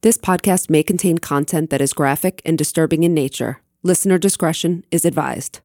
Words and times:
This 0.00 0.16
podcast 0.16 0.70
may 0.70 0.84
contain 0.84 1.18
content 1.18 1.70
that 1.70 1.80
is 1.80 1.92
graphic 1.92 2.40
and 2.44 2.56
disturbing 2.56 3.02
in 3.02 3.14
nature. 3.14 3.62
Listener 3.82 4.16
discretion 4.16 4.84
is 4.92 5.04
advised. 5.04 5.58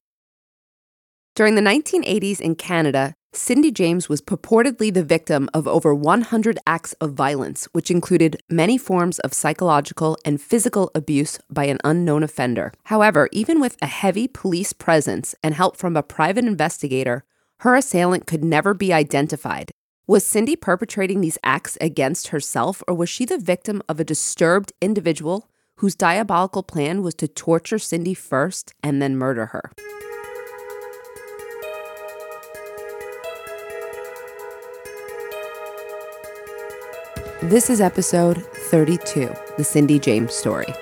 During 1.36 1.54
the 1.54 1.62
1980s 1.62 2.42
in 2.42 2.56
Canada, 2.56 3.14
Cindy 3.34 3.72
James 3.72 4.10
was 4.10 4.24
purportedly 4.24 4.92
the 4.92 5.04
victim 5.04 5.52
of 5.54 5.68
over 5.68 5.94
100 5.94 6.58
acts 6.66 6.94
of 6.94 7.14
violence, 7.14 7.68
which 7.74 7.92
included 7.92 8.42
many 8.50 8.76
forms 8.76 9.20
of 9.20 9.36
psychological 9.36 10.18
and 10.26 10.42
physical 10.42 10.90
abuse 10.96 11.38
by 11.52 11.66
an 11.66 11.78
unknown 11.84 12.24
offender. 12.24 12.74
However, 12.86 13.30
even 13.32 13.60
with 13.60 13.78
a 13.84 13.88
heavy 13.88 14.28
police 14.28 14.74
presence 14.74 15.36
and 15.44 15.54
help 15.54 15.78
from 15.78 15.96
a 15.96 16.02
private 16.02 16.46
investigator, 16.46 17.24
her 17.60 17.76
assailant 17.76 18.26
could 18.26 18.44
never 18.44 18.74
be 18.74 18.92
identified. 18.92 19.72
Was 20.06 20.26
Cindy 20.26 20.58
perpetrating 20.58 21.22
these 21.22 21.38
acts 21.46 21.78
against 21.80 22.28
herself, 22.28 22.84
or 22.90 22.94
was 22.94 23.08
she 23.08 23.24
the 23.24 23.38
victim 23.38 23.82
of 23.88 24.02
a 24.02 24.04
disturbed 24.04 24.74
individual 24.82 25.48
whose 25.76 25.96
diabolical 25.96 26.62
plan 26.62 27.02
was 27.04 27.16
to 27.16 27.28
torture 27.30 27.80
Cindy 27.80 28.14
first 28.14 28.74
and 28.84 29.02
then 29.02 29.16
murder 29.16 29.46
her? 29.48 29.72
This 37.42 37.70
is 37.70 37.80
episode 37.80 38.46
32 38.70 39.34
The 39.58 39.64
Cindy 39.64 40.00
James 40.00 40.34
Story. 40.34 40.74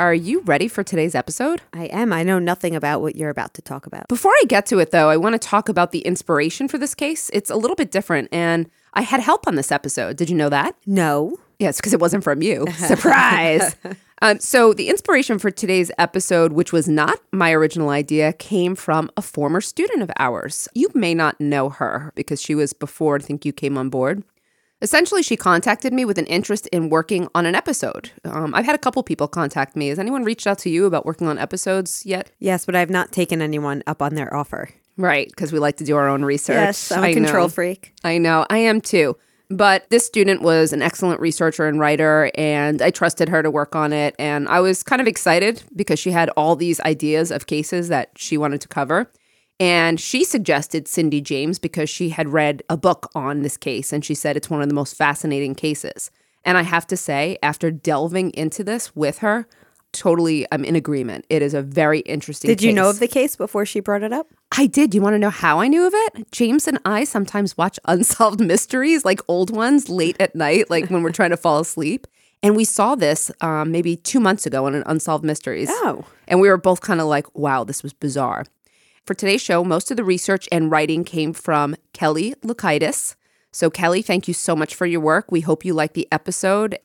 Are 0.00 0.14
you 0.14 0.40
ready 0.46 0.66
for 0.66 0.82
today's 0.82 1.14
episode? 1.14 1.60
I 1.74 1.84
am. 1.84 2.10
I 2.10 2.22
know 2.22 2.38
nothing 2.38 2.74
about 2.74 3.02
what 3.02 3.16
you're 3.16 3.28
about 3.28 3.52
to 3.52 3.60
talk 3.60 3.84
about. 3.84 4.08
Before 4.08 4.32
I 4.32 4.44
get 4.48 4.64
to 4.66 4.78
it, 4.78 4.92
though, 4.92 5.10
I 5.10 5.18
want 5.18 5.34
to 5.34 5.38
talk 5.38 5.68
about 5.68 5.92
the 5.92 5.98
inspiration 5.98 6.68
for 6.68 6.78
this 6.78 6.94
case. 6.94 7.28
It's 7.34 7.50
a 7.50 7.54
little 7.54 7.76
bit 7.76 7.90
different, 7.90 8.30
and 8.32 8.70
I 8.94 9.02
had 9.02 9.20
help 9.20 9.46
on 9.46 9.56
this 9.56 9.70
episode. 9.70 10.16
Did 10.16 10.30
you 10.30 10.36
know 10.36 10.48
that? 10.48 10.74
No. 10.86 11.36
Yes, 11.58 11.76
because 11.76 11.92
it 11.92 12.00
wasn't 12.00 12.24
from 12.24 12.40
you. 12.40 12.66
Surprise. 12.78 13.76
um, 14.22 14.40
so, 14.40 14.72
the 14.72 14.88
inspiration 14.88 15.38
for 15.38 15.50
today's 15.50 15.90
episode, 15.98 16.54
which 16.54 16.72
was 16.72 16.88
not 16.88 17.20
my 17.30 17.52
original 17.52 17.90
idea, 17.90 18.32
came 18.32 18.74
from 18.76 19.10
a 19.18 19.22
former 19.22 19.60
student 19.60 20.02
of 20.02 20.10
ours. 20.18 20.66
You 20.74 20.88
may 20.94 21.12
not 21.12 21.38
know 21.42 21.68
her 21.68 22.14
because 22.14 22.40
she 22.40 22.54
was 22.54 22.72
before 22.72 23.16
I 23.16 23.18
think 23.18 23.44
you 23.44 23.52
came 23.52 23.76
on 23.76 23.90
board. 23.90 24.24
Essentially, 24.82 25.22
she 25.22 25.36
contacted 25.36 25.92
me 25.92 26.04
with 26.04 26.16
an 26.16 26.26
interest 26.26 26.66
in 26.68 26.88
working 26.88 27.28
on 27.34 27.44
an 27.44 27.54
episode. 27.54 28.10
Um, 28.24 28.54
I've 28.54 28.64
had 28.64 28.74
a 28.74 28.78
couple 28.78 29.02
people 29.02 29.28
contact 29.28 29.76
me. 29.76 29.88
Has 29.88 29.98
anyone 29.98 30.24
reached 30.24 30.46
out 30.46 30.58
to 30.60 30.70
you 30.70 30.86
about 30.86 31.04
working 31.04 31.26
on 31.26 31.38
episodes 31.38 32.06
yet? 32.06 32.30
Yes, 32.38 32.64
but 32.64 32.74
I've 32.74 32.90
not 32.90 33.12
taken 33.12 33.42
anyone 33.42 33.82
up 33.86 34.00
on 34.00 34.14
their 34.14 34.34
offer. 34.34 34.70
Right, 34.96 35.28
because 35.28 35.52
we 35.52 35.58
like 35.58 35.76
to 35.78 35.84
do 35.84 35.96
our 35.96 36.08
own 36.08 36.24
research. 36.24 36.54
Yes, 36.54 36.92
I'm 36.92 37.04
a 37.04 37.08
a 37.08 37.14
control 37.14 37.48
freak. 37.48 37.94
I 38.04 38.18
know, 38.18 38.46
I 38.48 38.58
am 38.58 38.80
too. 38.80 39.16
But 39.50 39.90
this 39.90 40.06
student 40.06 40.42
was 40.42 40.72
an 40.72 40.80
excellent 40.80 41.20
researcher 41.20 41.66
and 41.66 41.80
writer, 41.80 42.30
and 42.36 42.80
I 42.80 42.90
trusted 42.90 43.28
her 43.28 43.42
to 43.42 43.50
work 43.50 43.74
on 43.74 43.92
it. 43.92 44.14
And 44.18 44.48
I 44.48 44.60
was 44.60 44.82
kind 44.84 45.00
of 45.00 45.08
excited 45.08 45.64
because 45.74 45.98
she 45.98 46.12
had 46.12 46.30
all 46.30 46.54
these 46.54 46.80
ideas 46.82 47.32
of 47.32 47.46
cases 47.46 47.88
that 47.88 48.10
she 48.16 48.38
wanted 48.38 48.60
to 48.60 48.68
cover. 48.68 49.10
And 49.60 50.00
she 50.00 50.24
suggested 50.24 50.88
Cindy 50.88 51.20
James 51.20 51.58
because 51.58 51.90
she 51.90 52.08
had 52.08 52.30
read 52.30 52.62
a 52.70 52.78
book 52.78 53.10
on 53.14 53.42
this 53.42 53.58
case, 53.58 53.92
and 53.92 54.02
she 54.02 54.14
said 54.14 54.36
it's 54.36 54.48
one 54.48 54.62
of 54.62 54.68
the 54.68 54.74
most 54.74 54.96
fascinating 54.96 55.54
cases. 55.54 56.10
And 56.46 56.56
I 56.56 56.62
have 56.62 56.86
to 56.86 56.96
say, 56.96 57.36
after 57.42 57.70
delving 57.70 58.30
into 58.30 58.64
this 58.64 58.96
with 58.96 59.18
her, 59.18 59.46
totally 59.92 60.46
I'm 60.50 60.64
in 60.64 60.76
agreement. 60.76 61.26
It 61.28 61.42
is 61.42 61.52
a 61.52 61.60
very 61.60 62.00
interesting 62.00 62.48
case. 62.48 62.56
Did 62.56 62.66
you 62.66 62.72
know 62.72 62.88
of 62.88 63.00
the 63.00 63.08
case 63.08 63.36
before 63.36 63.66
she 63.66 63.80
brought 63.80 64.02
it 64.02 64.14
up? 64.14 64.28
I 64.56 64.66
did. 64.66 64.94
You 64.94 65.02
want 65.02 65.14
to 65.14 65.18
know 65.18 65.30
how 65.30 65.60
I 65.60 65.68
knew 65.68 65.86
of 65.86 65.92
it? 65.94 66.32
James 66.32 66.66
and 66.66 66.78
I 66.86 67.04
sometimes 67.04 67.58
watch 67.58 67.78
unsolved 67.84 68.40
mysteries, 68.40 69.04
like 69.04 69.20
old 69.28 69.54
ones, 69.54 69.90
late 69.90 70.16
at 70.18 70.34
night, 70.34 70.70
like 70.70 70.88
when 70.88 71.02
we're 71.02 71.12
trying 71.12 71.30
to 71.30 71.36
fall 71.36 71.60
asleep. 71.60 72.06
And 72.42 72.56
we 72.56 72.64
saw 72.64 72.94
this 72.94 73.30
um, 73.42 73.70
maybe 73.70 73.96
two 73.96 74.20
months 74.20 74.46
ago 74.46 74.64
on 74.64 74.74
an 74.74 74.82
Unsolved 74.86 75.22
Mysteries. 75.24 75.68
Oh. 75.70 76.06
And 76.26 76.40
we 76.40 76.48
were 76.48 76.56
both 76.56 76.80
kind 76.80 76.98
of 76.98 77.06
like, 77.06 77.26
wow, 77.36 77.64
this 77.64 77.82
was 77.82 77.92
bizarre. 77.92 78.46
For 79.10 79.14
today's 79.14 79.42
show, 79.42 79.64
most 79.64 79.90
of 79.90 79.96
the 79.96 80.04
research 80.04 80.48
and 80.52 80.70
writing 80.70 81.02
came 81.02 81.32
from 81.32 81.74
Kelly 81.92 82.36
Lukaitis. 82.44 83.16
So, 83.50 83.68
Kelly, 83.68 84.02
thank 84.02 84.28
you 84.28 84.34
so 84.34 84.54
much 84.54 84.72
for 84.72 84.86
your 84.86 85.00
work. 85.00 85.32
We 85.32 85.40
hope 85.40 85.64
you 85.64 85.74
like 85.74 85.94
the 85.94 86.06
episode. 86.12 86.78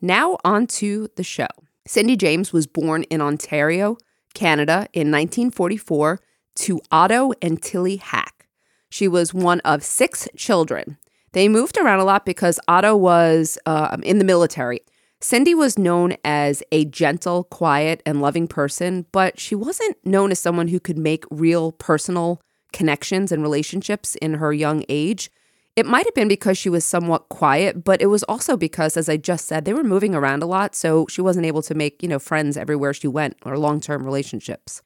Now, 0.00 0.38
on 0.44 0.68
to 0.78 1.08
the 1.16 1.24
show. 1.24 1.48
Cindy 1.84 2.14
James 2.14 2.52
was 2.52 2.68
born 2.68 3.02
in 3.10 3.20
Ontario, 3.20 3.96
Canada 4.32 4.86
in 4.92 5.10
1944 5.10 6.20
to 6.54 6.80
Otto 6.92 7.32
and 7.42 7.60
Tilly 7.60 7.96
Hack. 7.96 8.46
She 8.88 9.08
was 9.08 9.34
one 9.34 9.58
of 9.62 9.82
six 9.82 10.28
children. 10.36 10.98
They 11.32 11.48
moved 11.48 11.78
around 11.78 11.98
a 11.98 12.04
lot 12.04 12.24
because 12.24 12.60
Otto 12.68 12.94
was 12.94 13.58
um, 13.66 14.04
in 14.04 14.18
the 14.18 14.24
military. 14.24 14.82
Cindy 15.20 15.54
was 15.54 15.78
known 15.78 16.14
as 16.24 16.62
a 16.70 16.84
gentle, 16.84 17.44
quiet, 17.44 18.02
and 18.04 18.20
loving 18.20 18.46
person, 18.46 19.06
but 19.12 19.40
she 19.40 19.54
wasn't 19.54 19.96
known 20.04 20.30
as 20.30 20.38
someone 20.38 20.68
who 20.68 20.78
could 20.78 20.98
make 20.98 21.24
real 21.30 21.72
personal 21.72 22.40
connections 22.72 23.32
and 23.32 23.42
relationships 23.42 24.14
in 24.16 24.34
her 24.34 24.52
young 24.52 24.84
age. 24.88 25.30
It 25.74 25.86
might 25.86 26.06
have 26.06 26.14
been 26.14 26.28
because 26.28 26.58
she 26.58 26.68
was 26.68 26.84
somewhat 26.84 27.28
quiet, 27.28 27.84
but 27.84 28.00
it 28.02 28.06
was 28.06 28.22
also 28.24 28.56
because, 28.56 28.96
as 28.96 29.08
I 29.08 29.16
just 29.16 29.46
said, 29.46 29.64
they 29.64 29.74
were 29.74 29.84
moving 29.84 30.14
around 30.14 30.42
a 30.42 30.46
lot, 30.46 30.74
so 30.74 31.06
she 31.08 31.20
wasn't 31.20 31.46
able 31.46 31.62
to 31.62 31.74
make, 31.74 32.02
you 32.02 32.08
know, 32.08 32.18
friends 32.18 32.56
everywhere 32.56 32.92
she 32.94 33.08
went 33.08 33.36
or 33.44 33.58
long-term 33.58 34.04
relationships. 34.04 34.82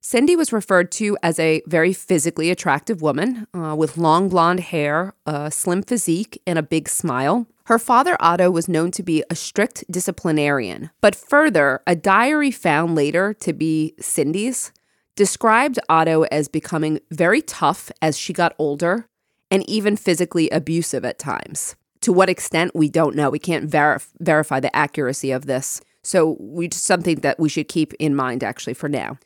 Cindy 0.00 0.36
was 0.36 0.52
referred 0.52 0.92
to 0.92 1.16
as 1.22 1.38
a 1.40 1.62
very 1.66 1.92
physically 1.92 2.50
attractive 2.50 3.02
woman 3.02 3.48
uh, 3.52 3.74
with 3.76 3.98
long 3.98 4.28
blonde 4.28 4.60
hair, 4.60 5.14
a 5.26 5.50
slim 5.50 5.82
physique, 5.82 6.40
and 6.46 6.58
a 6.58 6.62
big 6.62 6.88
smile. 6.88 7.46
Her 7.66 7.80
father, 7.80 8.16
Otto, 8.20 8.48
was 8.48 8.68
known 8.68 8.92
to 8.92 9.02
be 9.02 9.24
a 9.28 9.34
strict 9.34 9.82
disciplinarian, 9.90 10.90
but 11.00 11.16
further, 11.16 11.80
a 11.84 11.96
diary 11.96 12.52
found 12.52 12.94
later 12.94 13.34
to 13.40 13.52
be 13.52 13.94
Cindy's 13.98 14.70
described 15.16 15.80
Otto 15.88 16.22
as 16.30 16.46
becoming 16.46 17.00
very 17.10 17.42
tough 17.42 17.90
as 18.00 18.16
she 18.16 18.32
got 18.32 18.54
older 18.56 19.08
and 19.50 19.68
even 19.68 19.96
physically 19.96 20.48
abusive 20.50 21.04
at 21.04 21.18
times. 21.18 21.74
To 22.02 22.12
what 22.12 22.28
extent, 22.28 22.70
we 22.72 22.88
don't 22.88 23.16
know. 23.16 23.30
We 23.30 23.40
can't 23.40 23.68
verif- 23.68 24.10
verify 24.20 24.60
the 24.60 24.74
accuracy 24.74 25.32
of 25.32 25.46
this. 25.46 25.80
So, 26.04 26.36
we 26.38 26.68
just 26.68 26.84
something 26.84 27.16
that 27.16 27.40
we 27.40 27.48
should 27.48 27.66
keep 27.66 27.92
in 27.94 28.14
mind 28.14 28.44
actually 28.44 28.74
for 28.74 28.88
now. 28.88 29.18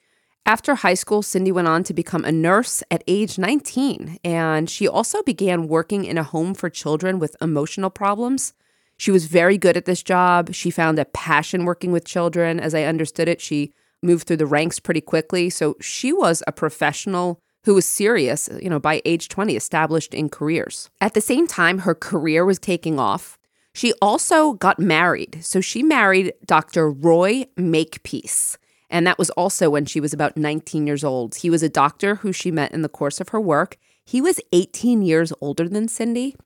After 0.46 0.74
high 0.74 0.94
school, 0.94 1.22
Cindy 1.22 1.52
went 1.52 1.68
on 1.68 1.84
to 1.84 1.94
become 1.94 2.24
a 2.24 2.32
nurse 2.32 2.82
at 2.90 3.04
age 3.06 3.38
19, 3.38 4.18
and 4.24 4.68
she 4.68 4.88
also 4.88 5.22
began 5.22 5.68
working 5.68 6.04
in 6.04 6.18
a 6.18 6.22
home 6.22 6.54
for 6.54 6.68
children 6.70 7.18
with 7.18 7.36
emotional 7.40 7.90
problems. 7.90 8.54
She 8.96 9.10
was 9.10 9.26
very 9.26 9.56
good 9.56 9.76
at 9.76 9.84
this 9.84 10.02
job. 10.02 10.52
She 10.52 10.70
found 10.70 10.98
a 10.98 11.04
passion 11.04 11.64
working 11.64 11.92
with 11.92 12.04
children. 12.04 12.58
As 12.60 12.74
I 12.74 12.82
understood 12.82 13.28
it, 13.28 13.40
she 13.40 13.72
moved 14.02 14.26
through 14.26 14.38
the 14.38 14.46
ranks 14.46 14.80
pretty 14.80 15.00
quickly. 15.00 15.50
So 15.50 15.76
she 15.80 16.12
was 16.12 16.42
a 16.46 16.52
professional 16.52 17.40
who 17.64 17.74
was 17.74 17.86
serious, 17.86 18.48
you 18.60 18.70
know, 18.70 18.80
by 18.80 19.02
age 19.04 19.28
20, 19.28 19.54
established 19.54 20.14
in 20.14 20.28
careers. 20.28 20.90
At 21.00 21.14
the 21.14 21.20
same 21.20 21.46
time, 21.46 21.80
her 21.80 21.94
career 21.94 22.44
was 22.44 22.58
taking 22.58 22.98
off. 22.98 23.38
She 23.74 23.92
also 24.02 24.54
got 24.54 24.78
married. 24.78 25.44
So 25.44 25.60
she 25.60 25.82
married 25.82 26.32
Dr. 26.44 26.90
Roy 26.90 27.46
Makepeace. 27.56 28.58
And 28.90 29.06
that 29.06 29.18
was 29.18 29.30
also 29.30 29.70
when 29.70 29.86
she 29.86 30.00
was 30.00 30.12
about 30.12 30.36
19 30.36 30.86
years 30.86 31.04
old. 31.04 31.36
He 31.36 31.48
was 31.48 31.62
a 31.62 31.68
doctor 31.68 32.16
who 32.16 32.32
she 32.32 32.50
met 32.50 32.72
in 32.72 32.82
the 32.82 32.88
course 32.88 33.20
of 33.20 33.30
her 33.30 33.40
work. 33.40 33.78
He 34.04 34.20
was 34.20 34.40
18 34.52 35.02
years 35.02 35.32
older 35.40 35.68
than 35.68 35.88
Cindy. 35.88 36.36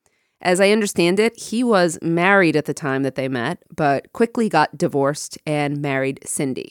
As 0.42 0.60
I 0.60 0.70
understand 0.70 1.18
it, 1.18 1.40
he 1.40 1.64
was 1.64 1.98
married 2.02 2.54
at 2.54 2.66
the 2.66 2.74
time 2.74 3.02
that 3.02 3.14
they 3.14 3.28
met, 3.28 3.62
but 3.74 4.12
quickly 4.12 4.50
got 4.50 4.76
divorced 4.76 5.38
and 5.46 5.80
married 5.80 6.20
Cindy. 6.26 6.70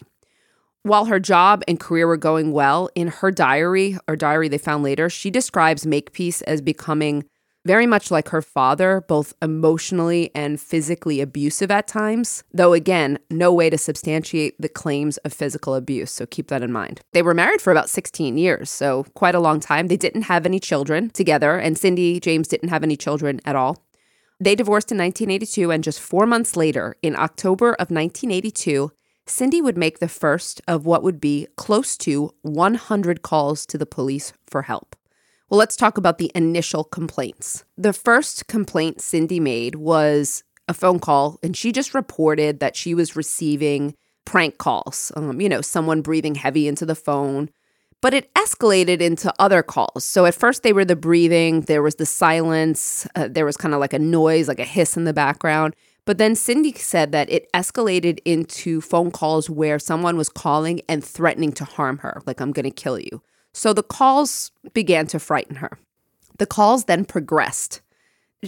While 0.83 1.05
her 1.05 1.19
job 1.19 1.63
and 1.67 1.79
career 1.79 2.05
were 2.05 2.17
going 2.17 2.51
well, 2.51 2.89
in 2.93 3.07
her 3.07 3.31
diary, 3.31 3.97
or 4.07 4.15
diary 4.15 4.49
they 4.49 4.57
found 4.57 4.83
later, 4.83 5.09
she 5.09 5.31
describes 5.31 5.87
Makepeace 5.87 6.41
as 6.43 6.61
becoming 6.61 7.23
very 7.65 7.87
much 7.87 8.11
like 8.11 8.29
her 8.29 8.41
father, 8.41 9.03
both 9.07 9.33
emotionally 9.41 10.31
and 10.35 10.59
physically 10.59 11.21
abusive 11.21 11.71
at 11.71 11.87
times, 11.87 12.43
though 12.53 12.73
again, 12.73 13.19
no 13.29 13.53
way 13.53 13.69
to 13.69 13.77
substantiate 13.77 14.59
the 14.59 14.69
claims 14.69 15.17
of 15.19 15.33
physical 15.33 15.75
abuse, 15.75 16.11
so 16.11 16.25
keep 16.25 16.47
that 16.47 16.61
in 16.61 16.71
mind. 16.71 17.01
They 17.13 17.21
were 17.21 17.33
married 17.33 17.61
for 17.61 17.71
about 17.71 17.89
16 17.89 18.37
years, 18.37 18.69
so 18.69 19.05
quite 19.13 19.35
a 19.35 19.39
long 19.39 19.59
time. 19.59 19.87
They 19.87 19.97
didn't 19.97 20.23
have 20.23 20.45
any 20.45 20.59
children 20.59 21.09
together, 21.09 21.57
and 21.57 21.77
Cindy 21.77 22.19
James 22.19 22.47
didn't 22.47 22.69
have 22.69 22.83
any 22.83 22.97
children 22.97 23.39
at 23.45 23.55
all. 23.55 23.85
They 24.39 24.55
divorced 24.55 24.91
in 24.91 24.97
1982, 24.97 25.71
and 25.71 25.83
just 25.83 26.01
four 26.01 26.25
months 26.25 26.57
later, 26.57 26.95
in 27.01 27.15
October 27.15 27.69
of 27.73 27.91
1982, 27.91 28.91
Cindy 29.25 29.61
would 29.61 29.77
make 29.77 29.99
the 29.99 30.09
first 30.09 30.61
of 30.67 30.85
what 30.85 31.01
would 31.01 31.21
be 31.21 31.47
close 31.55 31.95
to 31.99 32.33
100 32.41 33.21
calls 33.21 33.65
to 33.67 33.77
the 33.77 33.85
police 33.85 34.33
for 34.47 34.63
help. 34.63 34.97
Well, 35.53 35.59
let's 35.59 35.75
talk 35.75 35.99
about 35.99 36.17
the 36.17 36.31
initial 36.33 36.83
complaints. 36.83 37.63
The 37.77 37.93
first 37.93 38.47
complaint 38.47 39.01
Cindy 39.01 39.39
made 39.39 39.75
was 39.75 40.43
a 40.67 40.73
phone 40.73 40.97
call, 40.97 41.37
and 41.43 41.55
she 41.55 41.71
just 41.71 41.93
reported 41.93 42.59
that 42.59 42.75
she 42.75 42.95
was 42.95 43.15
receiving 43.15 43.93
prank 44.25 44.57
calls. 44.57 45.11
Um, 45.15 45.39
you 45.39 45.47
know, 45.47 45.61
someone 45.61 46.01
breathing 46.01 46.33
heavy 46.33 46.67
into 46.67 46.87
the 46.87 46.95
phone. 46.95 47.51
But 48.01 48.15
it 48.15 48.33
escalated 48.33 48.99
into 48.99 49.31
other 49.37 49.61
calls. 49.61 50.03
So 50.03 50.25
at 50.25 50.33
first 50.33 50.63
they 50.63 50.73
were 50.73 50.85
the 50.85 50.95
breathing, 50.95 51.61
there 51.61 51.83
was 51.83 51.97
the 51.97 52.07
silence, 52.07 53.07
uh, 53.13 53.27
there 53.29 53.45
was 53.45 53.55
kind 53.55 53.75
of 53.75 53.79
like 53.79 53.93
a 53.93 53.99
noise, 53.99 54.47
like 54.47 54.57
a 54.57 54.65
hiss 54.65 54.97
in 54.97 55.03
the 55.03 55.13
background. 55.13 55.75
But 56.03 56.17
then 56.17 56.33
Cindy 56.33 56.73
said 56.73 57.11
that 57.11 57.29
it 57.29 57.47
escalated 57.53 58.17
into 58.25 58.81
phone 58.81 59.11
calls 59.11 59.51
where 59.51 59.77
someone 59.77 60.17
was 60.17 60.29
calling 60.29 60.81
and 60.89 61.03
threatening 61.03 61.51
to 61.51 61.63
harm 61.63 61.99
her, 61.99 62.23
like, 62.25 62.41
I'm 62.41 62.53
going 62.53 62.63
to 62.63 62.71
kill 62.71 62.97
you. 62.97 63.21
So 63.53 63.73
the 63.73 63.83
calls 63.83 64.51
began 64.73 65.07
to 65.07 65.19
frighten 65.19 65.57
her. 65.57 65.77
The 66.39 66.45
calls 66.45 66.85
then 66.85 67.05
progressed. 67.05 67.81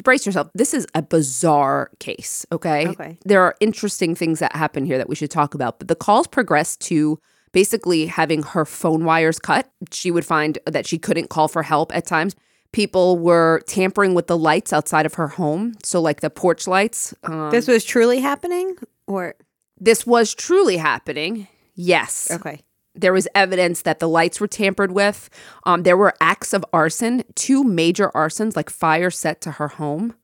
Brace 0.03 0.25
yourself. 0.25 0.49
This 0.53 0.73
is 0.73 0.85
a 0.93 1.01
bizarre 1.01 1.89
case, 1.99 2.45
okay? 2.51 2.87
Okay. 2.89 3.17
There 3.23 3.41
are 3.41 3.55
interesting 3.61 4.13
things 4.13 4.39
that 4.39 4.53
happen 4.55 4.85
here 4.85 4.97
that 4.97 5.07
we 5.07 5.15
should 5.15 5.31
talk 5.31 5.53
about, 5.53 5.79
but 5.79 5.87
the 5.87 5.95
calls 5.95 6.27
progressed 6.27 6.81
to 6.81 7.17
basically 7.53 8.07
having 8.07 8.43
her 8.43 8.65
phone 8.65 9.05
wires 9.05 9.39
cut. 9.39 9.71
She 9.91 10.11
would 10.11 10.25
find 10.25 10.59
that 10.65 10.85
she 10.85 10.97
couldn't 10.97 11.29
call 11.29 11.47
for 11.47 11.63
help 11.63 11.95
at 11.95 12.05
times. 12.05 12.35
People 12.73 13.17
were 13.17 13.61
tampering 13.67 14.13
with 14.15 14.27
the 14.27 14.37
lights 14.37 14.73
outside 14.73 15.05
of 15.05 15.13
her 15.13 15.29
home. 15.29 15.75
So, 15.81 16.01
like 16.01 16.19
the 16.19 16.29
porch 16.29 16.67
lights. 16.67 17.13
Um, 17.23 17.49
This 17.51 17.65
was 17.65 17.85
truly 17.85 18.19
happening? 18.19 18.75
Or, 19.07 19.35
this 19.79 20.05
was 20.05 20.35
truly 20.35 20.75
happening. 20.75 21.47
Yes. 21.75 22.29
okay. 22.31 22.63
There 22.95 23.13
was 23.13 23.27
evidence 23.35 23.81
that 23.83 23.99
the 23.99 24.07
lights 24.07 24.39
were 24.39 24.47
tampered 24.47 24.91
with. 24.91 25.29
Um, 25.65 25.83
there 25.83 25.97
were 25.97 26.13
acts 26.21 26.53
of 26.53 26.65
arson, 26.71 27.23
two 27.35 27.63
major 27.63 28.09
arsons, 28.15 28.55
like 28.55 28.69
fire 28.69 29.11
set 29.11 29.41
to 29.41 29.51
her 29.51 29.67
home. 29.67 30.15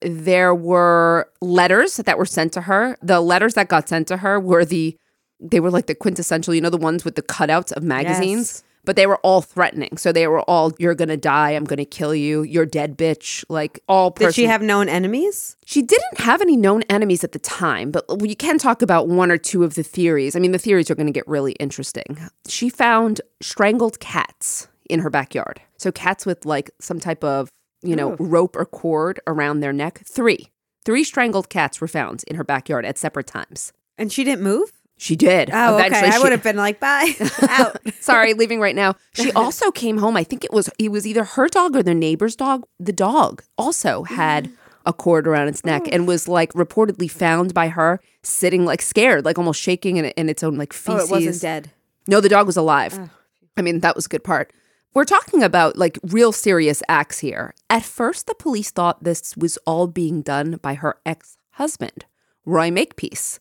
There 0.00 0.54
were 0.54 1.30
letters 1.40 1.96
that 1.96 2.18
were 2.18 2.26
sent 2.26 2.52
to 2.54 2.62
her. 2.62 2.96
The 3.02 3.20
letters 3.20 3.54
that 3.54 3.68
got 3.68 3.88
sent 3.88 4.08
to 4.08 4.18
her 4.18 4.38
were 4.38 4.64
the, 4.64 4.96
they 5.40 5.60
were 5.60 5.70
like 5.70 5.86
the 5.86 5.94
quintessential, 5.94 6.54
you 6.54 6.60
know, 6.60 6.70
the 6.70 6.76
ones 6.76 7.04
with 7.04 7.14
the 7.16 7.22
cutouts 7.22 7.72
of 7.72 7.82
magazines, 7.82 8.48
Yes. 8.48 8.64
But 8.88 8.96
they 8.96 9.06
were 9.06 9.18
all 9.18 9.42
threatening. 9.42 9.98
So 9.98 10.12
they 10.12 10.26
were 10.28 10.40
all, 10.48 10.72
you're 10.78 10.94
going 10.94 11.10
to 11.10 11.18
die. 11.18 11.50
I'm 11.50 11.64
going 11.64 11.76
to 11.76 11.84
kill 11.84 12.14
you. 12.14 12.42
You're 12.42 12.64
dead, 12.64 12.96
bitch. 12.96 13.44
Like 13.50 13.80
all 13.86 14.08
Did 14.08 14.34
she 14.34 14.46
have 14.46 14.62
known 14.62 14.88
enemies? 14.88 15.58
she 15.66 15.82
didn't 15.82 16.20
have 16.20 16.40
any 16.40 16.56
known 16.56 16.80
enemies 16.88 17.22
at 17.22 17.32
the 17.32 17.38
time, 17.38 17.90
but 17.90 18.06
you 18.22 18.34
can 18.34 18.56
talk 18.56 18.80
about 18.80 19.06
one 19.06 19.30
or 19.30 19.36
two 19.36 19.62
of 19.62 19.74
the 19.74 19.82
theories. 19.82 20.34
I 20.34 20.38
mean, 20.38 20.52
the 20.52 20.58
theories 20.58 20.90
are 20.90 20.94
going 20.94 21.06
to 21.06 21.12
get 21.12 21.28
really 21.28 21.52
interesting. 21.60 22.18
She 22.48 22.70
found 22.70 23.20
strangled 23.42 24.00
cats 24.00 24.68
in 24.88 25.00
her 25.00 25.10
backyard. 25.10 25.60
So, 25.76 25.92
cats 25.92 26.24
with 26.24 26.46
like 26.46 26.70
some 26.80 26.98
type 26.98 27.22
of, 27.22 27.50
you 27.82 27.94
know, 27.94 28.16
rope 28.18 28.56
or 28.56 28.64
cord 28.64 29.20
around 29.26 29.60
their 29.60 29.74
neck. 29.74 30.00
Three. 30.06 30.48
Three 30.86 31.04
strangled 31.04 31.50
cats 31.50 31.82
were 31.82 31.88
found 31.88 32.24
in 32.26 32.36
her 32.36 32.44
backyard 32.44 32.86
at 32.86 32.96
separate 32.96 33.26
times. 33.26 33.74
And 33.98 34.10
she 34.10 34.24
didn't 34.24 34.42
move? 34.42 34.72
She 35.00 35.14
did. 35.16 35.48
Oh, 35.52 35.76
okay. 35.76 35.86
Eventually, 35.86 36.10
I 36.10 36.16
she- 36.16 36.22
would 36.22 36.32
have 36.32 36.42
been 36.42 36.56
like, 36.56 36.80
bye, 36.80 37.12
out. 37.48 37.76
Sorry, 38.00 38.34
leaving 38.34 38.60
right 38.60 38.74
now. 38.74 38.96
She 39.14 39.30
also 39.32 39.70
came 39.70 39.98
home. 39.98 40.16
I 40.16 40.24
think 40.24 40.44
it 40.44 40.52
was 40.52 40.68
it 40.78 40.90
was 40.90 41.06
either 41.06 41.24
her 41.24 41.48
dog 41.48 41.76
or 41.76 41.82
the 41.82 41.94
neighbor's 41.94 42.34
dog. 42.36 42.64
The 42.80 42.92
dog 42.92 43.42
also 43.56 44.02
had 44.02 44.50
a 44.84 44.92
cord 44.92 45.28
around 45.28 45.48
its 45.48 45.64
neck 45.64 45.82
and 45.92 46.06
was 46.08 46.26
like 46.28 46.52
reportedly 46.52 47.10
found 47.10 47.54
by 47.54 47.68
her 47.68 48.00
sitting 48.22 48.64
like 48.64 48.82
scared, 48.82 49.24
like 49.24 49.38
almost 49.38 49.60
shaking 49.60 49.98
in, 49.98 50.06
in 50.06 50.28
its 50.28 50.42
own 50.42 50.56
like 50.56 50.72
Oh, 50.72 50.96
feces. 50.98 51.08
it 51.10 51.12
wasn't 51.12 51.40
dead. 51.42 51.70
No, 52.08 52.20
the 52.20 52.28
dog 52.28 52.46
was 52.46 52.56
alive. 52.56 52.98
Oh. 52.98 53.08
I 53.56 53.62
mean, 53.62 53.80
that 53.80 53.94
was 53.94 54.06
a 54.06 54.08
good 54.08 54.24
part. 54.24 54.52
We're 54.94 55.04
talking 55.04 55.42
about 55.44 55.76
like 55.76 55.98
real 56.02 56.32
serious 56.32 56.82
acts 56.88 57.20
here. 57.20 57.54
At 57.70 57.84
first, 57.84 58.26
the 58.26 58.34
police 58.34 58.70
thought 58.72 59.04
this 59.04 59.36
was 59.36 59.58
all 59.66 59.86
being 59.86 60.22
done 60.22 60.58
by 60.62 60.74
her 60.74 60.98
ex 61.06 61.36
husband, 61.52 62.06
Roy 62.44 62.70
Makepeace. 62.70 63.38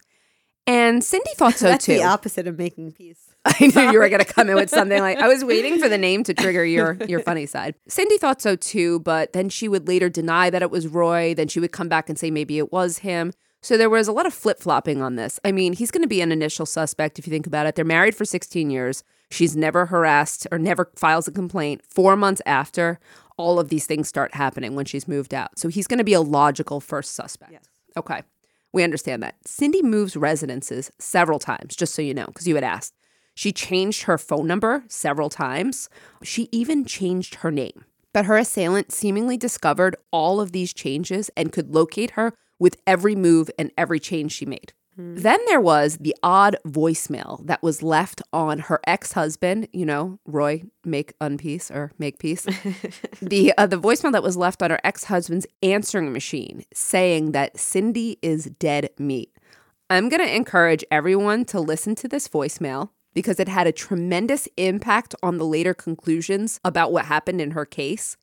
And 0.68 1.02
Cindy 1.02 1.32
thought 1.36 1.56
so 1.56 1.68
That's 1.68 1.86
too. 1.86 1.94
the 1.94 2.04
opposite 2.04 2.46
of 2.46 2.58
making 2.58 2.92
peace. 2.92 3.34
I 3.46 3.72
knew 3.74 3.92
you 3.92 4.00
were 4.00 4.10
going 4.10 4.24
to 4.24 4.32
come 4.32 4.50
in 4.50 4.56
with 4.56 4.70
something 4.70 5.00
like 5.00 5.18
I 5.18 5.28
was 5.30 5.44
waiting 5.46 5.80
for 5.80 5.88
the 5.88 5.98
name 5.98 6.24
to 6.26 6.34
trigger 6.34 6.66
your 6.66 6.98
your 7.08 7.20
funny 7.24 7.46
side. 7.46 7.76
Cindy 7.88 8.18
thought 8.18 8.42
so 8.42 8.58
too, 8.58 9.00
but 9.00 9.32
then 9.32 9.48
she 9.48 9.70
would 9.70 9.88
later 9.88 10.10
deny 10.10 10.50
that 10.50 10.62
it 10.62 10.70
was 10.70 10.88
Roy. 10.88 11.34
Then 11.34 11.48
she 11.48 11.62
would 11.62 11.72
come 11.72 11.88
back 11.88 12.10
and 12.10 12.20
say 12.20 12.30
maybe 12.30 12.58
it 12.58 12.72
was 12.72 13.00
him. 13.00 13.32
So 13.62 13.78
there 13.78 13.90
was 13.90 14.08
a 14.08 14.12
lot 14.12 14.26
of 14.26 14.34
flip 14.34 14.60
flopping 14.60 15.02
on 15.02 15.16
this. 15.16 15.40
I 15.44 15.52
mean, 15.52 15.74
he's 15.74 15.90
going 15.92 16.04
to 16.04 16.08
be 16.08 16.22
an 16.22 16.32
initial 16.32 16.66
suspect 16.66 17.18
if 17.18 17.26
you 17.26 17.32
think 17.32 17.48
about 17.48 17.66
it. 17.66 17.76
They're 17.76 17.86
married 17.86 18.16
for 18.16 18.24
16 18.26 18.70
years. 18.70 19.04
She's 19.32 19.58
never 19.58 19.88
harassed 19.88 20.48
or 20.52 20.60
never 20.60 20.92
files 20.96 21.28
a 21.28 21.32
complaint. 21.32 21.82
Four 21.90 22.16
months 22.16 22.42
after, 22.46 23.00
all 23.36 23.60
of 23.60 23.70
these 23.70 23.86
things 23.86 24.08
start 24.08 24.36
happening 24.36 24.76
when 24.76 24.86
she's 24.86 25.08
moved 25.08 25.34
out. 25.34 25.58
So 25.58 25.70
he's 25.70 25.88
going 25.88 25.98
to 25.98 26.04
be 26.04 26.14
a 26.14 26.22
logical 26.22 26.80
first 26.80 27.16
suspect. 27.16 27.68
Okay. 27.98 28.22
We 28.74 28.84
understand 28.84 29.24
that. 29.24 29.36
Cindy 29.46 29.82
moves 29.82 30.18
residences 30.18 30.92
several 31.00 31.40
times, 31.40 31.76
just 31.76 31.94
so 31.96 32.02
you 32.02 32.14
know, 32.14 32.26
because 32.28 32.48
you 32.48 32.56
had 32.56 32.64
asked. 32.64 32.94
She 33.34 33.52
changed 33.52 34.04
her 34.04 34.18
phone 34.18 34.48
number 34.48 34.84
several 34.88 35.30
times. 35.30 35.90
She 36.24 36.50
even 36.52 36.86
changed 36.86 37.36
her 37.36 37.52
name. 37.52 37.86
But 38.14 38.26
her 38.26 38.38
assailant 38.38 38.92
seemingly 38.92 39.38
discovered 39.38 39.96
all 40.12 40.42
of 40.42 40.52
these 40.52 40.74
changes 40.74 41.30
and 41.38 41.52
could 41.52 41.74
locate 41.74 42.12
her 42.12 42.34
with 42.58 42.78
every 42.88 43.16
move 43.16 43.52
and 43.60 43.72
every 43.78 44.00
change 44.00 44.32
she 44.32 44.46
made. 44.46 44.74
Then 44.98 45.40
there 45.46 45.62
was 45.62 45.98
the 45.98 46.16
odd 46.24 46.58
voicemail 46.66 47.46
that 47.46 47.62
was 47.62 47.84
left 47.84 48.22
on 48.34 48.60
her 48.60 48.80
ex-husband, 48.88 49.68
you 49.72 49.86
know, 49.86 50.18
Roy 50.26 50.64
make 50.84 51.18
unpeace 51.20 51.70
or 51.70 51.92
make 52.00 52.18
peace. 52.18 52.44
the 53.22 53.54
uh, 53.58 53.68
the 53.68 53.80
voicemail 53.80 54.12
that 54.12 54.24
was 54.24 54.38
left 54.38 54.64
on 54.64 54.72
her 54.72 54.80
ex-husband's 54.84 55.46
answering 55.62 56.12
machine 56.12 56.66
saying 56.74 57.32
that 57.34 57.60
Cindy 57.60 58.18
is 58.24 58.46
dead 58.60 58.90
meat. 58.98 59.32
I'm 59.90 60.10
going 60.10 60.26
to 60.26 60.36
encourage 60.36 60.84
everyone 60.92 61.46
to 61.46 61.62
listen 61.62 61.96
to 61.96 62.08
this 62.08 62.28
voicemail 62.28 62.90
because 63.14 63.40
it 63.40 63.48
had 63.48 63.68
a 63.68 63.72
tremendous 63.72 64.48
impact 64.58 65.16
on 65.24 65.38
the 65.38 65.46
later 65.46 65.74
conclusions 65.74 66.60
about 66.66 66.92
what 66.92 67.06
happened 67.06 67.40
in 67.40 67.52
her 67.52 67.66
case. 67.66 68.18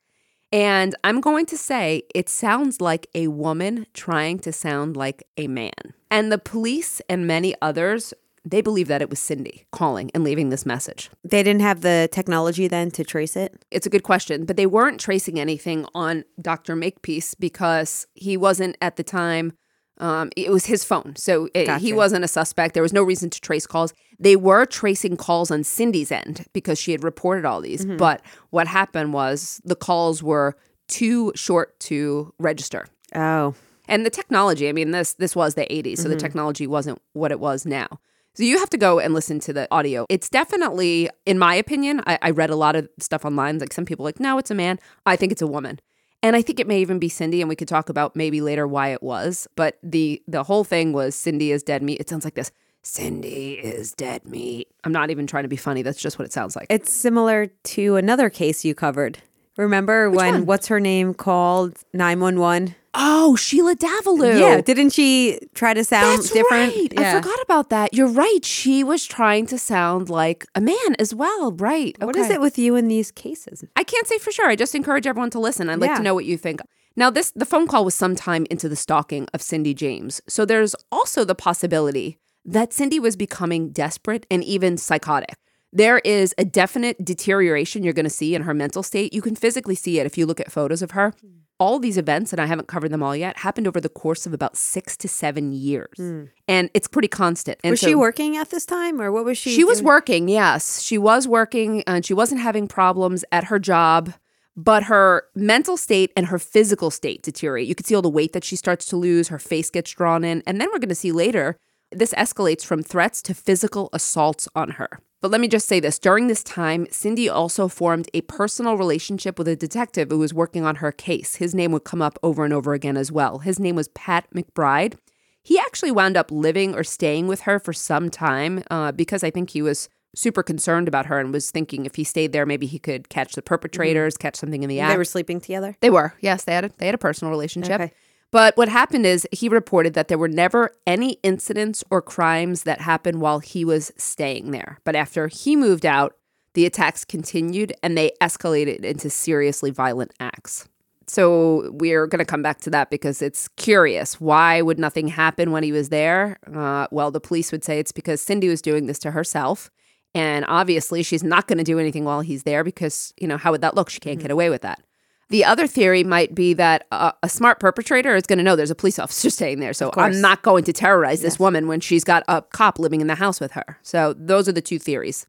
And 0.55 0.95
I'm 1.03 1.19
going 1.19 1.45
to 1.47 1.57
say 1.57 2.03
it 2.15 2.29
sounds 2.29 2.79
like 2.79 3.07
a 3.13 3.27
woman 3.27 3.87
trying 3.93 4.39
to 4.39 4.53
sound 4.53 4.95
like 4.95 5.27
a 5.35 5.49
man. 5.49 5.93
And 6.09 6.31
the 6.31 6.37
police 6.37 7.01
and 7.09 7.27
many 7.27 7.53
others, 7.61 8.13
they 8.45 8.61
believe 8.61 8.87
that 8.87 9.01
it 9.01 9.09
was 9.09 9.19
Cindy 9.19 9.65
calling 9.73 10.09
and 10.13 10.23
leaving 10.23 10.51
this 10.51 10.65
message. 10.65 11.09
They 11.25 11.43
didn't 11.43 11.59
have 11.59 11.81
the 11.81 12.07
technology 12.09 12.69
then 12.69 12.89
to 12.91 13.03
trace 13.03 13.35
it. 13.35 13.65
It's 13.69 13.85
a 13.85 13.89
good 13.89 14.03
question, 14.03 14.45
but 14.45 14.55
they 14.55 14.65
weren't 14.65 15.01
tracing 15.01 15.41
anything 15.41 15.87
on 15.93 16.23
Dr. 16.41 16.77
Makepeace 16.77 17.33
because 17.33 18.07
he 18.13 18.37
wasn't 18.37 18.77
at 18.81 18.95
the 18.95 19.03
time. 19.03 19.51
Um, 19.97 20.29
it 20.35 20.49
was 20.49 20.65
his 20.65 20.83
phone, 20.83 21.15
so 21.15 21.47
it, 21.53 21.69
he 21.79 21.93
wasn't 21.93 22.25
a 22.25 22.27
suspect. 22.27 22.73
There 22.73 22.83
was 22.83 22.91
no 22.91 23.01
reason 23.01 23.29
to 23.29 23.39
trace 23.39 23.65
calls. 23.65 23.93
They 24.19 24.35
were 24.35 24.65
tracing 24.65 25.15
calls 25.15 25.51
on 25.51 25.63
Cindy's 25.63 26.11
end 26.11 26.45
because 26.51 26.77
she 26.77 26.91
had 26.91 27.03
reported 27.03 27.45
all 27.45 27.61
these. 27.61 27.85
Mm-hmm. 27.85 27.97
But 27.97 28.21
what 28.49 28.67
happened 28.67 29.13
was 29.13 29.61
the 29.63 29.75
calls 29.75 30.21
were 30.21 30.57
too 30.87 31.31
short 31.35 31.79
to 31.81 32.33
register. 32.39 32.87
Oh, 33.15 33.55
And 33.87 34.05
the 34.05 34.09
technology, 34.09 34.67
I 34.67 34.73
mean, 34.73 34.91
this 34.91 35.13
this 35.13 35.35
was 35.35 35.53
the 35.53 35.65
80s, 35.65 35.99
so 35.99 36.03
the 36.03 36.15
mm-hmm. 36.15 36.19
technology 36.19 36.67
wasn't 36.67 37.01
what 37.13 37.31
it 37.31 37.39
was 37.39 37.65
now. 37.65 37.87
So 38.35 38.43
you 38.43 38.59
have 38.59 38.69
to 38.71 38.77
go 38.77 38.99
and 38.99 39.13
listen 39.13 39.39
to 39.41 39.53
the 39.53 39.65
audio. 39.71 40.05
It's 40.09 40.27
definitely, 40.27 41.09
in 41.25 41.39
my 41.39 41.55
opinion, 41.55 42.01
I, 42.05 42.19
I 42.21 42.29
read 42.31 42.49
a 42.49 42.55
lot 42.57 42.75
of 42.75 42.89
stuff 42.99 43.23
online. 43.23 43.59
Like 43.59 43.71
some 43.71 43.85
people 43.85 44.05
are 44.05 44.09
like, 44.09 44.19
no, 44.19 44.37
it's 44.37 44.51
a 44.51 44.55
man. 44.55 44.77
I 45.05 45.15
think 45.15 45.31
it's 45.31 45.41
a 45.41 45.47
woman. 45.47 45.79
And 46.25 46.35
I 46.35 46.41
think 46.41 46.59
it 46.59 46.65
may 46.65 46.79
even 46.81 46.97
be 46.97 47.07
Cindy, 47.07 47.39
and 47.39 47.47
we 47.47 47.55
could 47.55 47.67
talk 47.67 47.87
about 47.87 48.15
maybe 48.15 48.41
later 48.41 48.67
why 48.67 48.87
it 48.87 49.03
was. 49.03 49.47
But 49.55 49.77
the 49.83 50.23
the 50.27 50.41
whole 50.41 50.63
thing 50.63 50.91
was 50.91 51.13
Cindy 51.13 51.51
is 51.51 51.61
dead 51.61 51.83
meat. 51.83 51.99
It 51.99 52.09
sounds 52.09 52.25
like 52.25 52.33
this. 52.33 52.51
Cindy 52.81 53.53
is 53.53 53.93
dead 53.93 54.25
meat. 54.25 54.67
I'm 54.83 54.91
not 54.91 55.11
even 55.11 55.27
trying 55.27 55.43
to 55.43 55.47
be 55.49 55.55
funny. 55.55 55.83
That's 55.83 56.01
just 56.01 56.17
what 56.17 56.25
it 56.25 56.33
sounds 56.33 56.55
like. 56.55 56.65
it's 56.71 56.91
similar 56.91 57.47
to 57.75 57.95
another 57.97 58.31
case 58.31 58.65
you 58.65 58.73
covered. 58.73 59.19
Remember 59.57 60.09
when 60.09 60.33
one? 60.33 60.45
what's 60.45 60.67
her 60.67 60.79
name 60.79 61.13
called 61.13 61.77
911 61.93 62.75
Oh, 62.97 63.35
Sheila 63.35 63.75
Davalloo. 63.75 64.39
Yeah, 64.39 64.61
didn't 64.61 64.91
she 64.91 65.37
try 65.53 65.73
to 65.73 65.83
sound 65.83 66.19
That's 66.19 66.31
different? 66.31 66.73
right. 66.73 66.93
Yeah. 66.93 67.17
I 67.17 67.21
forgot 67.21 67.41
about 67.41 67.69
that. 67.69 67.93
You're 67.93 68.07
right. 68.07 68.39
She 68.45 68.85
was 68.85 69.05
trying 69.05 69.47
to 69.47 69.57
sound 69.57 70.09
like 70.09 70.45
a 70.55 70.61
man 70.61 70.95
as 70.97 71.13
well. 71.13 71.51
Right. 71.51 71.93
What 72.01 72.15
is 72.15 72.29
it 72.29 72.39
with 72.39 72.57
you 72.57 72.77
in 72.77 72.87
these 72.87 73.11
cases? 73.11 73.65
I 73.75 73.83
can't 73.83 74.07
say 74.07 74.17
for 74.17 74.31
sure. 74.31 74.47
I 74.47 74.55
just 74.55 74.75
encourage 74.75 75.05
everyone 75.07 75.29
to 75.31 75.39
listen. 75.39 75.69
I'd 75.69 75.79
like 75.81 75.89
Yeah. 75.89 75.97
to 75.97 76.03
know 76.03 76.13
what 76.15 76.23
you 76.23 76.37
think. 76.37 76.61
Now, 76.95 77.09
this 77.09 77.31
the 77.35 77.45
phone 77.45 77.67
call 77.67 77.83
was 77.83 77.95
sometime 77.95 78.45
into 78.49 78.69
the 78.69 78.77
stalking 78.77 79.27
of 79.33 79.41
Cindy 79.41 79.73
James. 79.73 80.21
So 80.29 80.45
there's 80.45 80.73
also 80.89 81.25
the 81.25 81.35
possibility 81.35 82.17
that 82.45 82.71
Cindy 82.71 82.99
was 83.01 83.17
becoming 83.17 83.71
desperate 83.71 84.25
and 84.31 84.41
even 84.41 84.77
psychotic. 84.77 85.35
There 85.71 85.99
is 85.99 86.33
a 86.37 86.45
definite 86.45 87.03
deterioration 87.03 87.83
you're 87.83 87.93
going 87.93 88.05
to 88.05 88.09
see 88.09 88.33
in 88.33 88.43
her 88.43 88.53
mental 88.53 88.83
state. 88.83 89.13
You 89.13 89.21
can 89.21 89.35
physically 89.35 89.75
see 89.75 89.99
it 89.99 90.05
if 90.05 90.17
you 90.17 90.25
look 90.25 90.39
at 90.39 90.51
photos 90.51 90.81
of 90.81 90.91
her. 90.91 91.13
Hmm. 91.21 91.27
All 91.57 91.79
these 91.79 91.97
events, 91.97 92.33
and 92.33 92.41
I 92.41 92.47
haven't 92.47 92.67
covered 92.67 92.89
them 92.89 93.01
all 93.01 93.15
yet, 93.15 93.37
happened 93.37 93.65
over 93.65 93.79
the 93.79 93.87
course 93.87 94.25
of 94.25 94.33
about 94.33 94.57
six 94.57 94.97
to 94.97 95.07
seven 95.07 95.53
years. 95.53 95.95
Hmm. 95.95 96.23
And 96.47 96.69
it's 96.73 96.87
pretty 96.87 97.07
constant. 97.07 97.59
And 97.63 97.71
was 97.71 97.79
she 97.79 97.95
working 97.95 98.35
at 98.35 98.49
this 98.49 98.65
time, 98.65 99.01
or 99.01 99.11
what 99.11 99.23
was 99.23 99.37
she? 99.37 99.55
she 99.55 99.63
was 99.63 99.81
working, 99.81 100.27
yes. 100.27 100.81
She 100.81 100.97
was 100.97 101.27
working 101.27 101.83
and 101.87 102.05
she 102.05 102.13
wasn't 102.13 102.41
having 102.41 102.67
problems 102.67 103.23
at 103.31 103.45
her 103.45 103.57
job, 103.57 104.13
but 104.57 104.83
her 104.83 105.25
mental 105.35 105.77
state 105.77 106.11
and 106.15 106.27
her 106.27 106.39
physical 106.39 106.91
state 106.91 107.23
deteriorate. 107.23 107.67
You 107.67 107.75
can 107.75 107.85
see 107.85 107.95
all 107.95 108.01
the 108.01 108.09
weight 108.09 108.33
that 108.33 108.43
she 108.43 108.55
starts 108.55 108.85
to 108.87 108.97
lose, 108.97 109.29
her 109.29 109.39
face 109.39 109.69
gets 109.69 109.91
drawn 109.91 110.23
in. 110.23 110.43
And 110.45 110.59
then 110.59 110.69
we're 110.71 110.79
going 110.79 110.89
to 110.89 110.95
see 110.95 111.11
later, 111.11 111.57
this 111.91 112.13
escalates 112.13 112.65
from 112.65 112.83
threats 112.83 113.21
to 113.23 113.33
physical 113.33 113.89
assaults 113.93 114.47
on 114.55 114.71
her. 114.71 114.99
But 115.25 115.31
let 115.31 115.41
me 115.41 115.47
just 115.47 115.67
say 115.67 115.79
this 115.79 115.97
during 115.97 116.27
this 116.27 116.43
time, 116.43 116.85
Cindy 116.91 117.27
also 117.27 117.67
formed 117.67 118.11
a 118.13 118.21
personal 118.21 118.77
relationship 118.77 119.39
with 119.39 119.47
a 119.47 119.55
detective 119.55 120.11
who 120.11 120.19
was 120.19 120.35
working 120.35 120.63
on 120.63 120.75
her 120.75 120.91
case. 120.91 121.37
His 121.37 121.55
name 121.55 121.71
would 121.71 121.83
come 121.83 121.99
up 121.99 122.19
over 122.21 122.45
and 122.45 122.53
over 122.53 122.75
again 122.75 122.95
as 122.95 123.11
well. 123.11 123.39
His 123.39 123.59
name 123.59 123.75
was 123.75 123.87
Pat 123.87 124.27
McBride. 124.35 124.99
He 125.41 125.57
actually 125.57 125.91
wound 125.91 126.15
up 126.15 126.29
living 126.29 126.75
or 126.75 126.83
staying 126.83 127.25
with 127.25 127.41
her 127.41 127.57
for 127.57 127.73
some 127.73 128.11
time 128.11 128.63
uh, 128.69 128.91
because 128.91 129.23
I 129.23 129.31
think 129.31 129.49
he 129.49 129.63
was 129.63 129.89
super 130.13 130.43
concerned 130.43 130.87
about 130.87 131.07
her 131.07 131.19
and 131.19 131.33
was 131.33 131.49
thinking 131.49 131.87
if 131.87 131.95
he 131.95 132.03
stayed 132.03 132.31
there, 132.31 132.45
maybe 132.45 132.67
he 132.67 132.77
could 132.77 133.09
catch 133.09 133.33
the 133.33 133.41
perpetrators, 133.41 134.17
catch 134.17 134.35
something 134.35 134.61
in 134.61 134.69
the 134.69 134.79
act. 134.79 134.93
They 134.93 134.97
were 134.97 135.05
sleeping 135.05 135.41
together. 135.41 135.75
They 135.79 135.89
were, 135.89 136.13
yes, 136.21 136.43
they 136.43 136.53
had 136.53 136.65
a, 136.65 136.71
they 136.77 136.85
had 136.85 136.93
a 136.93 136.99
personal 136.99 137.31
relationship. 137.31 137.81
Okay. 137.81 137.91
But 138.35 138.57
what 138.57 138.67
happened 138.67 139.05
is 139.05 139.25
he 139.31 139.47
reported 139.47 139.93
that 139.93 140.09
there 140.09 140.17
were 140.17 140.27
never 140.27 140.75
any 140.85 141.19
incidents 141.23 141.85
or 141.89 142.01
crimes 142.01 142.63
that 142.63 142.81
happened 142.81 143.21
while 143.21 143.39
he 143.39 143.63
was 143.63 143.93
staying 143.95 144.51
there. 144.51 144.77
But 144.83 144.93
after 144.93 145.29
he 145.29 145.55
moved 145.55 145.85
out, 145.85 146.17
the 146.53 146.65
attacks 146.65 147.05
continued 147.05 147.71
and 147.81 147.97
they 147.97 148.11
escalated 148.19 148.83
into 148.83 149.09
seriously 149.09 149.71
violent 149.71 150.11
acts. 150.19 150.67
So 151.07 151.71
we're 151.75 152.07
going 152.07 152.19
to 152.19 152.25
come 152.25 152.41
back 152.41 152.59
to 152.63 152.69
that 152.71 152.89
because 152.89 153.21
it's 153.21 153.47
curious. 153.55 154.19
Why 154.19 154.61
would 154.61 154.79
nothing 154.79 155.07
happen 155.07 155.51
when 155.51 155.63
he 155.63 155.71
was 155.71 155.87
there? 155.87 156.37
Uh, 156.53 156.87
well, 156.91 157.11
the 157.11 157.21
police 157.21 157.53
would 157.53 157.63
say 157.63 157.79
it's 157.79 157.93
because 157.93 158.21
Cindy 158.21 158.49
was 158.49 158.61
doing 158.61 158.87
this 158.87 158.99
to 158.99 159.11
herself. 159.11 159.71
And 160.13 160.43
obviously, 160.49 161.03
she's 161.03 161.23
not 161.23 161.47
going 161.47 161.59
to 161.59 161.63
do 161.63 161.79
anything 161.79 162.03
while 162.03 162.19
he's 162.19 162.43
there 162.43 162.65
because, 162.65 163.13
you 163.17 163.29
know, 163.29 163.37
how 163.37 163.51
would 163.51 163.61
that 163.61 163.75
look? 163.75 163.89
She 163.89 164.01
can't 164.01 164.19
get 164.19 164.29
away 164.29 164.49
with 164.49 164.63
that. 164.63 164.81
The 165.29 165.43
other 165.43 165.65
theory 165.67 166.03
might 166.03 166.35
be 166.35 166.53
that 166.53 166.85
uh, 166.91 167.11
a 167.23 167.29
smart 167.29 167.59
perpetrator 167.59 168.15
is 168.15 168.23
going 168.23 168.37
to 168.37 168.43
know 168.43 168.55
there's 168.55 168.71
a 168.71 168.75
police 168.75 168.99
officer 169.05 169.29
staying 169.29 169.59
there. 169.59 169.73
So 169.73 169.91
I'm 169.95 170.21
not 170.21 170.43
going 170.43 170.63
to 170.65 170.73
terrorize 170.73 171.21
this 171.21 171.39
woman 171.39 171.67
when 171.67 171.79
she's 171.79 172.03
got 172.03 172.23
a 172.27 172.41
cop 172.41 172.79
living 172.79 173.01
in 173.01 173.07
the 173.07 173.15
house 173.15 173.39
with 173.39 173.53
her. 173.53 173.79
So 173.81 174.13
those 174.13 174.47
are 174.47 174.53
the 174.53 174.61
two 174.61 174.79
theories. 174.79 175.27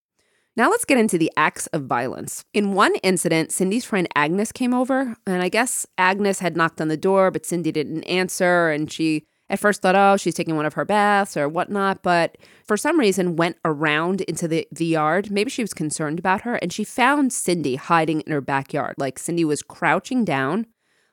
Now 0.57 0.71
let's 0.71 0.87
get 0.87 0.97
into 0.97 1.19
the 1.19 1.31
acts 1.37 1.67
of 1.69 1.85
violence. 1.85 2.45
In 2.55 2.73
one 2.73 2.95
incident, 3.03 3.53
Cindy's 3.53 3.85
friend 3.85 4.09
Agnes 4.17 4.53
came 4.53 4.73
over, 4.73 5.15
and 5.27 5.43
I 5.43 5.51
guess 5.51 5.87
Agnes 5.99 6.39
had 6.39 6.57
knocked 6.57 6.81
on 6.81 6.89
the 6.89 6.97
door, 6.97 7.31
but 7.31 7.45
Cindy 7.45 7.71
didn't 7.71 8.05
answer, 8.05 8.71
and 8.71 8.91
she 8.91 9.27
at 9.49 9.59
first 9.59 9.83
thought, 9.83 9.95
oh, 9.95 10.17
she's 10.17 10.35
taking 10.35 10.57
one 10.57 10.67
of 10.67 10.75
her 10.75 10.85
baths 10.85 11.37
or 11.37 11.49
whatnot, 11.49 12.03
but 12.03 12.37
for 12.65 12.77
some 12.77 12.99
reason 12.99 13.37
went 13.37 13.57
around 13.65 14.23
into 14.23 14.49
the, 14.49 14.67
the 14.73 14.87
yard. 14.87 15.31
Maybe 15.31 15.51
she 15.51 15.63
was 15.63 15.75
concerned 15.75 16.19
about 16.19 16.43
her, 16.43 16.57
and 16.57 16.73
she 16.73 16.85
found 16.85 17.33
Cindy 17.33 17.77
hiding 17.77 18.23
in 18.23 18.33
her 18.33 18.41
backyard. 18.41 18.95
Like 18.99 19.19
Cindy 19.19 19.45
was 19.45 19.63
crouching 19.63 20.25
down, 20.25 20.67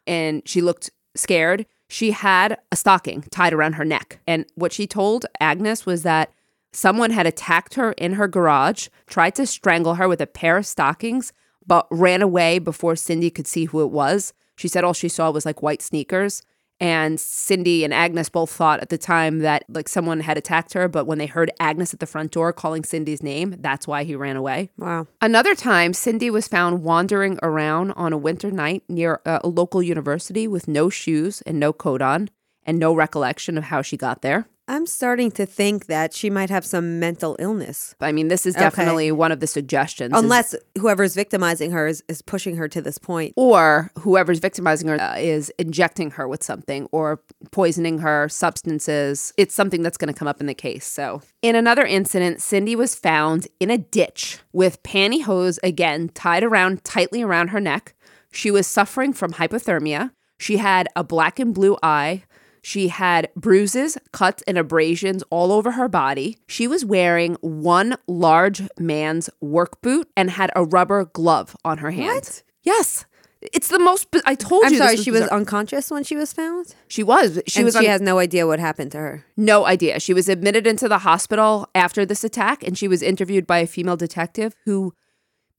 and 0.08 0.42
she 0.48 0.62
looked 0.62 0.90
scared. 1.16 1.66
She 1.90 2.12
had 2.12 2.58
a 2.72 2.76
stocking 2.76 3.22
tied 3.30 3.54
around 3.54 3.74
her 3.74 3.86
neck, 3.86 4.20
and 4.26 4.46
what 4.56 4.74
she 4.74 4.88
told 4.88 5.26
Agnes 5.40 5.86
was 5.86 6.04
that 6.04 6.32
Someone 6.74 7.12
had 7.12 7.28
attacked 7.28 7.76
her 7.76 7.92
in 7.94 8.14
her 8.14 8.28
garage, 8.28 8.88
tried 9.06 9.36
to 9.36 9.46
strangle 9.46 9.96
her 9.96 10.08
with 10.08 10.20
a 10.20 10.28
pair 10.28 10.58
of 10.58 10.66
stockings, 10.66 11.32
but 11.66 11.86
ran 11.92 12.24
away 12.24 12.58
before 12.58 12.96
Cindy 12.96 13.30
could 13.30 13.46
see 13.46 13.66
who 13.66 13.82
it 13.84 13.92
was. 13.92 14.34
She 14.56 14.68
said 14.68 14.84
all 14.84 14.94
she 14.94 15.08
saw 15.08 15.30
was 15.30 15.46
like 15.46 15.62
white 15.62 15.84
sneakers. 15.84 16.42
And 16.80 17.20
Cindy 17.20 17.84
and 17.84 17.94
Agnes 17.94 18.30
both 18.30 18.52
thought 18.52 18.82
at 18.82 18.90
the 18.90 18.98
time 18.98 19.40
that 19.40 19.64
like 19.70 19.88
someone 19.88 20.20
had 20.20 20.38
attacked 20.38 20.74
her, 20.74 20.88
but 20.88 21.06
when 21.06 21.18
they 21.18 21.28
heard 21.28 21.52
Agnes 21.60 21.94
at 21.94 22.00
the 22.00 22.06
front 22.06 22.32
door 22.32 22.52
calling 22.52 22.84
Cindy's 22.84 23.24
name, 23.24 23.56
that's 23.60 23.88
why 23.88 24.04
he 24.04 24.16
ran 24.16 24.36
away. 24.36 24.70
Wow. 24.78 25.08
Another 25.22 25.56
time, 25.56 25.94
Cindy 25.94 26.30
was 26.30 26.48
found 26.48 26.84
wandering 26.84 27.40
around 27.42 27.92
on 27.92 28.12
a 28.12 28.18
winter 28.18 28.52
night 28.52 28.84
near 28.90 29.22
a, 29.26 29.42
a 29.44 29.48
local 29.48 29.82
university 29.82 30.48
with 30.48 30.68
no 30.68 30.90
shoes 30.90 31.42
and 31.44 31.60
no 31.60 31.72
coat 31.72 32.02
on 32.02 32.30
and 32.66 32.80
no 32.80 32.94
recollection 32.94 33.58
of 33.58 33.66
how 33.66 33.82
she 33.82 33.98
got 33.98 34.22
there. 34.22 34.48
I'm 34.66 34.86
starting 34.86 35.30
to 35.32 35.46
think 35.46 35.88
that 35.88 36.14
she 36.14 36.30
might 36.30 36.50
have 36.50 36.64
some 36.66 36.98
mental 36.98 37.36
illness. 37.38 37.96
I 38.00 38.14
mean, 38.14 38.30
this 38.30 38.46
is 38.46 38.56
Okay. 38.56 38.64
definitely 38.64 39.12
one 39.12 39.34
of 39.34 39.42
the 39.42 39.48
suggestions. 39.48 40.14
is- 40.16 40.20
Unless 40.24 40.56
whoever's 40.78 41.16
victimizing 41.16 41.72
her 41.72 41.86
is, 41.86 42.02
is 42.08 42.22
pushing 42.22 42.56
her 42.56 42.70
to 42.70 42.82
this 42.82 42.98
point. 42.98 43.34
or 43.36 43.92
whoever's 44.00 44.40
victimizing 44.40 44.88
her 44.88 45.00
uh, 45.02 45.18
is 45.18 45.52
injecting 45.60 46.12
her 46.12 46.30
with 46.30 46.44
something 46.44 46.88
or 46.94 47.20
poisoning 47.52 48.00
her 48.00 48.30
substances. 48.30 49.34
It's 49.38 49.54
something 49.54 49.82
that's 49.82 49.98
going 49.98 50.14
to 50.14 50.18
come 50.18 50.30
up 50.30 50.40
in 50.40 50.48
the 50.48 50.54
case. 50.54 50.86
So, 50.86 51.22
in 51.42 51.56
another 51.58 51.86
incident, 51.86 52.42
Cindy 52.42 52.76
was 52.76 52.96
found 52.96 53.50
in 53.60 53.70
a 53.70 53.78
ditch 53.78 54.40
with 54.54 54.82
pantyhose 54.84 55.60
again 55.62 56.10
tied 56.14 56.44
around 56.44 56.86
tightly 56.86 57.22
around 57.22 57.50
her 57.50 57.60
neck. 57.60 57.96
She 58.32 58.50
was 58.50 58.66
suffering 58.66 59.12
from 59.12 59.34
hypothermia. 59.34 60.12
She 60.38 60.58
had 60.58 60.88
a 60.96 61.04
black 61.04 61.38
and 61.38 61.54
blue 61.54 61.78
eye. 61.84 62.24
She 62.66 62.88
had 62.88 63.30
bruises, 63.36 63.98
cuts, 64.14 64.42
and 64.48 64.58
abrasions 64.58 65.22
all 65.30 65.52
over 65.52 65.74
her 65.74 65.90
body. 65.90 66.38
She 66.48 66.66
was 66.66 66.86
wearing 66.86 67.36
one 67.42 67.98
large 68.08 68.62
man's 68.80 69.30
work 69.42 69.82
boot 69.82 70.10
and 70.16 70.32
had 70.32 70.50
a 70.56 70.64
rubber 70.64 71.04
glove 71.04 71.58
on 71.66 71.80
her 71.80 71.92
hand. 71.92 72.16
What? 72.16 72.44
Yes. 72.64 73.06
It's 73.52 73.68
the 73.68 73.80
most. 73.80 74.08
I 74.26 74.36
told 74.36 74.64
I'm 74.64 74.72
you. 74.72 74.80
this 74.80 74.88
sorry, 74.88 74.98
she 74.98 75.12
was 75.12 75.28
unconscious 75.28 75.92
when 75.92 76.06
she 76.06 76.16
was 76.16 76.32
found? 76.32 76.74
She 76.88 77.04
was. 77.04 77.42
She 77.48 77.60
and 77.60 77.66
was. 77.66 77.74
she 77.74 77.80
un- 77.80 77.86
has 77.88 78.00
no 78.00 78.18
idea 78.18 78.48
what 78.48 78.60
happened 78.60 78.94
to 78.94 78.98
her. 78.98 79.26
no 79.36 79.66
idea. 79.66 80.00
She 80.00 80.14
was 80.14 80.30
admitted 80.30 80.66
into 80.66 80.88
the 80.88 81.00
hospital 81.00 81.68
after 81.76 82.06
this 82.06 82.24
attack, 82.24 82.64
and 82.66 82.78
she 82.78 82.88
was 82.88 83.02
interviewed 83.02 83.46
by 83.46 83.58
a 83.58 83.68
female 83.68 83.98
detective 83.98 84.56
who 84.64 84.94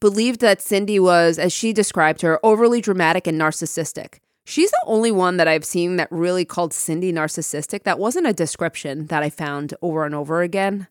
believed 0.01 0.41
that 0.41 0.63
Cindy 0.63 0.99
was, 0.99 1.39
as 1.39 1.53
she 1.53 1.75
described 1.75 2.23
her, 2.23 2.41
overly 2.43 2.81
dramatic 2.81 3.27
and 3.27 3.39
narcissistic. 3.39 4.21
She's 4.45 4.71
the 4.71 4.83
only 4.87 5.11
one 5.11 5.39
that 5.39 5.49
I've 5.49 5.65
seen 5.65 5.97
that 5.97 6.09
really 6.11 6.45
called 6.45 6.75
Cindy 6.75 7.13
narcissistic. 7.13 7.85
That 7.85 7.99
wasn't 7.99 8.27
a 8.27 8.33
description 8.33 9.07
that 9.07 9.23
I 9.23 9.31
found 9.31 9.75
over 9.81 10.05
and 10.05 10.15
over 10.15 10.43
again. 10.43 10.87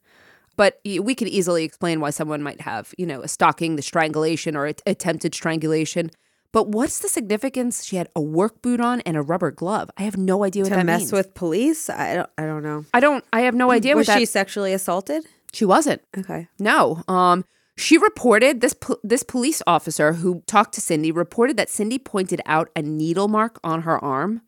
But 0.55 0.79
we 0.83 1.15
could 1.15 1.27
easily 1.27 1.63
explain 1.63 1.99
why 1.99 2.11
someone 2.11 2.43
might 2.43 2.61
have, 2.61 2.93
you 2.97 3.05
know, 3.05 3.21
a 3.21 3.27
stalking, 3.27 3.75
the 3.75 3.81
strangulation, 3.81 4.55
or 4.55 4.67
at- 4.67 4.81
attempted 4.85 5.33
strangulation. 5.33 6.11
But 6.51 6.67
what's 6.67 6.99
the 6.99 7.09
significance? 7.09 7.83
She 7.83 7.95
had 7.95 8.07
a 8.15 8.21
work 8.21 8.61
boot 8.61 8.79
on 8.79 9.01
and 9.01 9.17
a 9.17 9.23
rubber 9.23 9.49
glove. 9.49 9.89
I 9.97 10.03
have 10.03 10.17
no 10.17 10.43
idea 10.43 10.63
what 10.63 10.69
that 10.69 10.75
means. 10.77 10.83
To 10.83 10.85
that 10.85 10.91
mess 10.91 11.01
means. 11.01 11.11
with 11.11 11.33
police? 11.33 11.89
I 11.89 12.15
don't 12.15 12.29
I 12.37 12.45
don't 12.45 12.61
know. 12.61 12.85
I 12.93 12.99
don't. 12.99 13.25
I 13.33 13.41
have 13.41 13.55
no 13.55 13.71
idea 13.71 13.95
was 13.95 14.07
what 14.07 14.13
that. 14.13 14.19
she 14.19 14.25
sexually 14.25 14.73
assaulted? 14.73 15.25
She 15.51 15.65
wasn't. 15.65 16.03
Okay. 16.15 16.47
No. 16.59 17.03
Um. 17.07 17.45
She 17.77 17.97
reported 17.97 18.61
this. 18.61 18.73
po- 18.73 18.99
This 19.03 19.23
police 19.23 19.61
officer 19.65 20.13
who 20.13 20.43
talked 20.47 20.73
to 20.75 20.81
Cindy 20.81 21.11
reported 21.11 21.57
that 21.57 21.69
Cindy 21.69 21.97
pointed 21.99 22.41
out 22.45 22.69
a 22.75 22.81
needle 22.81 23.27
mark 23.27 23.59
on 23.63 23.81
her 23.81 24.03
arm, 24.03 24.41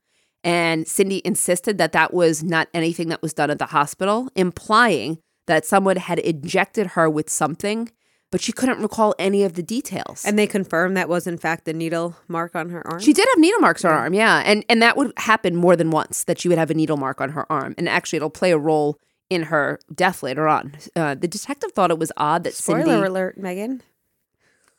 and 0.44 0.88
Cindy 0.88 1.22
insisted 1.26 1.78
that 1.80 1.92
that 1.94 2.14
was 2.14 2.44
not 2.44 2.68
anything 2.74 3.10
that 3.10 3.22
was 3.22 3.34
done 3.34 3.50
at 3.50 3.60
the 3.60 3.68
hospital, 3.68 4.30
implying 4.36 5.18
that 5.48 5.66
someone 5.66 5.98
had 5.98 6.20
injected 6.20 6.88
her 6.88 7.10
with 7.10 7.30
something, 7.30 7.90
but 8.32 8.42
she 8.42 8.52
couldn't 8.52 8.80
recall 8.82 9.14
any 9.18 9.44
of 9.44 9.54
the 9.54 9.64
details. 9.64 10.24
And 10.26 10.38
they 10.38 10.48
confirmed 10.48 10.98
that 10.98 11.10
was 11.10 11.26
in 11.28 11.38
fact 11.38 11.66
the 11.66 11.74
needle 11.74 12.16
mark 12.28 12.56
on 12.56 12.70
her 12.70 12.86
arm? 12.88 13.00
She 13.00 13.14
did 13.14 13.28
have 13.34 13.40
needle 13.40 13.60
marks 13.60 13.84
on 13.86 13.92
her 13.92 13.98
arm, 13.98 14.14
yeah, 14.14 14.44
and 14.46 14.64
and 14.70 14.82
that 14.84 14.98
would 14.98 15.14
happen 15.18 15.56
more 15.56 15.76
than 15.76 15.90
once 15.90 16.24
that 16.26 16.40
she 16.40 16.48
would 16.48 16.58
have 16.60 16.70
a 16.70 16.76
needle 16.76 16.98
mark 16.98 17.22
on 17.22 17.30
her 17.32 17.52
arm, 17.52 17.74
and 17.78 17.90
actually 17.90 18.18
it'll 18.18 18.30
play 18.30 18.52
a 18.52 18.58
role 18.58 19.00
in 19.30 19.44
her 19.44 19.80
death 19.94 20.24
later 20.24 20.48
on. 20.48 20.74
Uh, 20.96 21.16
the 21.16 21.28
detective 21.28 21.72
thought 21.72 21.92
it 21.92 22.00
was 22.00 22.12
odd 22.18 22.44
that 22.44 22.54
Spoiler 22.54 22.86
Cindy. 22.86 23.08
alert, 23.08 23.38
Megan. 23.38 23.82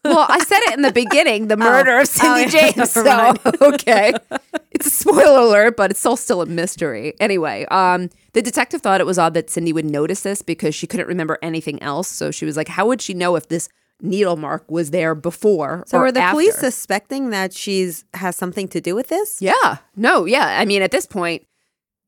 Well, 0.05 0.27
I 0.29 0.39
said 0.45 0.61
it 0.69 0.75
in 0.75 0.83
the 0.83 0.93
beginning, 0.93 1.49
the 1.49 1.57
murder 1.57 1.99
of 1.99 2.07
Cindy 2.07 2.43
Oh, 2.57 2.59
yeah. 2.59 2.71
James. 2.77 2.91
So 2.93 3.35
okay, 3.61 4.15
it's 4.71 4.87
a 4.87 4.91
spoiler 4.91 5.41
alert, 5.41 5.77
but 5.77 5.91
it's 5.91 5.99
still 5.99 6.17
still 6.17 6.43
a 6.43 6.47
mystery. 6.47 7.15
Anyway, 7.19 7.67
um, 7.73 8.11
the 8.33 8.43
detective 8.43 8.83
thought 8.83 9.01
it 9.01 9.07
was 9.07 9.19
odd 9.19 9.35
that 9.35 9.51
Cindy 9.51 9.73
would 9.73 9.85
notice 9.85 10.21
this 10.21 10.43
because 10.43 10.75
she 10.77 10.87
couldn't 10.87 11.09
remember 11.09 11.39
anything 11.43 11.83
else. 11.83 12.07
So 12.09 12.31
she 12.31 12.45
was 12.45 12.57
like, 12.57 12.69
"How 12.69 12.87
would 12.87 13.03
she 13.03 13.15
know 13.15 13.35
if 13.35 13.49
this 13.49 13.69
needle 14.01 14.37
mark 14.37 14.71
was 14.71 14.91
there 14.91 15.15
before. 15.15 15.85
So 15.87 15.99
are 15.99 16.13
the 16.13 16.27
police 16.31 16.57
suspecting 16.57 17.31
that 17.31 17.53
she's 17.55 18.05
has 18.15 18.37
something 18.37 18.69
to 18.69 18.81
do 18.81 18.95
with 18.95 19.09
this? 19.09 19.41
Yeah. 19.41 19.79
No, 19.97 20.25
yeah. 20.25 20.59
I 20.61 20.65
mean, 20.65 20.83
at 20.83 20.91
this 20.91 21.07
point, 21.07 21.47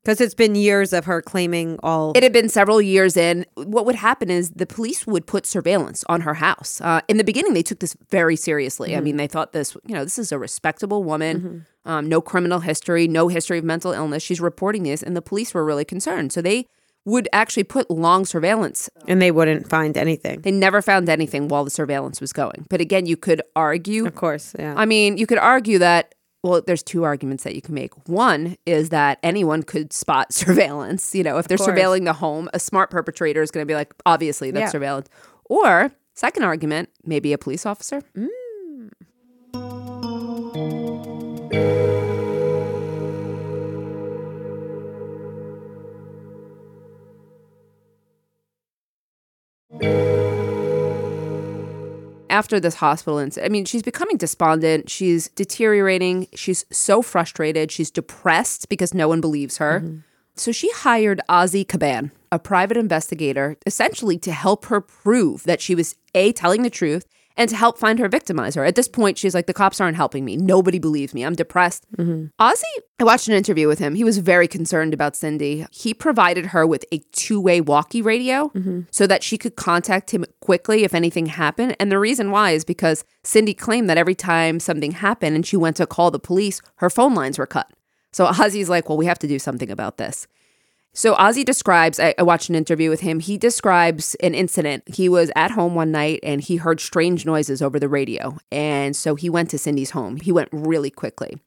Because 0.05 0.21
it's 0.21 0.35
been 0.35 0.55
years 0.55 0.93
of 0.93 1.05
her 1.05 1.21
claiming 1.21 1.79
all. 1.83 2.13
it 2.17 2.23
had 2.23 2.33
been 2.33 2.49
several 2.49 2.81
years 2.81 3.17
in. 3.17 3.45
What 3.57 3.85
would 3.85 3.97
happen 3.97 4.31
is 4.31 4.51
the 4.51 4.65
police 4.67 5.07
would 5.07 5.27
put 5.27 5.45
surveillance 5.45 6.03
on 6.09 6.23
her 6.23 6.35
house. 6.35 6.81
Uh, 6.81 7.01
in 7.09 7.19
the 7.19 7.25
beginning, 7.25 7.53
they 7.53 7.63
took 7.63 7.81
this 7.81 7.97
very 8.11 8.37
seriously. 8.37 8.97
I 8.97 9.01
mean, 9.01 9.17
they 9.17 9.27
thought 9.27 9.53
this, 9.53 9.77
you 9.87 9.95
know, 9.95 10.05
this 10.05 10.19
is 10.19 10.33
a 10.33 10.39
respectable 10.39 11.05
woman, 11.05 11.67
um, 11.85 12.09
no 12.09 12.21
criminal 12.21 12.61
history, 12.61 13.07
no 13.09 13.29
history 13.29 13.59
of 13.59 13.65
mental 13.65 13.93
illness. 13.93 14.23
She's 14.23 14.41
reporting 14.41 14.85
this, 14.85 15.03
and 15.03 15.17
the 15.17 15.23
police 15.23 15.53
were 15.53 15.65
really 15.65 15.85
concerned. 15.85 16.33
So 16.33 16.41
they 16.41 16.67
would 17.05 17.29
actually 17.33 17.65
put 17.65 17.91
long 17.91 18.25
surveillance. 18.27 18.91
and 19.07 19.21
they 19.21 19.31
wouldn't 19.31 19.69
find 19.69 19.97
anything. 19.97 20.43
They 20.43 20.51
never 20.51 20.81
found 20.83 21.09
anything 21.09 21.49
while 21.49 21.65
the 21.65 21.71
surveillance 21.71 22.21
was 22.21 22.33
going. 22.33 22.67
But 22.69 22.81
again, 22.81 23.07
you 23.07 23.17
could 23.17 23.41
argue 23.57 24.07
Of 24.07 24.15
course, 24.15 24.55
yeah. 24.59 24.75
I 24.77 24.85
mean, 24.87 25.17
you 25.19 25.27
could 25.27 25.39
argue 25.39 25.79
that. 25.81 26.15
Well, 26.45 26.63
there's 26.67 26.83
two 26.85 27.03
arguments 27.05 27.43
that 27.45 27.55
you 27.57 27.61
can 27.63 27.75
make. 27.75 27.93
One 28.09 28.57
is 28.65 28.91
that 28.91 29.19
anyone 29.23 29.63
could 29.65 29.93
spot 29.93 30.33
surveillance. 30.33 31.15
You 31.15 31.25
know, 31.25 31.39
if 31.39 31.49
they're 31.49 31.59
surveilling 31.59 32.05
the 32.05 32.13
home, 32.13 32.49
a 32.55 32.61
smart 32.61 32.91
perpetrator 32.91 33.43
is 33.43 33.51
going 33.51 33.63
to 33.63 33.67
be 33.71 33.75
like, 33.75 33.93
obviously, 34.07 34.51
that's 34.51 34.63
Yeah. 34.63 34.69
surveillance. 34.71 35.09
Or, 35.47 35.91
second 36.15 36.45
argument, 36.45 36.91
maybe 37.05 37.33
a 37.33 37.39
police 37.39 37.67
officer. 37.67 38.03
Mm. 38.17 38.29
After 52.39 52.61
this 52.61 52.77
hospital 52.77 53.19
incident, 53.19 53.51
I 53.51 53.53
mean, 53.53 53.65
she's 53.65 53.83
becoming 53.83 54.17
despondent. 54.17 54.89
She's 54.89 55.27
deteriorating. 55.31 56.29
She's 56.37 56.65
so 56.71 57.03
frustrated. 57.03 57.73
She's 57.73 57.91
depressed 57.91 58.69
because 58.69 58.95
no 58.95 59.09
one 59.09 59.21
believes 59.21 59.57
her. 59.57 59.81
Mm-hmm. 59.81 59.99
So 60.37 60.53
she 60.53 60.71
hired 60.71 61.21
Ozzy 61.29 61.67
Kaban, 61.67 62.13
a 62.31 62.39
private 62.39 62.77
investigator, 62.77 63.57
essentially 63.67 64.19
to 64.19 64.31
help 64.31 64.67
her 64.67 64.81
prove 64.81 65.43
that 65.51 65.61
she 65.61 65.75
was 65.75 65.97
A, 66.15 66.31
telling 66.31 66.63
the 66.63 66.71
truth, 66.71 67.09
and 67.39 67.49
to 67.49 67.57
help 67.57 67.79
find 67.79 68.01
her 68.01 68.09
victimizer. 68.09 68.67
At 68.67 68.75
this 68.75 68.89
point, 68.89 69.17
she's 69.17 69.33
like, 69.33 69.47
the 69.47 69.55
cops 69.55 69.81
aren't 69.81 69.97
helping 69.97 70.25
me. 70.25 70.37
Nobody 70.37 70.81
believes 70.81 71.15
me. 71.15 71.25
I'm 71.25 71.37
depressed. 71.37 71.87
Mm-hmm. 71.97 72.27
Ozzy, 72.43 72.83
I 72.99 73.05
watched 73.05 73.29
an 73.29 73.35
interview 73.35 73.69
with 73.69 73.79
him. 73.79 73.95
He 73.95 74.03
was 74.03 74.19
very 74.19 74.49
concerned 74.49 74.93
about 74.93 75.15
Cindy. 75.15 75.65
He 75.71 75.95
provided 75.95 76.47
her 76.47 76.67
with 76.67 76.85
a 76.93 76.99
two 77.13 77.41
way 77.41 77.61
walkie 77.61 78.03
radio 78.03 78.49
mm-hmm. 78.49 78.81
so 78.91 79.07
that 79.07 79.23
she 79.23 79.39
could 79.39 79.55
contact 79.55 80.11
him 80.11 80.25
quickly 80.41 80.83
if 80.83 80.95
anything 80.95 81.27
happened. 81.27 81.77
And 81.79 81.93
the 81.93 82.01
reason 82.01 82.33
why 82.33 82.51
is 82.51 82.65
because 82.65 83.05
Cindy 83.23 83.55
claimed 83.55 83.89
that 83.89 83.99
every 83.99 84.17
time 84.17 84.59
something 84.59 84.93
happened 84.93 85.37
and 85.37 85.47
she 85.47 85.57
went 85.57 85.77
to 85.77 85.87
call 85.87 86.11
the 86.11 86.19
police, 86.19 86.61
her 86.77 86.91
phone 86.91 87.15
lines 87.15 87.39
were 87.39 87.47
cut. 87.47 87.71
So 88.13 88.27
Ozzy's 88.27 88.69
like, 88.69 88.89
well, 88.89 88.99
we 88.99 89.07
have 89.07 89.19
to 89.21 89.29
do 89.29 89.39
something 89.39 89.71
about 89.71 89.97
this. 89.99 90.27
So 90.99 91.15
Ozzy 91.15 91.45
describes, 91.45 92.01
I, 92.01 92.13
I 92.19 92.25
watched 92.25 92.49
an 92.49 92.57
interview 92.57 92.91
with 92.91 93.03
him. 93.03 93.21
He 93.21 93.39
describes 93.39 94.17
an 94.17 94.35
incident. 94.35 94.83
He 94.97 95.09
was 95.09 95.31
at 95.37 95.53
home 95.53 95.77
one 95.77 95.93
night 95.93 96.19
and 96.25 96.41
he 96.41 96.57
heard 96.57 96.81
strange 96.81 97.25
noises 97.25 97.63
over 97.63 97.79
the 97.79 97.89
radio. 97.89 98.37
And 98.51 98.97
so 98.97 99.15
he 99.15 99.31
went 99.31 99.49
to 99.51 99.59
Cindy's 99.59 99.91
home. 99.91 100.17
He 100.17 100.33
went 100.33 100.49
really 100.51 100.91
quickly. 100.91 101.39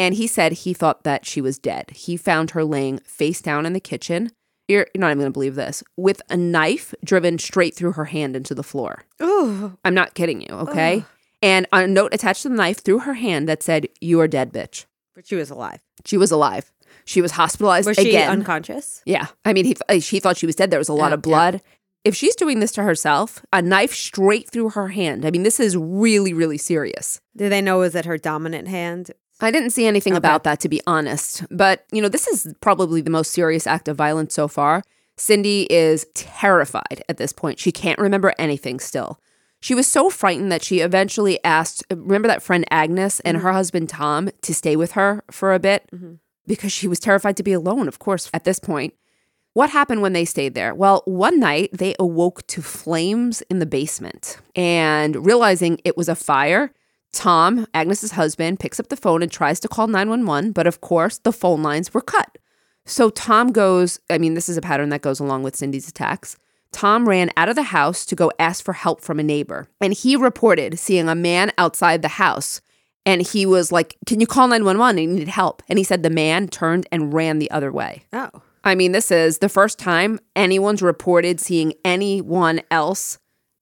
And 0.00 0.16
he 0.16 0.26
said 0.26 0.50
he 0.50 0.74
thought 0.74 1.04
that 1.04 1.24
she 1.24 1.40
was 1.40 1.60
dead. 1.60 1.90
He 1.92 2.16
found 2.16 2.50
her 2.50 2.64
laying 2.64 2.98
face 3.04 3.40
down 3.40 3.66
in 3.66 3.72
the 3.72 3.78
kitchen. 3.78 4.32
You're, 4.66 4.88
you're 4.92 5.00
not 5.00 5.10
even 5.10 5.20
going 5.20 5.30
to 5.30 5.32
believe 5.32 5.54
this 5.54 5.84
with 5.96 6.20
a 6.28 6.36
knife 6.36 6.92
driven 7.04 7.38
straight 7.38 7.76
through 7.76 7.92
her 7.92 8.06
hand 8.06 8.34
into 8.34 8.52
the 8.52 8.64
floor. 8.64 9.04
Ooh. 9.22 9.78
I'm 9.84 9.94
not 9.94 10.14
kidding 10.14 10.40
you, 10.40 10.48
okay? 10.50 11.04
And 11.40 11.68
a 11.72 11.86
note 11.86 12.12
attached 12.12 12.42
to 12.42 12.48
the 12.48 12.56
knife 12.56 12.82
through 12.82 12.98
her 12.98 13.14
hand 13.14 13.48
that 13.48 13.62
said, 13.62 13.86
You 14.00 14.18
are 14.18 14.26
dead, 14.26 14.52
bitch. 14.52 14.86
But 15.14 15.28
she 15.28 15.36
was 15.36 15.50
alive. 15.50 15.82
She 16.04 16.16
was 16.16 16.32
alive. 16.32 16.72
She 17.04 17.20
was 17.22 17.32
hospitalized 17.32 17.86
Was 17.86 17.96
she 17.96 18.10
again. 18.10 18.30
unconscious? 18.30 19.02
Yeah. 19.06 19.28
I 19.44 19.52
mean, 19.52 19.64
he, 19.64 19.76
uh, 19.88 20.00
she 20.00 20.20
thought 20.20 20.36
she 20.36 20.46
was 20.46 20.56
dead. 20.56 20.70
There 20.70 20.78
was 20.78 20.88
a 20.88 20.94
lot 20.94 21.08
Yeah, 21.08 21.14
of 21.14 21.22
blood. 21.22 21.62
If 22.04 22.14
she's 22.14 22.36
doing 22.36 22.60
this 22.60 22.72
to 22.72 22.82
herself, 22.82 23.44
a 23.52 23.60
knife 23.60 23.92
straight 23.92 24.48
through 24.50 24.70
her 24.70 24.88
hand, 24.88 25.24
I 25.26 25.30
mean, 25.30 25.42
this 25.42 25.58
is 25.60 25.76
really, 25.76 26.32
really 26.32 26.58
serious. 26.58 27.20
Do 27.36 27.48
they 27.48 27.60
know 27.60 27.78
was 27.78 27.94
it 27.94 28.04
her 28.04 28.16
dominant 28.16 28.68
hand? 28.68 29.10
I 29.40 29.50
didn't 29.50 29.70
see 29.70 29.86
anything 29.86 30.14
about 30.16 30.44
that, 30.44 30.58
to 30.60 30.68
be 30.68 30.80
honest. 30.86 31.44
But, 31.50 31.84
you 31.92 32.00
know, 32.02 32.08
this 32.08 32.26
is 32.26 32.52
probably 32.60 33.00
the 33.00 33.10
most 33.10 33.30
serious 33.32 33.66
act 33.66 33.88
of 33.88 33.96
violence 33.96 34.34
so 34.34 34.48
far. 34.48 34.82
Cindy 35.16 35.66
is 35.70 36.06
terrified 36.14 37.02
at 37.08 37.16
this 37.18 37.32
point. 37.32 37.58
She 37.58 37.72
can't 37.72 37.98
remember 37.98 38.32
anything 38.38 38.80
still. 38.80 39.18
She 39.60 39.74
was 39.74 39.88
so 39.88 40.08
frightened 40.08 40.52
that 40.52 40.62
she 40.62 40.78
eventually 40.80 41.42
asked, 41.44 41.84
remember 41.90 42.28
that 42.28 42.42
friend 42.44 42.64
Agnes 42.70 43.18
and 43.20 43.38
her 43.38 43.52
husband 43.52 43.88
Tom 43.88 44.30
to 44.42 44.54
stay 44.54 44.76
with 44.76 44.92
her 44.92 45.24
for 45.32 45.52
a 45.52 45.58
bit 45.58 45.88
because 46.48 46.72
she 46.72 46.88
was 46.88 46.98
terrified 46.98 47.36
to 47.36 47.44
be 47.44 47.52
alone, 47.52 47.86
of 47.86 48.00
course, 48.00 48.28
at 48.34 48.42
this 48.44 48.58
point. 48.58 48.94
What 49.54 49.70
happened 49.70 50.02
when 50.02 50.12
they 50.12 50.24
stayed 50.24 50.54
there? 50.54 50.74
Well, 50.74 51.02
one 51.04 51.38
night 51.38 51.70
they 51.72 51.94
awoke 51.98 52.46
to 52.48 52.62
flames 52.62 53.42
in 53.42 53.58
the 53.58 53.66
basement 53.66 54.38
and 54.56 55.24
realizing 55.24 55.80
it 55.84 55.96
was 55.96 56.08
a 56.08 56.14
fire. 56.14 56.72
Tom, 57.12 57.66
Agnes's 57.74 58.12
husband, 58.12 58.60
picks 58.60 58.78
up 58.78 58.88
the 58.88 58.96
phone 58.96 59.22
and 59.22 59.32
tries 59.32 59.58
to 59.60 59.68
call 59.68 59.86
911, 59.86 60.52
but 60.52 60.66
of 60.66 60.80
course 60.80 61.18
the 61.18 61.32
phone 61.32 61.62
lines 61.62 61.92
were 61.92 62.00
cut. 62.00 62.38
So 62.84 63.10
Tom 63.10 63.52
goes, 63.52 64.00
I 64.08 64.18
mean, 64.18 64.34
this 64.34 64.48
is 64.48 64.56
a 64.56 64.62
pattern 64.62 64.90
that 64.90 65.02
goes 65.02 65.20
along 65.20 65.42
with 65.42 65.56
Cindy's 65.56 65.88
attacks. 65.88 66.36
Tom 66.72 67.08
ran 67.08 67.30
out 67.36 67.48
of 67.48 67.56
the 67.56 67.64
house 67.64 68.06
to 68.06 68.14
go 68.14 68.30
ask 68.38 68.64
for 68.64 68.74
help 68.74 69.00
from 69.00 69.18
a 69.18 69.22
neighbor. 69.22 69.68
And 69.80 69.92
he 69.92 70.16
reported 70.16 70.78
seeing 70.78 71.08
a 71.08 71.14
man 71.14 71.52
outside 71.58 72.02
the 72.02 72.08
house. 72.08 72.60
And 73.06 73.22
he 73.22 73.46
was 73.46 73.72
like, 73.72 73.96
Can 74.06 74.20
you 74.20 74.26
call 74.26 74.48
911? 74.48 74.98
I 74.98 75.04
need 75.06 75.28
help. 75.28 75.62
And 75.68 75.78
he 75.78 75.84
said 75.84 76.02
the 76.02 76.10
man 76.10 76.48
turned 76.48 76.86
and 76.92 77.12
ran 77.12 77.38
the 77.38 77.50
other 77.50 77.72
way. 77.72 78.04
Oh. 78.12 78.30
I 78.64 78.74
mean, 78.74 78.92
this 78.92 79.10
is 79.10 79.38
the 79.38 79.48
first 79.48 79.78
time 79.78 80.18
anyone's 80.36 80.82
reported 80.82 81.40
seeing 81.40 81.72
anyone 81.84 82.60
else 82.70 83.18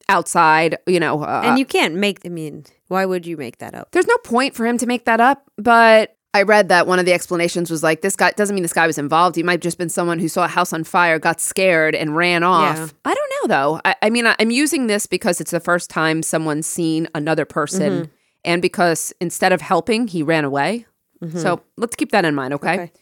outside, 0.08 0.76
you 0.86 0.98
know. 1.00 1.22
Uh, 1.22 1.42
And 1.44 1.58
you 1.58 1.66
can't 1.66 1.94
make, 1.94 2.20
I 2.24 2.28
mean, 2.28 2.64
why 2.88 3.04
would 3.04 3.26
you 3.26 3.36
make 3.36 3.58
that 3.58 3.74
up? 3.74 3.90
there's 3.92 4.06
no 4.06 4.16
point 4.18 4.54
for 4.54 4.66
him 4.66 4.78
to 4.78 4.86
make 4.86 5.04
that 5.04 5.20
up, 5.20 5.44
but 5.56 6.16
I 6.34 6.42
read 6.42 6.68
that 6.68 6.86
one 6.86 6.98
of 6.98 7.06
the 7.06 7.12
explanations 7.14 7.70
was 7.70 7.82
like, 7.82 8.02
this 8.02 8.14
guy 8.14 8.30
doesn't 8.32 8.54
mean 8.54 8.62
this 8.62 8.72
guy 8.72 8.86
was 8.86 8.98
involved. 8.98 9.36
He 9.36 9.42
might 9.42 9.52
have 9.52 9.60
just 9.60 9.78
been 9.78 9.88
someone 9.88 10.18
who 10.18 10.28
saw 10.28 10.44
a 10.44 10.48
house 10.48 10.72
on 10.72 10.84
fire, 10.84 11.18
got 11.18 11.40
scared, 11.40 11.94
and 11.94 12.14
ran 12.14 12.42
off. 12.42 12.76
Yeah. 12.76 12.88
I 13.06 13.14
don't 13.14 13.32
know, 13.50 13.54
though. 13.56 13.80
I, 13.86 13.94
I 14.02 14.10
mean, 14.10 14.26
I, 14.26 14.36
I'm 14.38 14.50
using 14.50 14.86
this 14.86 15.06
because 15.06 15.40
it's 15.40 15.50
the 15.50 15.60
first 15.60 15.88
time 15.88 16.22
someone's 16.22 16.66
seen 16.66 17.08
another 17.14 17.44
person, 17.46 18.10
and 18.46 18.62
because 18.62 19.12
instead 19.20 19.52
of 19.52 19.60
helping, 19.60 20.08
he 20.08 20.22
ran 20.22 20.44
away. 20.44 20.86
So 21.34 21.60
let's 21.76 21.96
keep 21.96 22.12
that 22.12 22.24
in 22.24 22.34
mind, 22.34 22.54
okay? 22.54 22.74
Okay. 22.74 22.92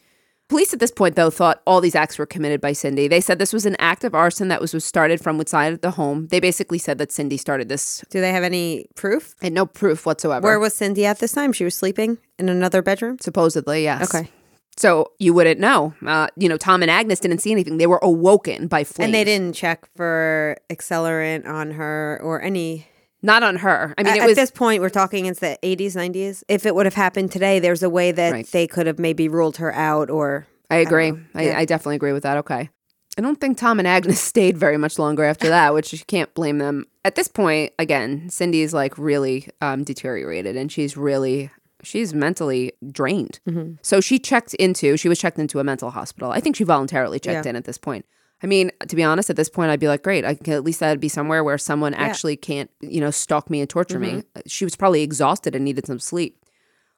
Police 0.47 0.73
at 0.73 0.79
this 0.79 0.91
point, 0.91 1.15
though, 1.15 1.29
thought 1.29 1.61
all 1.65 1.81
these 1.81 1.95
acts 1.95 2.17
were 2.19 2.25
committed 2.25 2.61
by 2.61 2.71
Cindy. 2.71 3.07
They 3.07 3.19
said 3.19 3.39
this 3.39 3.51
was 3.51 3.65
an 3.65 3.75
act 3.79 4.03
of 4.03 4.13
arson 4.13 4.47
that 4.49 4.61
was, 4.61 4.73
was 4.73 4.85
started 4.85 5.19
from 5.19 5.39
outside 5.39 5.81
the 5.81 5.91
home. 5.91 6.27
They 6.27 6.39
basically 6.39 6.77
said 6.77 6.97
that 6.99 7.11
Cindy 7.11 7.37
started 7.37 7.67
this 7.67 8.03
Do 8.09 8.21
they 8.21 8.31
have 8.31 8.43
any 8.43 8.85
proof? 8.95 9.35
and 9.41 9.55
no 9.55 9.65
proof 9.65 10.05
whatsoever. 10.05 10.43
Where 10.47 10.59
was 10.59 10.75
Cindy 10.75 11.05
at 11.05 11.19
this 11.19 11.31
time? 11.31 11.51
She 11.51 11.63
was 11.63 11.75
sleeping 11.75 12.19
in 12.37 12.47
another 12.47 12.81
bedroom? 12.81 13.17
Supposedly, 13.19 13.83
yes. 13.83 14.13
Okay. 14.13 14.29
So 14.77 15.11
you 15.19 15.33
wouldn't 15.33 15.59
know. 15.59 15.93
Uh, 16.05 16.27
you 16.35 16.47
know, 16.47 16.57
Tom 16.57 16.81
and 16.83 16.91
Agnes 16.91 17.19
didn't 17.19 17.39
see 17.39 17.51
anything. 17.51 17.77
They 17.77 17.87
were 17.87 17.99
awoken 18.03 18.67
by 18.67 18.83
flames. 18.83 19.07
And 19.07 19.13
they 19.15 19.23
didn't 19.23 19.53
check 19.53 19.87
for 19.95 20.57
accelerant 20.69 21.47
on 21.47 21.71
her 21.71 22.19
or 22.23 22.41
any. 22.41 22.87
Not 23.25 23.43
on 23.43 23.55
her. 23.57 23.93
I 23.97 24.03
mean, 24.03 24.13
at, 24.13 24.17
it 24.19 24.29
at 24.31 24.35
this 24.35 24.51
point, 24.51 24.81
we're 24.81 24.89
talking 24.89 25.25
it's 25.25 25.39
the 25.39 25.57
80s, 25.63 25.93
90s. 25.95 26.43
If 26.47 26.65
it 26.65 26.75
would 26.75 26.85
have 26.85 26.93
happened 26.93 27.31
today, 27.31 27.59
there's 27.59 27.83
a 27.83 27.89
way 27.89 28.11
that 28.11 28.31
Right. 28.31 28.47
they 28.51 28.67
could 28.67 28.85
have 28.87 28.99
maybe 28.99 29.27
ruled 29.27 29.57
her 29.57 29.73
out 29.73 30.09
or. 30.09 30.47
I 30.69 30.77
agree. 30.77 31.11
I, 31.33 31.43
Yeah. 31.47 31.57
I 31.59 31.65
definitely 31.65 31.95
agree 31.95 32.13
with 32.13 32.23
that. 32.23 32.37
Okay. 32.37 32.69
I 33.17 33.21
don't 33.21 33.39
think 33.39 33.57
Tom 33.57 33.79
and 33.79 33.87
Agnes 33.87 34.19
stayed 34.33 34.57
very 34.57 34.77
much 34.77 34.99
longer 34.99 35.23
after 35.23 35.47
that, 35.49 35.73
which 35.73 35.91
you 35.93 35.99
can't 36.07 36.33
blame 36.33 36.57
them. 36.57 36.85
At 37.03 37.15
this 37.15 37.27
point, 37.27 37.73
again, 37.79 38.29
Cindy's 38.29 38.73
like 38.73 38.97
really 38.97 39.47
um, 39.61 39.83
deteriorated 39.83 40.55
and 40.55 40.71
she's 40.71 40.95
really. 40.95 41.49
She's 41.83 42.15
mentally 42.15 42.73
drained. 42.91 43.39
Mm-hmm. 43.47 43.73
So 43.83 44.01
she 44.01 44.17
checked 44.17 44.55
into, 44.55 44.97
she 44.97 45.07
was 45.07 45.19
checked 45.19 45.37
into 45.37 45.59
a 45.59 45.63
mental 45.63 45.91
hospital. 45.91 46.31
I 46.31 46.39
think 46.39 46.55
she 46.55 46.63
voluntarily 46.63 47.19
checked 47.19 47.45
Yeah. 47.45 47.49
in 47.51 47.55
at 47.55 47.65
this 47.65 47.77
point. 47.77 48.05
I 48.43 48.47
mean, 48.47 48.71
to 48.87 48.95
be 48.95 49.03
honest, 49.03 49.29
at 49.29 49.37
this 49.37 49.49
point, 49.49 49.71
I'd 49.71 49.79
be 49.79 49.87
like, 49.87 50.03
great. 50.03 50.25
I 50.25 50.35
can, 50.35 50.53
at 50.53 50.63
least 50.63 50.79
that'd 50.79 50.99
be 50.99 51.09
somewhere 51.09 51.43
where 51.43 51.57
someone 51.57 51.93
actually 51.93 52.35
can't, 52.35 52.69
you 52.81 52.99
know, 52.99 53.11
stalk 53.11 53.49
me 53.49 53.61
and 53.61 53.69
torture 53.69 53.97
me. 53.97 54.09
Mm-hmm. 54.11 54.39
She 54.45 54.65
was 54.65 54.75
probably 54.75 55.01
exhausted 55.01 55.55
and 55.55 55.63
needed 55.63 55.87
some 55.87 55.99
sleep. 55.99 56.37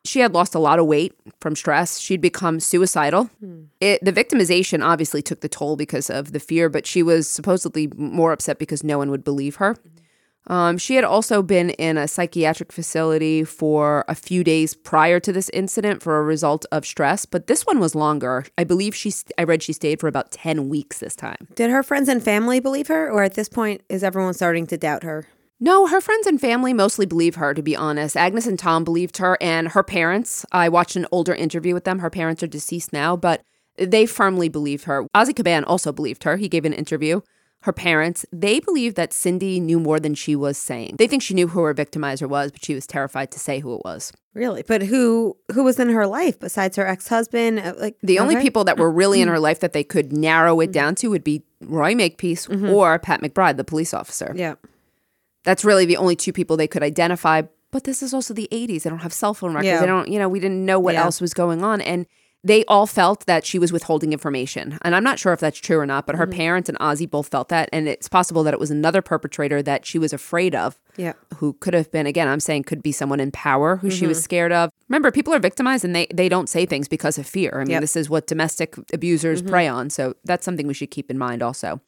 She 0.04 0.20
had 0.20 0.34
lost 0.34 0.56
a 0.56 0.60
lot 0.60 0.80
of 0.80 0.86
weight 0.86 1.14
from 1.40 1.56
stress. 1.56 2.00
She'd 2.00 2.22
become 2.22 2.60
suicidal. 2.60 3.26
Hmm. 3.40 3.64
It, 3.82 4.04
the 4.04 4.14
victimization 4.14 4.84
obviously 4.84 5.22
took 5.22 5.42
the 5.42 5.50
toll 5.50 5.76
because 5.76 6.10
of 6.10 6.32
the 6.32 6.40
fear, 6.40 6.70
but 6.70 6.88
she 6.88 7.04
was 7.04 7.30
supposedly 7.30 7.90
more 7.96 8.32
upset 8.32 8.58
because 8.58 8.84
no 8.84 8.98
one 8.98 9.12
would 9.12 9.24
believe 9.24 9.58
her. 9.58 9.76
Um, 10.48 10.78
she 10.78 10.96
had 10.96 11.04
also 11.04 11.42
been 11.42 11.72
in 11.72 11.98
a 11.98 12.08
psychiatric 12.08 12.72
facility 12.72 13.44
for 13.44 14.06
a 14.08 14.16
few 14.16 14.44
days 14.44 14.76
prior 14.76 15.20
to 15.20 15.34
this 15.34 15.50
incident 15.50 16.02
for 16.02 16.20
a 16.20 16.24
result 16.24 16.66
of 16.72 16.86
stress, 16.86 17.26
but 17.26 17.48
this 17.48 17.66
one 17.66 17.80
was 17.80 17.96
longer. 17.96 18.46
I 18.58 18.64
believe 18.64 18.96
she. 18.96 19.10
st- 19.10 19.34
I 19.38 19.44
read 19.44 19.62
she 19.62 19.74
stayed 19.74 20.00
for 20.00 20.08
about 20.08 20.32
ten 20.32 20.70
weeks 20.70 21.00
this 21.00 21.16
time. 21.16 21.48
Did 21.56 21.70
her 21.70 21.84
friends 21.84 22.08
and 22.08 22.24
family 22.24 22.60
believe 22.60 22.88
her? 22.88 23.12
Or 23.12 23.24
at 23.24 23.34
this 23.34 23.50
point, 23.50 23.82
is 23.90 24.04
everyone 24.04 24.34
starting 24.34 24.68
to 24.68 24.78
doubt 24.78 25.04
her? 25.04 25.28
No, 25.60 25.88
her 25.88 26.00
friends 26.00 26.28
and 26.28 26.40
family 26.40 26.72
mostly 26.72 27.06
believe 27.06 27.36
her, 27.36 27.54
to 27.54 27.64
be 27.64 27.76
honest. 27.76 28.16
Agnes 28.16 28.46
and 28.46 28.60
Tom 28.60 28.84
believed 28.84 29.18
her, 29.18 29.38
and 29.42 29.70
her 29.70 29.84
parents. 29.84 30.46
I 30.52 30.70
watched 30.70 30.96
an 30.96 31.08
older 31.12 31.34
interview 31.34 31.74
with 31.74 31.84
them. 31.84 32.00
Her 32.00 32.12
parents 32.12 32.44
are 32.44 32.48
deceased 32.48 32.94
now, 32.94 33.18
but 33.18 33.42
they 33.78 34.06
firmly 34.06 34.50
believe 34.50 34.84
her. 34.84 35.08
Ozzy 35.16 35.34
Kaban 35.34 35.64
also 35.68 35.92
believed 35.92 36.24
her. 36.24 36.38
He 36.38 36.48
gave 36.48 36.64
an 36.64 36.74
interview. 36.74 37.22
Her 37.62 37.74
parents, 37.74 38.26
they 38.32 38.60
believe 38.60 38.96
that 38.96 39.12
Cindy 39.12 39.60
knew 39.60 39.80
more 39.80 40.00
than 40.00 40.14
she 40.14 40.36
was 40.36 40.58
saying. 40.58 40.96
They 41.00 41.08
think 41.08 41.22
she 41.24 41.34
knew 41.34 41.48
who 41.48 41.62
her 41.64 41.74
victimizer 41.74 42.30
was, 42.30 42.52
but 42.52 42.64
she 42.64 42.76
was 42.76 42.86
terrified 42.86 43.32
to 43.32 43.40
say 43.40 43.60
who 43.60 43.74
it 43.76 43.82
was. 43.84 44.14
Really? 44.36 44.64
But 44.66 44.84
who 44.84 45.36
who 45.52 45.64
was 45.64 45.80
in 45.80 45.90
her 45.90 46.06
life 46.06 46.40
besides 46.40 46.78
her 46.78 46.86
ex-husband? 46.88 47.60
Uh, 47.60 47.74
Like 47.80 47.98
The 48.04 48.20
only 48.20 48.36
people 48.38 48.64
that 48.66 48.78
were 48.78 48.92
really 48.92 49.22
in 49.22 49.28
her 49.34 49.40
life 49.40 49.60
that 49.62 49.74
they 49.74 49.84
could 49.84 50.14
narrow 50.14 50.60
it 50.60 50.72
down 50.72 50.94
to 50.96 51.10
would 51.10 51.24
be 51.24 51.44
Roy 51.62 51.96
Makepeace 51.96 52.48
or 52.48 53.00
Pat 53.00 53.22
McBride, 53.22 53.58
the 53.58 53.64
police 53.64 53.94
officer. 53.94 54.32
Yeah. 54.36 54.56
That's 55.44 55.66
really 55.66 55.86
the 55.86 55.98
only 55.98 56.16
two 56.16 56.32
people 56.34 56.58
they 56.58 56.68
could 56.68 56.84
identify. 56.84 57.42
But 57.72 57.84
this 57.86 58.02
is 58.04 58.14
also 58.14 58.34
the 58.34 58.48
80s. 58.52 58.84
They 58.84 58.90
don't 58.90 59.00
have 59.00 59.12
cell 59.14 59.34
phone 59.34 59.50
records. 59.54 59.66
Yeah. 59.68 59.80
They 59.82 59.88
don't, 59.88 60.08
you 60.08 60.20
know, 60.20 60.30
we 60.30 60.40
didn't 60.40 60.64
know 60.66 60.80
what 60.80 60.94
Yeah. 60.94 61.04
else 61.06 61.20
was 61.20 61.34
going 61.34 61.64
on. 61.64 61.82
And 61.82 62.06
they 62.44 62.64
all 62.66 62.86
felt 62.86 63.26
that 63.26 63.46
she 63.46 63.60
was 63.60 63.74
withholding 63.74 64.14
information. 64.14 64.78
And 64.84 64.96
I'm 64.96 65.04
not 65.04 65.20
sure 65.20 65.34
if 65.34 65.40
that's 65.40 65.60
true 65.60 65.80
or 65.80 65.86
not, 65.86 66.06
but 66.06 66.16
her 66.16 66.26
Mm-hmm. 66.28 66.38
parents 66.38 66.70
and 66.70 66.78
Ozzy 66.80 67.10
both 67.10 67.28
felt 67.30 67.50
that. 67.50 67.68
And 67.74 67.88
it's 67.90 68.08
possible 68.08 68.44
that 68.44 68.54
it 68.54 68.60
was 68.60 68.72
another 68.72 69.02
perpetrator 69.02 69.62
that 69.64 69.86
she 69.86 69.98
was 70.00 70.14
afraid 70.14 70.54
of. 70.56 70.80
Yeah. 70.98 71.14
Who 71.38 71.54
could 71.54 71.74
have 71.74 71.92
been, 71.92 72.06
again, 72.06 72.28
I'm 72.28 72.40
saying 72.40 72.64
could 72.64 72.82
be 72.84 72.92
someone 72.92 73.20
in 73.20 73.32
power 73.32 73.78
who 73.78 73.90
she 73.90 74.02
Mm-hmm. 74.02 74.08
was 74.10 74.24
scared 74.24 74.52
of. 74.54 74.72
Remember, 74.88 75.12
people 75.12 75.34
are 75.34 75.40
victimized 75.40 75.84
and 75.84 75.96
they, 75.96 76.08
they 76.14 76.30
don't 76.30 76.48
say 76.48 76.66
things 76.66 76.88
because 76.88 77.18
of 77.18 77.26
fear. 77.28 77.52
I 77.56 77.60
mean, 77.60 77.70
Yep. 77.72 77.78
Mm-hmm. 77.78 77.82
this 77.82 77.96
is 77.96 78.10
what 78.10 78.28
domestic 78.28 78.76
abusers 78.94 79.42
prey 79.42 79.68
on. 79.68 79.90
So 79.90 80.16
that's 80.24 80.46
something 80.46 80.68
we 80.68 80.74
should 80.74 80.92
keep 80.92 81.10
in 81.12 81.18
mind 81.18 81.42
also. 81.44 81.82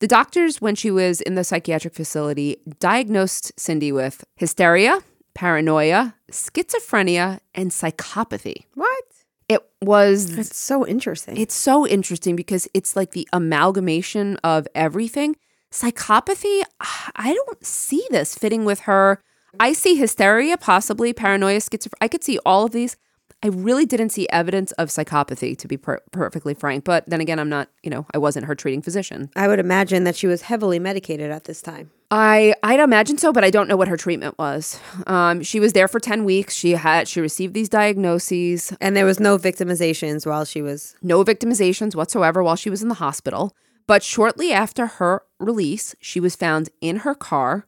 The 0.00 0.08
doctors, 0.08 0.60
when 0.60 0.74
she 0.74 0.90
was 0.90 1.20
in 1.20 1.34
the 1.36 1.44
psychiatric 1.44 1.94
facility, 1.94 2.56
diagnosed 2.80 3.52
Cindy 3.58 3.92
with 3.92 4.24
hysteria, 4.36 5.00
paranoia, 5.34 6.14
schizophrenia, 6.30 7.40
and 7.54 7.70
psychopathy. 7.70 8.64
What? 8.74 9.04
It 9.48 9.62
was 9.82 10.36
That's 10.36 10.56
so 10.56 10.86
interesting. 10.86 11.36
it's 11.36 11.54
so 11.54 11.86
interesting 11.86 12.34
because 12.36 12.66
it's 12.72 12.96
like 12.96 13.10
the 13.12 13.28
amalgamation 13.32 14.38
of 14.42 14.66
everything. 14.74 15.36
Psychopathy, 15.70 16.62
I 16.80 17.34
don't 17.34 17.64
see 17.64 18.06
this 18.10 18.34
fitting 18.34 18.64
with 18.64 18.80
her. 18.80 19.20
I 19.58 19.72
see 19.72 19.96
hysteria, 19.96 20.56
possibly 20.56 21.12
paranoia, 21.12 21.58
schizophrenia. 21.58 21.92
I 22.00 22.08
could 22.08 22.24
see 22.24 22.38
all 22.46 22.64
of 22.66 22.72
these. 22.72 22.96
I 23.44 23.48
really 23.48 23.84
didn't 23.84 24.08
see 24.08 24.26
evidence 24.30 24.72
of 24.72 24.88
psychopathy, 24.88 25.56
to 25.58 25.68
be 25.68 25.76
per- 25.76 26.00
perfectly 26.12 26.54
frank. 26.54 26.82
But 26.82 27.04
then 27.06 27.20
again, 27.20 27.38
I'm 27.38 27.50
not, 27.50 27.68
you 27.82 27.90
know, 27.90 28.06
I 28.14 28.16
wasn't 28.16 28.46
her 28.46 28.54
treating 28.54 28.80
physician. 28.80 29.30
I 29.36 29.48
would 29.48 29.58
imagine 29.58 30.04
that 30.04 30.16
she 30.16 30.26
was 30.26 30.42
heavily 30.42 30.78
medicated 30.78 31.30
at 31.30 31.44
this 31.44 31.60
time. 31.60 31.90
I 32.10 32.54
I'd 32.62 32.80
imagine 32.80 33.18
so, 33.18 33.34
but 33.34 33.44
I 33.44 33.50
don't 33.50 33.68
know 33.68 33.76
what 33.76 33.88
her 33.88 33.98
treatment 33.98 34.38
was. 34.38 34.80
Um, 35.06 35.42
she 35.42 35.60
was 35.60 35.74
there 35.74 35.88
for 35.88 36.00
ten 36.00 36.24
weeks. 36.24 36.54
She 36.54 36.70
had 36.70 37.06
she 37.06 37.20
received 37.20 37.52
these 37.52 37.68
diagnoses, 37.68 38.72
And 38.80 38.96
there 38.96 39.04
was 39.04 39.20
no 39.20 39.36
victimizations 39.36 40.24
while 40.26 40.46
she 40.46 40.62
was 40.62 40.96
no 41.02 41.22
victimizations 41.22 41.94
whatsoever 41.94 42.42
while 42.42 42.56
she 42.56 42.70
was 42.70 42.82
in 42.82 42.88
the 42.88 42.94
hospital. 42.94 43.54
But 43.86 44.02
shortly 44.02 44.52
after 44.52 44.86
her 44.86 45.22
release, 45.38 45.94
she 46.00 46.18
was 46.18 46.34
found 46.34 46.70
in 46.80 46.98
her 46.98 47.14
car, 47.14 47.66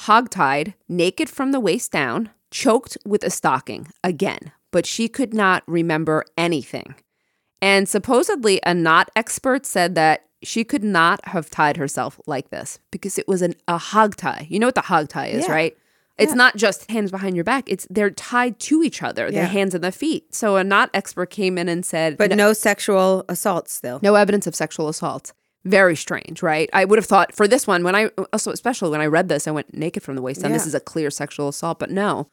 hogtied, 0.00 0.74
naked 0.86 1.30
from 1.30 1.52
the 1.52 1.60
waist 1.60 1.92
down, 1.92 2.28
choked 2.50 2.98
with 3.06 3.24
a 3.24 3.30
stocking 3.30 3.88
again. 4.02 4.52
But 4.74 4.86
she 4.86 5.08
could 5.08 5.32
not 5.32 5.62
remember 5.66 6.24
anything. 6.36 6.96
And 7.62 7.88
supposedly, 7.88 8.60
a 8.66 8.74
not 8.74 9.08
expert 9.14 9.64
said 9.64 9.94
that 9.94 10.26
she 10.42 10.64
could 10.64 10.82
not 10.84 11.26
have 11.28 11.48
tied 11.48 11.76
herself 11.78 12.20
like 12.26 12.50
this 12.50 12.78
because 12.90 13.16
it 13.16 13.26
was 13.28 13.40
an, 13.40 13.54
a 13.68 13.78
hog 13.78 14.16
tie. 14.16 14.46
You 14.50 14.58
know 14.58 14.66
what 14.66 14.74
the 14.74 14.82
hog 14.82 15.08
tie 15.08 15.28
is, 15.28 15.46
Yeah. 15.46 15.52
right? 15.52 15.76
It's 16.18 16.34
not 16.34 16.56
just 16.56 16.90
hands 16.90 17.10
behind 17.10 17.34
your 17.36 17.44
back. 17.44 17.64
It's 17.68 17.86
they're 17.90 18.10
tied 18.10 18.58
to 18.60 18.82
each 18.82 19.02
other, 19.02 19.30
the 19.30 19.46
hands 19.46 19.74
and 19.74 19.82
the 19.82 19.90
feet. 19.90 20.34
So 20.34 20.56
a 20.56 20.62
not 20.64 20.90
expert 20.94 21.30
came 21.30 21.56
in 21.58 21.68
and 21.68 21.84
said, 21.86 22.16
but 22.16 22.30
no, 22.32 22.52
sexual 22.52 23.24
assault 23.28 23.68
still. 23.68 23.98
no 24.02 24.14
evidence 24.16 24.46
of 24.46 24.54
sexual 24.54 24.88
assault. 24.88 25.32
Very 25.64 25.96
strange, 25.96 26.42
right? 26.42 26.68
I 26.72 26.84
would 26.84 26.98
have 26.98 27.06
thought 27.06 27.34
for 27.34 27.48
this 27.48 27.66
one, 27.66 27.82
when 27.84 27.96
I 27.96 28.10
also 28.32 28.50
especially 28.52 28.90
when 28.90 29.00
I 29.00 29.06
read 29.06 29.28
this, 29.28 29.48
I 29.48 29.50
went 29.50 29.72
naked 29.74 30.02
from 30.02 30.14
the 30.14 30.22
waist 30.22 30.42
down. 30.42 30.52
This 30.52 30.66
is 30.66 30.74
a 30.74 30.80
clear 30.80 31.10
sexual 31.10 31.48
assault, 31.48 31.78
but 31.78 31.90
no, 31.90 32.28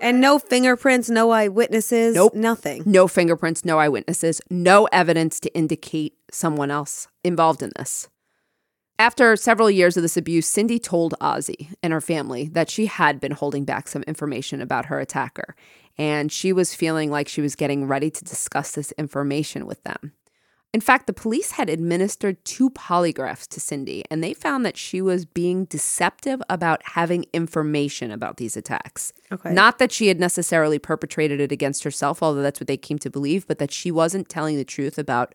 And 0.00 0.20
no 0.20 0.38
fingerprints, 0.38 1.10
no 1.10 1.30
eyewitnesses, 1.30 2.14
Nope. 2.14 2.34
nothing. 2.34 2.82
no 2.86 3.06
fingerprints, 3.06 3.64
no 3.64 3.78
eyewitnesses, 3.78 4.40
no 4.50 4.86
evidence 4.92 5.38
to 5.40 5.54
indicate 5.54 6.14
someone 6.30 6.70
else 6.70 7.08
involved 7.22 7.62
in 7.62 7.70
this. 7.76 8.08
After 8.98 9.34
several 9.36 9.70
years 9.70 9.96
of 9.96 10.02
this 10.02 10.16
abuse, 10.16 10.46
Cindy 10.46 10.78
told 10.78 11.14
Ozzy 11.20 11.68
and 11.82 11.92
her 11.92 12.00
family 12.02 12.48
that 12.52 12.68
she 12.68 12.86
had 12.86 13.18
been 13.20 13.32
holding 13.32 13.64
back 13.64 13.88
some 13.88 14.02
information 14.02 14.60
about 14.60 14.86
her 14.86 15.00
attacker, 15.00 15.54
and 15.96 16.30
she 16.30 16.52
was 16.52 16.74
feeling 16.74 17.10
like 17.10 17.28
she 17.28 17.40
was 17.40 17.54
getting 17.56 17.86
ready 17.86 18.10
to 18.10 18.24
discuss 18.24 18.72
this 18.72 18.92
information 18.92 19.66
with 19.66 19.82
them. 19.84 20.12
In 20.72 20.80
fact, 20.80 21.08
the 21.08 21.12
police 21.12 21.52
had 21.52 21.68
administered 21.68 22.44
two 22.44 22.70
polygraphs 22.70 23.48
to 23.48 23.58
Cindy, 23.58 24.04
and 24.08 24.22
they 24.22 24.32
found 24.32 24.64
that 24.64 24.76
she 24.76 25.02
was 25.02 25.24
being 25.24 25.64
deceptive 25.64 26.40
about 26.48 26.80
having 26.84 27.24
information 27.32 28.12
about 28.12 28.36
these 28.36 28.56
attacks. 28.56 29.12
Okay. 29.32 29.52
Not 29.52 29.78
that 29.80 29.90
she 29.90 30.06
had 30.06 30.20
necessarily 30.20 30.78
perpetrated 30.78 31.40
it 31.40 31.50
against 31.50 31.82
herself, 31.82 32.22
although 32.22 32.42
that's 32.42 32.60
what 32.60 32.68
they 32.68 32.76
came 32.76 32.98
to 33.00 33.10
believe, 33.10 33.48
but 33.48 33.58
that 33.58 33.72
she 33.72 33.90
wasn't 33.90 34.28
telling 34.28 34.56
the 34.56 34.64
truth 34.64 34.96
about 34.96 35.34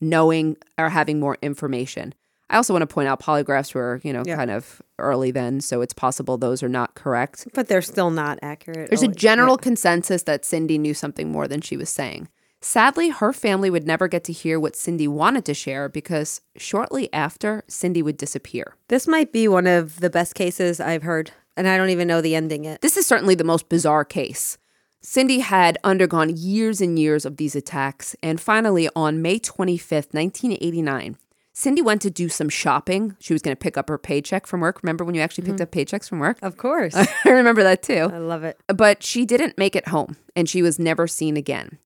knowing 0.00 0.56
or 0.76 0.90
having 0.90 1.18
more 1.20 1.38
information. 1.40 2.14
I 2.50 2.56
also 2.56 2.72
want 2.74 2.82
to 2.82 2.86
point 2.86 3.08
out 3.08 3.20
polygraphs 3.20 3.74
were, 3.74 4.00
you 4.04 4.12
know, 4.12 4.22
Yeah. 4.26 4.36
kind 4.36 4.50
of 4.50 4.80
early 4.98 5.30
then, 5.30 5.60
so 5.62 5.80
it's 5.80 5.94
possible 5.94 6.36
those 6.36 6.62
are 6.62 6.68
not 6.68 6.94
correct. 6.94 7.48
But 7.54 7.68
they're 7.68 7.82
still 7.82 8.10
not 8.10 8.38
accurate. 8.42 8.90
There's 8.90 9.02
a 9.02 9.06
always. 9.06 9.16
general 9.16 9.56
consensus 9.56 10.22
that 10.24 10.44
Cindy 10.44 10.78
knew 10.78 10.94
something 10.94 11.32
more 11.32 11.48
than 11.48 11.60
she 11.60 11.76
was 11.76 11.88
saying. 11.88 12.28
Sadly, 12.66 13.10
her 13.10 13.32
family 13.32 13.70
would 13.70 13.86
never 13.86 14.08
get 14.08 14.24
to 14.24 14.32
hear 14.32 14.58
what 14.58 14.74
Cindy 14.74 15.06
wanted 15.06 15.44
to 15.44 15.54
share 15.54 15.88
because 15.88 16.40
shortly 16.56 17.08
after, 17.12 17.62
Cindy 17.68 18.02
would 18.02 18.16
disappear. 18.16 18.74
This 18.88 19.06
might 19.06 19.32
be 19.32 19.46
one 19.46 19.68
of 19.68 20.00
the 20.00 20.10
best 20.10 20.34
cases 20.34 20.80
I've 20.80 21.04
heard, 21.04 21.30
and 21.56 21.68
I 21.68 21.76
don't 21.76 21.90
even 21.90 22.08
know 22.08 22.20
the 22.20 22.34
ending 22.34 22.64
yet. 22.64 22.80
This 22.80 22.96
is 22.96 23.06
certainly 23.06 23.36
the 23.36 23.44
most 23.44 23.68
bizarre 23.68 24.04
case. 24.04 24.58
Cindy 25.00 25.38
had 25.38 25.78
undergone 25.84 26.36
years 26.36 26.80
and 26.80 26.98
years 26.98 27.24
of 27.24 27.36
these 27.36 27.54
attacks, 27.54 28.16
and 28.20 28.40
finally, 28.40 28.88
on 28.96 29.22
May 29.22 29.38
25th, 29.38 30.12
1989, 30.12 31.18
Cindy 31.52 31.82
went 31.82 32.02
to 32.02 32.10
do 32.10 32.28
some 32.28 32.48
shopping. 32.48 33.16
She 33.20 33.32
was 33.32 33.42
going 33.42 33.56
to 33.56 33.60
pick 33.60 33.78
up 33.78 33.88
her 33.88 33.96
paycheck 33.96 34.44
from 34.44 34.60
work. 34.60 34.82
Remember 34.82 35.04
when 35.04 35.14
you 35.14 35.20
actually 35.20 35.44
picked 35.44 35.60
mm-hmm. 35.60 35.62
up 35.62 35.70
paychecks 35.70 36.08
from 36.08 36.18
work? 36.18 36.38
Of 36.42 36.56
course. 36.56 36.96
I 37.24 37.30
remember 37.30 37.62
that 37.62 37.84
too. 37.84 38.10
I 38.12 38.18
love 38.18 38.42
it. 38.42 38.58
But 38.66 39.04
she 39.04 39.24
didn't 39.24 39.56
make 39.56 39.76
it 39.76 39.86
home, 39.86 40.16
and 40.34 40.48
she 40.48 40.62
was 40.62 40.80
never 40.80 41.06
seen 41.06 41.36
again. 41.36 41.78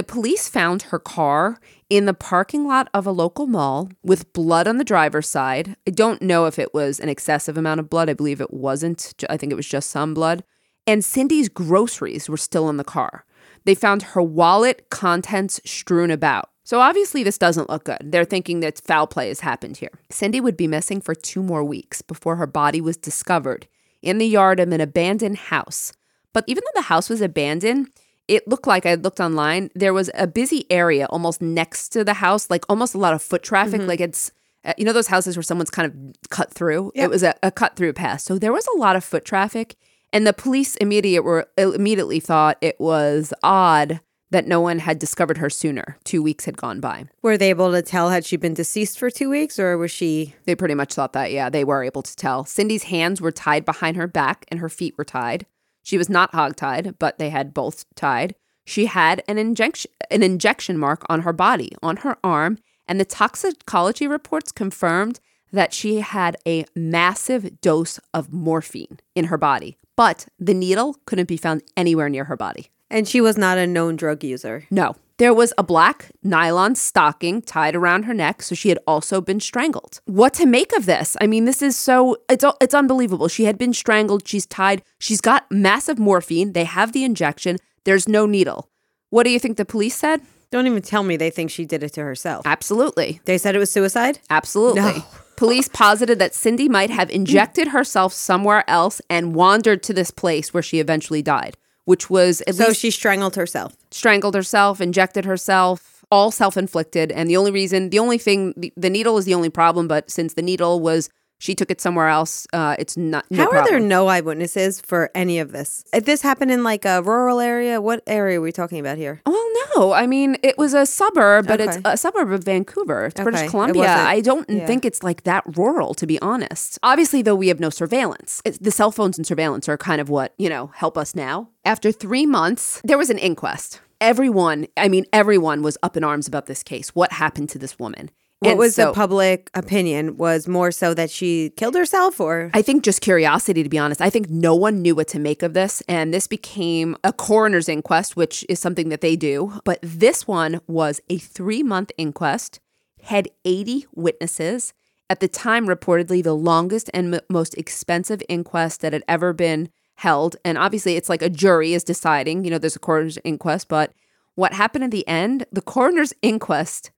The 0.00 0.04
police 0.04 0.48
found 0.48 0.84
her 0.84 0.98
car 0.98 1.60
in 1.90 2.06
the 2.06 2.14
parking 2.14 2.66
lot 2.66 2.88
of 2.94 3.06
a 3.06 3.10
local 3.10 3.46
mall 3.46 3.90
with 4.02 4.32
blood 4.32 4.66
on 4.66 4.78
the 4.78 4.82
driver's 4.82 5.28
side. 5.28 5.76
I 5.86 5.90
don't 5.90 6.22
know 6.22 6.46
if 6.46 6.58
it 6.58 6.72
was 6.72 7.00
an 7.00 7.10
excessive 7.10 7.58
amount 7.58 7.80
of 7.80 7.90
blood. 7.90 8.08
I 8.08 8.14
believe 8.14 8.40
it 8.40 8.50
wasn't. 8.50 9.12
I 9.28 9.36
think 9.36 9.52
it 9.52 9.56
was 9.56 9.68
just 9.68 9.90
some 9.90 10.14
blood. 10.14 10.42
And 10.86 11.04
Cindy's 11.04 11.50
groceries 11.50 12.30
were 12.30 12.38
still 12.38 12.70
in 12.70 12.78
the 12.78 12.82
car. 12.82 13.26
They 13.66 13.74
found 13.74 14.02
her 14.02 14.22
wallet, 14.22 14.88
contents 14.88 15.60
strewn 15.66 16.10
about. 16.10 16.48
So 16.64 16.80
obviously, 16.80 17.22
this 17.22 17.36
doesn't 17.36 17.68
look 17.68 17.84
good. 17.84 17.98
They're 18.02 18.24
thinking 18.24 18.60
that 18.60 18.80
foul 18.80 19.06
play 19.06 19.28
has 19.28 19.40
happened 19.40 19.76
here. 19.76 20.00
Cindy 20.08 20.40
would 20.40 20.56
be 20.56 20.66
missing 20.66 21.02
for 21.02 21.14
two 21.14 21.42
more 21.42 21.62
weeks 21.62 22.00
before 22.00 22.36
her 22.36 22.46
body 22.46 22.80
was 22.80 22.96
discovered 22.96 23.68
in 24.00 24.16
the 24.16 24.26
yard 24.26 24.60
of 24.60 24.72
an 24.72 24.80
abandoned 24.80 25.36
house. 25.36 25.92
But 26.32 26.44
even 26.46 26.62
though 26.64 26.80
the 26.80 26.86
house 26.86 27.10
was 27.10 27.20
abandoned, 27.20 27.90
it 28.30 28.46
looked 28.46 28.68
like 28.68 28.86
I 28.86 28.94
looked 28.94 29.18
online, 29.18 29.70
there 29.74 29.92
was 29.92 30.08
a 30.14 30.28
busy 30.28 30.64
area 30.70 31.06
almost 31.06 31.42
next 31.42 31.88
to 31.90 32.04
the 32.04 32.14
house, 32.14 32.48
like 32.48 32.64
almost 32.68 32.94
a 32.94 32.98
lot 32.98 33.12
of 33.12 33.20
foot 33.20 33.42
traffic. 33.42 33.82
Like 33.82 34.00
it's, 34.00 34.30
uh, 34.64 34.72
you 34.78 34.84
know, 34.84 34.92
those 34.92 35.08
houses 35.08 35.36
where 35.36 35.42
someone's 35.42 35.70
kind 35.70 35.86
of 35.92 36.30
cut 36.30 36.54
through? 36.54 36.92
It 36.94 37.10
was 37.10 37.24
a, 37.24 37.34
a 37.42 37.50
cut 37.50 37.74
through 37.74 37.92
path. 37.94 38.20
So 38.20 38.38
there 38.38 38.52
was 38.52 38.66
a 38.68 38.78
lot 38.78 38.94
of 38.94 39.02
foot 39.02 39.24
traffic. 39.24 39.74
And 40.12 40.26
the 40.26 40.32
police 40.32 40.76
immediate 40.76 41.22
were, 41.22 41.48
immediately 41.58 42.20
thought 42.20 42.56
it 42.60 42.78
was 42.78 43.34
odd 43.42 44.00
that 44.30 44.46
no 44.46 44.60
one 44.60 44.78
had 44.78 45.00
discovered 45.00 45.38
her 45.38 45.50
sooner. 45.50 45.98
Two 46.04 46.22
weeks 46.22 46.44
had 46.44 46.56
gone 46.56 46.78
by. 46.78 47.06
Were 47.22 47.36
they 47.36 47.50
able 47.50 47.72
to 47.72 47.82
tell 47.82 48.10
had 48.10 48.24
she 48.24 48.36
been 48.36 48.54
deceased 48.54 48.96
for 48.96 49.10
two 49.10 49.28
weeks, 49.28 49.58
or 49.58 49.76
was 49.76 49.90
she? 49.90 50.36
They 50.44 50.54
pretty 50.54 50.74
much 50.74 50.94
thought 50.94 51.14
that, 51.14 51.32
yeah, 51.32 51.50
they 51.50 51.64
were 51.64 51.82
able 51.82 52.02
to 52.02 52.14
tell. 52.14 52.44
Cindy's 52.44 52.84
hands 52.84 53.20
were 53.20 53.32
tied 53.32 53.64
behind 53.64 53.96
her 53.96 54.06
back 54.06 54.44
and 54.48 54.60
her 54.60 54.68
feet 54.68 54.96
were 54.96 55.04
tied. 55.04 55.46
She 55.82 55.98
was 55.98 56.08
not 56.08 56.32
hogtied, 56.32 56.96
but 56.98 57.18
they 57.18 57.30
had 57.30 57.54
both 57.54 57.84
tied. 57.94 58.34
She 58.64 58.86
had 58.86 59.22
an 59.26 59.38
injection 59.38 59.90
an 60.10 60.22
injection 60.22 60.76
mark 60.76 61.04
on 61.08 61.22
her 61.22 61.32
body, 61.32 61.72
on 61.82 61.98
her 61.98 62.16
arm, 62.24 62.58
and 62.88 62.98
the 62.98 63.04
toxicology 63.04 64.08
reports 64.08 64.50
confirmed 64.50 65.20
that 65.52 65.72
she 65.72 66.00
had 66.00 66.36
a 66.46 66.64
massive 66.74 67.60
dose 67.60 67.98
of 68.12 68.32
morphine 68.32 68.98
in 69.14 69.26
her 69.26 69.38
body. 69.38 69.76
But 69.96 70.26
the 70.38 70.54
needle 70.54 70.96
couldn't 71.06 71.28
be 71.28 71.36
found 71.36 71.62
anywhere 71.76 72.08
near 72.08 72.24
her 72.24 72.36
body. 72.36 72.70
And 72.90 73.06
she 73.06 73.20
was 73.20 73.38
not 73.38 73.58
a 73.58 73.66
known 73.66 73.96
drug 73.96 74.24
user. 74.24 74.64
No. 74.70 74.96
There 75.18 75.34
was 75.34 75.52
a 75.58 75.62
black 75.62 76.10
nylon 76.22 76.74
stocking 76.74 77.42
tied 77.42 77.76
around 77.76 78.04
her 78.04 78.14
neck, 78.14 78.42
so 78.42 78.54
she 78.54 78.70
had 78.70 78.78
also 78.86 79.20
been 79.20 79.38
strangled. 79.38 80.00
What 80.06 80.32
to 80.34 80.46
make 80.46 80.74
of 80.74 80.86
this? 80.86 81.16
I 81.20 81.26
mean, 81.26 81.44
this 81.44 81.60
is 81.60 81.76
so 81.76 82.16
it's 82.30 82.44
it's 82.60 82.74
unbelievable. 82.74 83.28
She 83.28 83.44
had 83.44 83.58
been 83.58 83.74
strangled, 83.74 84.26
she's 84.26 84.46
tied, 84.46 84.82
she's 84.98 85.20
got 85.20 85.50
massive 85.50 85.98
morphine, 85.98 86.54
they 86.54 86.64
have 86.64 86.92
the 86.92 87.04
injection, 87.04 87.58
there's 87.84 88.08
no 88.08 88.24
needle. 88.24 88.70
What 89.10 89.24
do 89.24 89.30
you 89.30 89.38
think 89.38 89.58
the 89.58 89.66
police 89.66 89.94
said? 89.94 90.22
Don't 90.50 90.66
even 90.66 90.82
tell 90.82 91.02
me 91.02 91.16
they 91.16 91.30
think 91.30 91.50
she 91.50 91.64
did 91.64 91.82
it 91.82 91.92
to 91.94 92.02
herself. 92.02 92.46
Absolutely. 92.46 93.20
They 93.24 93.38
said 93.38 93.54
it 93.54 93.58
was 93.58 93.70
suicide? 93.70 94.18
Absolutely. 94.30 94.80
No. 94.80 95.04
Police 95.36 95.68
posited 95.68 96.18
that 96.18 96.34
Cindy 96.34 96.68
might 96.68 96.90
have 96.90 97.08
injected 97.08 97.68
herself 97.68 98.12
somewhere 98.12 98.68
else 98.68 99.00
and 99.08 99.34
wandered 99.34 99.82
to 99.84 99.94
this 99.94 100.10
place 100.10 100.52
where 100.52 100.62
she 100.62 100.80
eventually 100.80 101.22
died, 101.22 101.56
which 101.84 102.10
was 102.10 102.40
at 102.42 102.54
So 102.54 102.68
least 102.68 102.80
she 102.80 102.90
strangled 102.90 103.36
herself. 103.36 103.76
strangled 103.90 104.34
herself, 104.34 104.80
injected 104.80 105.24
herself, 105.24 106.04
all 106.10 106.30
self 106.30 106.56
inflicted. 106.56 107.12
And 107.12 107.28
the 107.28 107.36
only 107.36 107.50
reason, 107.50 107.90
the 107.90 107.98
only 107.98 108.18
thing, 108.18 108.54
the, 108.56 108.72
the 108.76 108.90
needle 108.90 109.18
is 109.18 109.24
the 109.24 109.34
only 109.34 109.50
problem. 109.50 109.88
But 109.88 110.10
since 110.10 110.34
the 110.34 110.42
needle 110.42 110.80
was, 110.80 111.08
she 111.40 111.54
took 111.54 111.70
it 111.70 111.80
somewhere 111.80 112.08
else, 112.08 112.46
uh, 112.52 112.76
it's 112.78 112.96
not. 112.98 113.24
No 113.30 113.44
How 113.44 113.50
are 113.50 113.66
there 113.66 113.80
no 113.80 114.08
eyewitnesses 114.08 114.78
for 114.80 115.10
any 115.14 115.38
of 115.38 115.52
this? 115.52 115.82
If 115.92 116.04
this 116.04 116.20
happened 116.20 116.50
in 116.50 116.62
like 116.62 116.84
a 116.84 117.02
rural 117.02 117.40
area, 117.40 117.80
what 117.80 118.02
area 118.06 118.38
are 118.38 118.42
we 118.42 118.52
talking 118.52 118.78
about 118.78 118.98
here? 118.98 119.22
Well, 119.24 119.48
no. 119.74 119.92
I 119.92 120.06
mean, 120.06 120.36
it 120.42 120.58
was 120.58 120.74
a 120.74 120.84
suburb, 120.84 121.46
but 121.48 121.60
it's 121.60 121.78
a 121.84 121.96
suburb 121.96 122.30
of 122.30 122.44
Vancouver. 122.44 123.06
It's 123.06 123.18
Okay. 123.18 123.24
British 123.30 123.50
Columbia. 123.50 123.88
I 123.88 124.20
don't 124.20 124.48
yeah. 124.50 124.66
think 124.66 124.84
it's 124.84 125.02
like 125.02 125.22
that 125.22 125.42
rural, 125.56 125.94
to 125.94 126.06
be 126.06 126.20
honest. 126.20 126.78
Obviously, 126.82 127.22
though, 127.22 127.34
we 127.34 127.48
have 127.48 127.58
no 127.58 127.70
surveillance. 127.70 128.42
It's, 128.44 128.58
the 128.58 128.70
cell 128.70 128.90
phones 128.90 129.16
and 129.16 129.26
surveillance 129.26 129.66
are 129.68 129.78
kind 129.78 130.00
of 130.00 130.10
what, 130.10 130.34
you 130.36 130.50
know, 130.50 130.68
help 130.74 130.98
us 130.98 131.14
now. 131.14 131.48
After 131.64 131.90
three 131.90 132.26
months, 132.26 132.82
there 132.84 132.98
was 132.98 133.08
an 133.08 133.18
inquest. 133.18 133.80
Everyone, 134.00 134.66
I 134.76 134.88
mean, 134.88 135.06
everyone 135.12 135.62
was 135.62 135.78
up 135.82 135.96
in 135.96 136.04
arms 136.04 136.28
about 136.28 136.46
this 136.46 136.62
case. 136.62 136.90
What 136.90 137.12
happened 137.12 137.48
to 137.50 137.58
this 137.58 137.78
woman? 137.78 138.10
What 138.40 138.50
And 138.50 138.58
was 138.58 138.74
so- 138.74 138.86
the 138.86 138.92
public 138.94 139.50
opinion? 139.54 140.16
Was 140.16 140.48
more 140.48 140.72
so 140.72 140.94
that 140.94 141.10
she 141.10 141.50
killed 141.56 141.74
herself 141.74 142.18
or 142.20 142.50
I 142.54 142.62
think 142.62 142.82
just 142.82 143.02
curiosity, 143.02 143.62
to 143.62 143.68
be 143.68 143.78
honest. 143.78 144.00
I 144.00 144.08
think 144.10 144.30
no 144.30 144.54
one 144.54 144.80
knew 144.80 144.94
what 144.94 145.08
to 145.08 145.18
make 145.18 145.42
of 145.42 145.52
this. 145.52 145.82
And 145.86 146.12
this 146.12 146.26
became 146.26 146.96
a 147.04 147.12
coroner's 147.12 147.68
inquest, 147.68 148.16
which 148.16 148.44
is 148.48 148.58
something 148.58 148.88
that 148.88 149.02
they 149.02 149.14
do. 149.14 149.60
But 149.64 149.78
this 149.82 150.26
one 150.26 150.60
was 150.66 151.00
a 151.10 151.18
three 151.18 151.62
month 151.62 151.92
inquest, 151.98 152.60
had 153.02 153.28
80 153.44 153.86
witnesses. 153.94 154.72
At 155.10 155.20
the 155.20 155.28
time, 155.28 155.66
reportedly 155.66 156.22
the 156.22 156.34
longest 156.36 156.88
and 156.94 157.16
m- 157.16 157.20
most 157.28 157.54
expensive 157.58 158.22
inquest 158.28 158.80
that 158.80 158.92
had 158.94 159.02
ever 159.06 159.32
been 159.34 159.68
held. 159.96 160.36
And 160.46 160.56
obviously, 160.56 160.96
it's 160.96 161.08
like 161.10 161.20
a 161.20 161.28
jury 161.28 161.74
is 161.74 161.84
deciding, 161.84 162.44
you 162.44 162.50
know, 162.50 162.58
there's 162.58 162.76
a 162.76 162.78
coroner's 162.78 163.18
inquest. 163.22 163.68
But 163.68 163.92
what 164.34 164.54
happened 164.54 164.84
at 164.84 164.92
the 164.92 165.06
end, 165.06 165.44
the 165.52 165.60
coroner's 165.60 166.14
inquest 166.22 166.90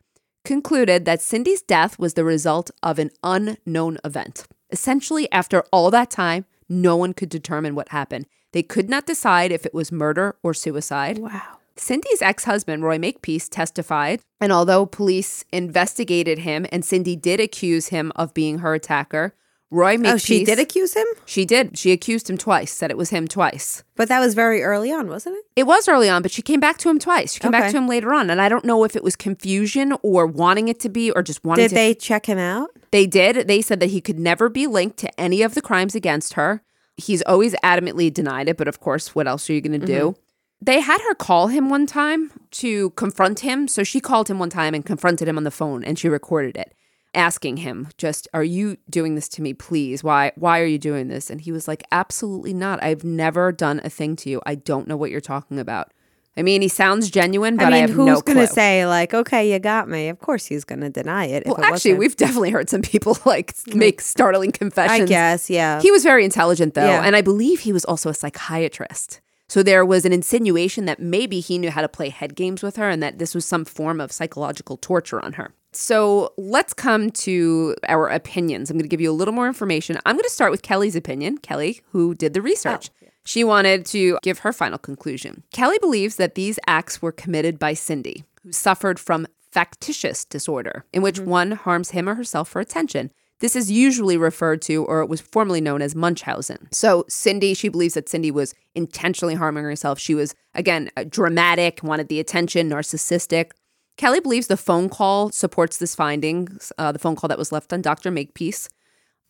concluded 0.45 1.05
that 1.05 1.23
Cindy's 1.23 1.63
death 1.63 1.99
was 1.99 2.15
the 2.15 2.25
result 2.25 2.71
of 2.83 2.99
an 2.99 3.11
unknown 3.23 3.99
event. 4.05 4.47
Essentially, 4.71 5.31
after 5.31 5.65
all 5.73 5.91
that 5.91 6.11
time, 6.11 6.45
no 6.69 6.97
one 6.97 7.13
could 7.13 7.29
determine 7.29 7.75
what 7.75 7.91
happened. 7.91 8.27
They 8.53 8.63
could 8.63 8.89
not 8.89 9.07
decide 9.07 9.53
if 9.53 9.67
it 9.67 9.75
was 9.75 9.93
murder 9.93 10.37
or 10.43 10.55
suicide. 10.55 11.19
Wow. 11.19 11.59
Cindy's 11.77 12.23
ex 12.23 12.45
husband, 12.45 12.85
Roy 12.85 12.99
Makepeace, 12.99 13.49
testified. 13.49 14.21
And 14.41 14.53
although 14.53 14.87
police 14.87 15.45
investigated 15.53 16.41
him 16.41 16.67
and 16.71 16.85
Cindy 16.85 17.17
did 17.17 17.41
accuse 17.41 17.89
him 17.89 18.13
of 18.15 18.35
being 18.35 18.59
her 18.59 18.75
attacker, 18.75 19.35
Roy 19.73 19.97
Makepeace. 19.97 20.13
Oh, 20.13 20.17
she 20.19 20.45
did 20.45 20.59
accuse 20.59 20.95
him? 20.95 21.07
She 21.25 21.45
did. 21.47 21.79
She 21.79 21.93
accused 21.93 22.29
him 22.29 22.37
twice, 22.37 22.71
said 22.71 22.91
it 22.91 22.97
was 22.99 23.09
him 23.11 23.27
twice. 23.27 23.83
But 23.97 24.09
that 24.09 24.21
was 24.21 24.35
very 24.35 24.63
early 24.63 24.93
on, 24.93 25.09
wasn't 25.09 25.37
it? 25.37 25.45
It 25.57 25.65
was 25.67 25.89
early 25.89 26.09
on, 26.11 26.21
but 26.21 26.31
she 26.31 26.43
came 26.43 26.61
back 26.61 26.77
to 26.79 26.91
him 26.91 26.99
twice. 26.99 27.33
She 27.33 27.41
came 27.41 27.51
back 27.51 27.63
Okay. 27.65 27.73
to 27.73 27.79
him 27.79 27.89
later 27.89 28.13
on. 28.13 28.29
And 28.29 28.41
I 28.41 28.49
don't 28.51 28.65
know 28.67 28.85
if 28.85 28.95
it 28.97 29.03
was 29.03 29.17
confusion 29.17 29.95
or 30.03 30.27
wanting 30.27 30.69
it 30.69 30.79
to 30.81 30.89
be 30.91 31.11
or 31.11 31.23
just 31.23 31.43
wanting 31.43 31.65
Did 31.65 31.69
to. 31.71 31.75
they 31.75 31.95
check 31.95 32.27
him 32.27 32.39
out? 32.39 32.71
They 32.91 33.07
did. 33.07 33.49
They 33.49 33.63
said 33.63 33.81
that 33.81 33.91
he 33.91 34.01
could 34.03 34.19
never 34.19 34.49
be 34.51 34.67
linked 34.67 34.99
to 34.99 35.21
any 35.21 35.41
of 35.41 35.55
the 35.55 35.63
crimes 35.63 35.95
against 35.95 36.35
her. 36.35 36.63
He's 36.99 37.23
always 37.23 37.55
adamantly 37.65 38.13
denied 38.13 38.49
it, 38.51 38.59
but 38.59 38.69
of 38.69 38.79
course, 38.79 39.15
what 39.15 39.27
else 39.27 39.49
are 39.49 39.55
you 39.55 39.63
going 39.63 39.81
to 39.81 39.87
do? 39.87 40.11
Mm-hmm. 40.11 40.21
They 40.65 40.81
had 40.81 41.01
her 41.01 41.15
call 41.15 41.49
him 41.49 41.71
one 41.71 41.87
time 41.87 42.31
to 42.53 42.91
confront 42.91 43.41
him. 43.41 43.67
So 43.67 43.83
she 43.83 43.99
called 44.01 44.29
him 44.29 44.39
one 44.39 44.51
time 44.51 44.75
and 44.75 44.85
confronted 44.85 45.27
him 45.27 45.39
on 45.39 45.45
the 45.45 45.51
phone 45.51 45.83
and 45.83 45.99
she 45.99 46.09
recorded 46.09 46.57
it, 46.57 46.75
asking 47.15 47.59
him, 47.59 47.89
just, 47.99 48.29
are 48.33 48.45
you 48.45 48.77
doing 48.89 49.15
this 49.15 49.29
to 49.31 49.43
me, 49.43 49.53
please? 49.55 50.03
Why 50.03 50.33
why 50.37 50.61
are 50.61 50.67
you 50.67 50.79
doing 50.79 51.09
this? 51.09 51.31
And 51.31 51.41
he 51.41 51.53
was 51.53 51.69
like, 51.69 51.83
Absolutely 51.93 52.55
not. 52.55 52.83
I've 52.83 53.05
never 53.05 53.53
done 53.53 53.81
a 53.85 53.91
thing 53.91 54.17
to 54.17 54.31
you. 54.31 54.41
I 54.47 54.55
don't 54.55 54.89
know 54.89 54.97
what 54.97 55.11
you're 55.11 55.21
talking 55.21 55.59
about. 55.59 55.93
I 56.35 56.43
mean, 56.43 56.63
he 56.63 56.69
sounds 56.69 57.11
genuine, 57.11 57.57
but 57.59 57.65
I, 57.65 57.67
I 57.67 57.71
mean, 57.73 57.81
have 57.83 57.91
who's 57.91 58.07
no 58.07 58.21
gonna 58.23 58.47
say 58.47 58.87
like, 58.87 59.13
okay, 59.13 59.53
you 59.53 59.59
got 59.59 59.87
me? 59.87 60.09
Of 60.09 60.19
course 60.19 60.47
he's 60.47 60.65
gonna 60.65 60.89
deny 60.89 61.27
it. 61.27 61.43
if 61.43 61.49
well, 61.49 61.57
it 61.57 61.65
actually, 61.65 61.93
wasn't. 61.93 61.99
we've 61.99 62.17
definitely 62.17 62.51
heard 62.51 62.71
some 62.71 62.81
people 62.81 63.19
like 63.27 63.55
make 63.75 64.01
startling 64.01 64.51
confessions. 64.53 65.03
I 65.03 65.07
guess, 65.07 65.51
yeah. 65.51 65.83
He 65.83 65.91
was 65.91 66.03
very 66.03 66.25
intelligent, 66.25 66.73
though, 66.73 66.87
Yeah. 66.87 67.03
and 67.05 67.15
I 67.15 67.21
believe 67.21 67.61
he 67.61 67.73
was 67.73 67.85
also 67.85 68.09
a 68.09 68.15
psychiatrist. 68.15 69.21
So 69.49 69.63
there 69.63 69.85
was 69.85 70.07
an 70.07 70.15
insinuation 70.15 70.87
that 70.87 70.99
maybe 70.99 71.41
he 71.41 71.59
knew 71.59 71.71
how 71.71 71.83
to 71.83 71.89
play 71.89 72.09
head 72.09 72.35
games 72.35 72.63
with 72.63 72.77
her 72.77 72.89
and 72.89 73.03
that 73.03 73.19
this 73.19 73.35
was 73.35 73.45
some 73.45 73.67
form 73.67 74.01
of 74.01 74.11
psychological 74.11 74.79
torture 74.79 75.23
on 75.23 75.35
her. 75.35 75.53
So 75.73 76.33
let's 76.37 76.75
come 76.75 77.11
to 77.11 77.75
our 77.89 78.09
opinions. 78.09 78.71
I'm 78.71 78.77
going 78.77 78.85
to 78.85 78.89
give 78.89 79.01
you 79.01 79.11
a 79.11 79.13
little 79.13 79.35
more 79.35 79.47
information. 79.47 79.99
I'm 80.05 80.17
going 80.17 80.25
to 80.25 80.31
start 80.31 80.51
with 80.51 80.63
Kelly's 80.63 80.97
opinion, 80.97 81.39
Kelly, 81.39 81.81
who 81.93 82.15
did 82.15 82.35
the 82.35 82.43
research. 82.43 82.91
She 83.25 83.45
wanted 83.45 83.87
to 83.87 84.19
give 84.23 84.41
her 84.41 84.53
final 84.53 84.79
conclusion. 84.79 85.45
Kelly 85.53 85.79
believes 85.81 86.17
that 86.17 86.35
these 86.35 86.59
acts 86.67 87.01
were 87.01 87.13
committed 87.13 87.59
by 87.59 87.73
Cindy, 87.73 88.25
who 88.43 88.53
suffered 88.53 88.99
from 88.99 89.27
factitious 89.51 90.25
disorder, 90.25 90.85
in 90.93 91.03
which 91.03 91.21
one 91.21 91.53
harms 91.53 91.91
him 91.91 92.09
or 92.09 92.15
herself 92.17 92.49
for 92.49 92.61
attention. 92.61 93.11
This 93.39 93.57
is 93.57 93.71
usually 93.71 94.17
referred 94.17 94.63
to, 94.63 94.85
or 94.85 95.01
it 95.01 95.09
was 95.09 95.21
formerly 95.21 95.61
known 95.61 95.83
as 95.83 95.97
Munchausen. 95.97 96.69
So, 96.71 97.05
Cindy, 97.09 97.55
she 97.55 97.69
believes 97.69 97.95
that 97.95 98.09
Cindy 98.09 98.31
was 98.31 98.55
intentionally 98.75 99.35
harming 99.35 99.65
herself. 99.65 99.99
She 99.99 100.15
was, 100.15 100.35
again, 100.55 100.91
uh, 100.97 101.05
dramatic, 101.09 101.81
wanted 101.83 102.09
the 102.09 102.21
attention, 102.21 102.71
narcissistic. 102.71 103.51
Kelly 103.97 104.21
believes 104.21 104.47
the 104.47 104.57
phone 104.57 104.89
call 104.89 105.31
supports 105.31 105.79
this 105.79 105.95
finding, 105.95 106.49
uh, 106.79 106.93
the 106.93 106.99
phone 106.99 107.17
call 107.17 107.29
that 107.29 107.39
was 107.39 107.53
left 107.53 107.73
on 107.73 107.83
Dr. 107.83 108.11
Makepeace, 108.11 108.69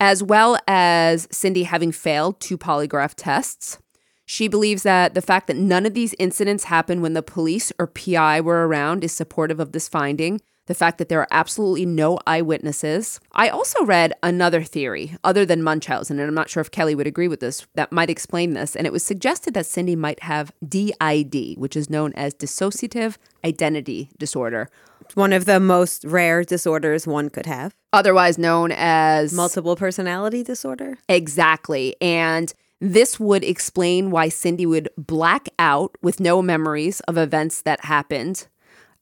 as 0.01 0.23
well 0.23 0.59
as 0.67 1.29
Cindy 1.31 1.65
having 1.65 1.93
failed 1.93 2.41
two 2.41 2.57
polygraph 2.57 3.15
tests. 3.17 3.79
She 4.25 4.49
believes 4.49 4.83
that 4.85 5.15
the 5.15 5.23
fact 5.23 5.49
that 5.49 5.57
none 5.57 5.85
of 5.85 5.95
these 5.95 6.15
incidents 6.19 6.65
happened 6.65 7.03
when 7.03 7.13
the 7.13 7.23
police 7.23 7.73
or 7.79 7.87
PI 7.87 8.41
were 8.41 8.67
around 8.67 9.05
is 9.05 9.13
supportive 9.13 9.61
of 9.61 9.73
this 9.73 9.89
finding. 9.89 10.41
The 10.67 10.75
fact 10.75 10.99
that 10.99 11.09
there 11.09 11.19
are 11.21 11.29
absolutely 11.33 11.87
no 11.87 12.19
eyewitnesses. 12.27 13.19
I 13.33 13.49
also 13.49 13.85
read 13.85 14.13
another 14.23 14.63
theory 14.63 15.17
other 15.25 15.45
than 15.45 15.63
Munchausen, 15.63 16.19
and 16.21 16.29
I'm 16.29 16.35
not 16.35 16.49
sure 16.51 16.61
if 16.61 16.71
Kelly 16.71 16.95
would 16.95 17.07
agree 17.07 17.27
with 17.29 17.41
this, 17.41 17.67
that 17.75 17.91
might 17.91 18.09
explain 18.11 18.55
this. 18.55 18.77
And 18.77 18.87
it 18.87 18.93
was 18.93 19.03
suggested 19.05 19.55
that 19.55 19.67
Cindy 19.67 19.97
might 19.97 20.23
have 20.23 20.53
DID, 20.67 21.57
which 21.59 21.75
is 21.77 21.91
known 21.91 22.13
as 22.15 22.33
dissociative 22.35 23.17
identity 23.45 24.11
disorder, 24.19 24.69
One 25.15 25.33
of 25.33 25.47
the 25.47 25.59
most 25.59 26.05
rare 26.05 26.45
disorders 26.45 27.07
one 27.09 27.29
could 27.29 27.47
have. 27.47 27.75
otherwise 27.93 28.39
known 28.39 28.71
as 28.73 29.33
Multiple 29.33 29.75
personality 29.77 30.43
disorder. 30.45 30.97
Exactly. 31.09 31.97
And 32.01 32.53
this 32.81 33.19
would 33.21 33.45
explain 33.45 34.11
why 34.11 34.29
Cindy 34.29 34.67
would 34.67 34.89
black 34.97 35.49
out 35.59 35.97
with 36.03 36.19
no 36.21 36.41
memories 36.41 37.01
of 37.01 37.17
events 37.19 37.63
that 37.63 37.85
happened 37.85 38.47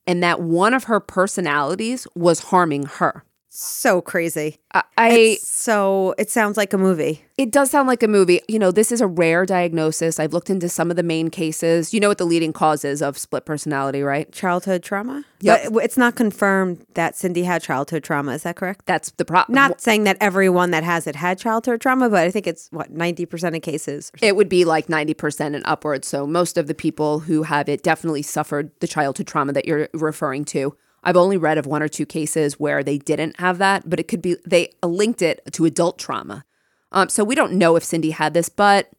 and 0.06 0.22
that 0.22 0.40
one 0.40 0.74
of 0.74 0.84
her 0.84 1.00
personalities 1.00 2.06
was 2.14 2.40
harming 2.40 2.84
her. 2.84 3.24
So 3.52 4.00
crazy. 4.00 4.58
I, 4.72 4.84
I 4.96 5.10
It's 5.10 5.48
so 5.48 6.14
it 6.18 6.30
sounds 6.30 6.56
like 6.56 6.72
a 6.72 6.78
movie. 6.78 7.24
it 7.36 7.50
does 7.50 7.68
sound 7.68 7.88
like 7.88 8.00
a 8.04 8.08
movie. 8.08 8.40
You 8.46 8.60
know, 8.60 8.70
this 8.70 8.92
is 8.92 9.00
a 9.00 9.08
rare 9.08 9.44
diagnosis. 9.44 10.20
I've 10.20 10.32
looked 10.32 10.50
into 10.50 10.68
some 10.68 10.88
of 10.88 10.96
the 10.96 11.02
main 11.02 11.30
cases. 11.30 11.92
You 11.92 11.98
know 11.98 12.06
what 12.06 12.18
the 12.18 12.26
leading 12.26 12.52
causes 12.52 13.02
of 13.02 13.18
split 13.18 13.44
personality, 13.44 14.02
right? 14.02 14.30
Childhood 14.30 14.84
trauma? 14.84 15.24
Yep. 15.40 15.72
But 15.72 15.82
it's 15.84 15.96
not 15.96 16.14
confirmed 16.14 16.86
that 16.94 17.16
Cindy 17.16 17.42
had 17.42 17.60
childhood 17.60 18.04
trauma. 18.04 18.34
Is 18.34 18.44
that 18.44 18.54
correct? 18.54 18.86
That's 18.86 19.10
the 19.12 19.24
problem. 19.24 19.56
Not 19.56 19.80
saying 19.80 20.04
that 20.04 20.16
everyone 20.20 20.70
that 20.70 20.84
has 20.84 21.08
it 21.08 21.16
had 21.16 21.36
childhood 21.36 21.80
trauma, 21.80 22.08
but 22.08 22.20
I 22.20 22.30
think 22.30 22.46
it's 22.46 22.68
what, 22.70 22.94
90% 22.94 23.56
of 23.56 23.62
cases. 23.62 24.12
It 24.22 24.36
would 24.36 24.48
be 24.48 24.64
like 24.64 24.86
90% 24.86 25.56
and 25.56 25.62
upwards. 25.64 26.06
So 26.06 26.24
most 26.24 26.56
of 26.56 26.68
the 26.68 26.74
people 26.74 27.20
who 27.20 27.42
have 27.42 27.68
it 27.68 27.82
definitely 27.82 28.22
suffered 28.22 28.70
the 28.78 28.86
childhood 28.86 29.26
trauma 29.26 29.52
that 29.54 29.64
you're 29.64 29.88
referring 29.92 30.44
to. 30.46 30.76
I've 31.02 31.16
only 31.16 31.36
read 31.36 31.58
of 31.58 31.66
one 31.66 31.82
or 31.82 31.88
two 31.88 32.06
cases 32.06 32.60
where 32.60 32.82
they 32.82 32.98
didn't 32.98 33.40
have 33.40 33.58
that, 33.58 33.88
but 33.88 34.00
it 34.00 34.08
could 34.08 34.22
be 34.22 34.36
they 34.46 34.70
linked 34.82 35.22
it 35.22 35.40
to 35.52 35.64
adult 35.64 35.98
trauma. 35.98 36.44
Um, 36.92 37.08
so 37.08 37.24
we 37.24 37.34
don't 37.34 37.52
know 37.52 37.76
if 37.76 37.84
Cindy 37.84 38.10
had 38.10 38.34
this, 38.34 38.48
but 38.48 38.90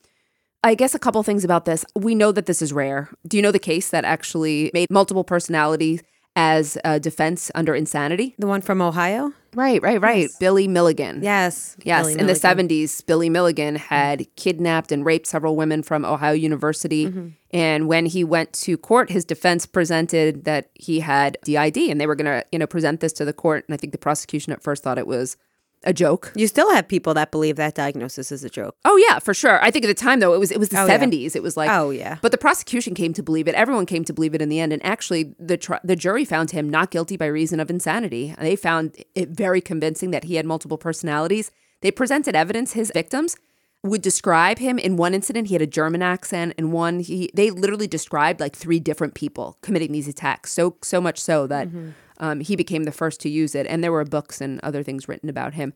I 0.63 0.75
guess 0.75 0.95
a 0.95 0.99
couple 0.99 1.21
things 1.23 1.43
about 1.43 1.65
this. 1.65 1.83
We 1.95 2.15
know 2.15 2.31
that 2.31 2.45
this 2.45 2.61
is 2.61 2.71
rare. 2.71 3.09
Do 3.27 3.37
you 3.37 3.43
know 3.43 3.51
the 3.51 3.59
case 3.59 3.89
that 3.89 4.05
actually 4.05 4.71
made 4.73 4.89
multiple 4.89 5.23
personality 5.23 6.01
as 6.35 6.77
a 6.85 6.99
defense 6.99 7.51
under 7.55 7.75
insanity. 7.75 8.35
The 8.39 8.47
one 8.47 8.61
from 8.61 8.81
Ohio? 8.81 9.33
Right, 9.53 9.81
right, 9.81 9.99
right. 10.01 10.29
Billy 10.39 10.67
Milligan. 10.67 11.21
Yes. 11.21 11.75
Yes, 11.83 12.07
Billy 12.07 12.19
in 12.19 12.27
the 12.27 12.33
70s, 12.33 13.05
Billy 13.05 13.29
Milligan 13.29 13.75
had 13.75 14.33
kidnapped 14.35 14.93
and 14.93 15.05
raped 15.05 15.27
several 15.27 15.57
women 15.57 15.83
from 15.83 16.05
Ohio 16.05 16.33
University. 16.33 17.07
Mm-hmm. 17.07 17.27
And 17.51 17.87
when 17.89 18.05
he 18.05 18.23
went 18.23 18.53
to 18.53 18.77
court, 18.77 19.09
his 19.09 19.25
defense 19.25 19.65
presented 19.65 20.45
that 20.45 20.69
he 20.73 21.01
had 21.01 21.37
DID 21.43 21.77
and 21.77 21.99
they 21.99 22.07
were 22.07 22.15
going 22.15 22.25
to, 22.25 22.45
you 22.51 22.59
know, 22.59 22.67
present 22.67 23.01
this 23.01 23.11
to 23.13 23.25
the 23.25 23.33
court. 23.33 23.65
And 23.67 23.73
I 23.73 23.77
think 23.77 23.91
the 23.91 23.97
prosecution 23.97 24.53
at 24.53 24.63
first 24.63 24.83
thought 24.83 24.97
it 24.97 25.07
was 25.07 25.35
a 25.83 25.93
joke. 25.93 26.31
You 26.35 26.47
still 26.47 26.71
have 26.73 26.87
people 26.87 27.13
that 27.15 27.31
believe 27.31 27.55
that 27.55 27.75
diagnosis 27.75 28.31
is 28.31 28.43
a 28.43 28.49
joke. 28.49 28.75
Oh 28.85 28.97
yeah, 28.97 29.19
for 29.19 29.33
sure. 29.33 29.63
I 29.63 29.71
think 29.71 29.85
at 29.85 29.87
the 29.87 29.93
time 29.93 30.19
though, 30.19 30.33
it 30.33 30.39
was 30.39 30.51
it 30.51 30.59
was 30.59 30.69
the 30.69 30.79
Oh, 30.81 30.85
yeah. 30.85 30.97
70s. 30.99 31.35
It 31.35 31.43
was 31.43 31.57
like 31.57 31.69
Oh, 31.71 31.89
yeah. 31.89 32.17
But 32.21 32.31
the 32.31 32.37
prosecution 32.37 32.93
came 32.93 33.13
to 33.13 33.23
believe 33.23 33.47
it. 33.47 33.55
Everyone 33.55 33.85
came 33.85 34.03
to 34.05 34.13
believe 34.13 34.35
it 34.35 34.41
in 34.41 34.49
the 34.49 34.59
end. 34.59 34.73
And 34.73 34.85
actually, 34.85 35.33
the 35.39 35.57
tr- 35.57 35.81
the 35.83 35.95
jury 35.95 36.25
found 36.25 36.51
him 36.51 36.69
not 36.69 36.91
guilty 36.91 37.17
by 37.17 37.25
reason 37.25 37.59
of 37.59 37.69
insanity. 37.69 38.35
They 38.39 38.55
found 38.55 38.95
it 39.15 39.29
very 39.29 39.61
convincing 39.61 40.11
that 40.11 40.25
he 40.25 40.35
had 40.35 40.45
multiple 40.45 40.77
personalities. 40.77 41.51
They 41.81 41.91
presented 41.91 42.35
evidence. 42.35 42.73
His 42.73 42.91
victims 42.93 43.35
would 43.83 44.03
describe 44.03 44.59
him 44.59 44.77
in 44.77 44.95
one 44.95 45.15
incident. 45.15 45.47
He 45.47 45.55
had 45.55 45.61
a 45.63 45.67
German 45.67 46.03
accent. 46.03 46.53
and 46.57 46.71
one, 46.71 46.99
he 46.99 47.31
they 47.33 47.49
literally 47.49 47.87
described 47.87 48.39
like 48.39 48.55
three 48.55 48.79
different 48.79 49.15
people 49.15 49.57
committing 49.63 49.91
these 49.91 50.07
attacks. 50.07 50.51
So 50.53 50.75
so 50.83 51.01
much 51.01 51.17
so 51.19 51.47
that 51.47 51.67
mm-hmm. 51.69 51.89
Um, 52.21 52.39
he 52.39 52.55
became 52.55 52.85
the 52.85 52.91
first 52.93 53.19
to 53.21 53.29
use 53.29 53.53
it. 53.55 53.67
And 53.67 53.83
there 53.83 53.91
were 53.91 54.05
books 54.05 54.39
and 54.39 54.59
other 54.63 54.83
things 54.83 55.09
written 55.09 55.27
about 55.27 55.55
him. 55.55 55.73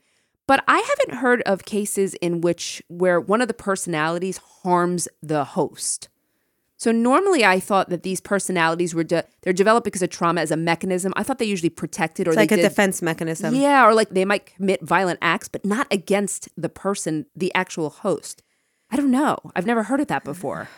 But 0.47 0.63
I 0.67 0.77
haven't 0.79 1.19
heard 1.19 1.41
of 1.41 1.65
cases 1.65 2.13
in 2.15 2.39
which 2.39 2.81
where 2.87 3.19
one 3.19 3.41
of 3.41 3.47
the 3.49 3.53
personalities 3.53 4.37
harms 4.63 5.07
the 5.21 5.43
host. 5.43 6.07
So 6.77 6.91
normally 6.91 7.43
I 7.43 7.59
thought 7.59 7.89
that 7.89 8.03
these 8.03 8.19
personalities 8.21 8.93
were 8.93 9.03
de- 9.03 9.23
they're 9.41 9.53
developed 9.53 9.85
because 9.85 10.01
of 10.03 10.09
trauma 10.09 10.41
as 10.41 10.51
a 10.51 10.57
mechanism. 10.57 11.13
I 11.15 11.23
thought 11.23 11.39
they 11.39 11.45
usually 11.45 11.69
protected 11.69 12.27
or 12.27 12.31
It's 12.31 12.37
like 12.37 12.51
a 12.51 12.57
did- 12.57 12.63
defense 12.69 13.01
mechanism. 13.01 13.55
Yeah, 13.55 13.85
or 13.87 13.93
like 13.95 14.09
they 14.09 14.25
might 14.25 14.45
commit 14.45 14.83
violent 14.83 15.19
acts, 15.21 15.47
but 15.47 15.65
not 15.65 15.87
against 15.89 16.49
the 16.55 16.69
person, 16.69 17.25
the 17.35 17.51
actual 17.55 17.89
host. 17.89 18.43
I 18.91 18.97
don't 18.97 19.09
know. 19.09 19.37
I've 19.55 19.65
never 19.65 19.83
heard 19.83 19.99
of 19.99 20.07
that 20.07 20.23
before. 20.23 20.69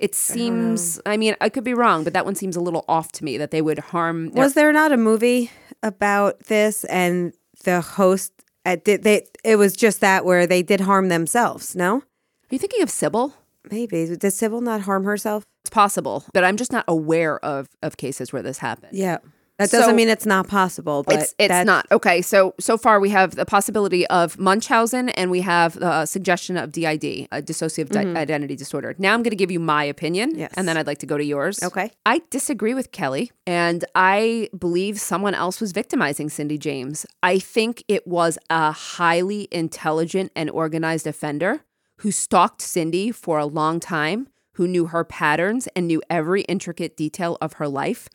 It 0.00 0.14
seems, 0.14 1.00
I, 1.06 1.16
mean, 1.16 1.36
I 1.40 1.48
could 1.48 1.64
be 1.64 1.74
wrong, 1.74 2.04
but 2.04 2.12
that 2.14 2.24
one 2.24 2.34
seems 2.34 2.56
a 2.56 2.60
little 2.60 2.84
off 2.88 3.12
to 3.12 3.24
me 3.24 3.36
that 3.38 3.50
they 3.50 3.62
would 3.62 3.78
harm. 3.78 4.30
their- 4.30 4.44
Was 4.44 4.54
there 4.54 4.72
not 4.72 4.92
a 4.92 4.96
movie 4.96 5.50
about 5.82 6.40
this 6.46 6.84
and 6.84 7.32
the 7.64 7.80
host 7.80 8.32
uh, 8.66 8.76
did 8.84 9.02
they 9.02 9.26
it 9.44 9.56
was 9.56 9.74
just 9.74 10.00
that 10.00 10.24
where 10.24 10.46
they 10.46 10.62
did 10.62 10.80
harm 10.80 11.08
themselves, 11.08 11.74
no? 11.74 11.96
Are 11.96 12.02
you 12.50 12.58
thinking 12.58 12.82
of 12.82 12.90
Sybil? 12.90 13.34
Maybe. 13.70 14.04
Did 14.16 14.32
Sybil 14.32 14.60
not 14.60 14.82
harm 14.82 15.04
herself? 15.04 15.44
It's 15.62 15.70
possible, 15.70 16.24
but 16.34 16.44
I'm 16.44 16.56
just 16.56 16.72
not 16.72 16.84
aware 16.88 17.42
of 17.44 17.68
of 17.82 17.96
cases 17.96 18.32
where 18.32 18.42
this 18.42 18.58
happened. 18.58 18.92
Yeah. 18.96 19.18
That 19.60 19.70
doesn't 19.70 19.90
So- 19.90 19.94
mean 19.94 20.08
it's 20.08 20.24
not 20.24 20.48
possible, 20.48 21.02
but 21.02 21.16
it's 21.16 21.34
it's 21.38 21.66
not 21.66 21.86
okay. 21.92 22.22
So 22.22 22.54
so 22.58 22.78
far 22.78 22.98
we 22.98 23.10
have 23.10 23.34
the 23.36 23.44
possibility 23.44 24.06
of 24.06 24.38
Munchausen 24.38 25.10
and 25.10 25.30
we 25.30 25.42
have 25.42 25.78
the 25.78 26.06
suggestion 26.06 26.56
of 26.56 26.72
DID, 26.72 27.28
a 27.30 27.42
dissociative 27.42 27.90
di- 27.90 28.04
mm-hmm. 28.04 28.16
identity 28.16 28.56
disorder. 28.56 28.94
Now 28.98 29.12
I'm 29.12 29.22
going 29.22 29.32
to 29.32 29.36
give 29.36 29.50
you 29.50 29.60
my 29.60 29.84
opinion, 29.84 30.32
Yes. 30.34 30.52
and 30.56 30.66
then 30.66 30.78
I'd 30.78 30.86
like 30.86 30.98
to 30.98 31.06
go 31.06 31.18
to 31.18 31.24
yours. 31.24 31.62
Okay. 31.62 31.90
I 32.06 32.22
disagree 32.30 32.72
with 32.72 32.90
Kelly, 32.90 33.32
and 33.46 33.84
I 33.94 34.48
believe 34.58 34.98
someone 34.98 35.34
else 35.34 35.60
was 35.60 35.72
victimizing 35.72 36.30
Cindy 36.30 36.56
James. 36.56 37.04
I 37.22 37.38
think 37.38 37.84
it 37.86 38.06
was 38.06 38.38
a 38.48 38.72
highly 38.72 39.46
intelligent 39.52 40.32
and 40.34 40.48
organized 40.48 41.06
offender 41.06 41.60
who 41.98 42.10
stalked 42.10 42.62
Cindy 42.62 43.12
for 43.12 43.38
a 43.38 43.44
long 43.44 43.78
time, 43.78 44.28
who 44.54 44.66
knew 44.66 44.86
her 44.86 45.04
patterns 45.04 45.68
and 45.76 45.86
knew 45.86 46.00
every 46.08 46.42
intricate 46.42 46.96
detail 46.96 47.36
of 47.42 47.54
her 47.54 47.68
life. 47.68 48.08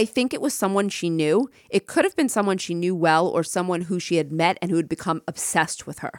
I 0.00 0.04
think 0.04 0.32
it 0.32 0.40
was 0.40 0.54
someone 0.54 0.88
she 0.88 1.08
knew. 1.10 1.50
It 1.70 1.82
could 1.92 2.04
have 2.04 2.14
been 2.20 2.28
someone 2.28 2.58
she 2.58 2.74
knew 2.82 2.94
well 2.94 3.26
or 3.26 3.42
someone 3.42 3.80
who 3.82 3.98
she 3.98 4.14
had 4.16 4.30
met 4.42 4.54
and 4.62 4.70
who 4.70 4.76
had 4.76 4.88
become 4.88 5.22
obsessed 5.26 5.86
with 5.88 5.98
her. 6.04 6.14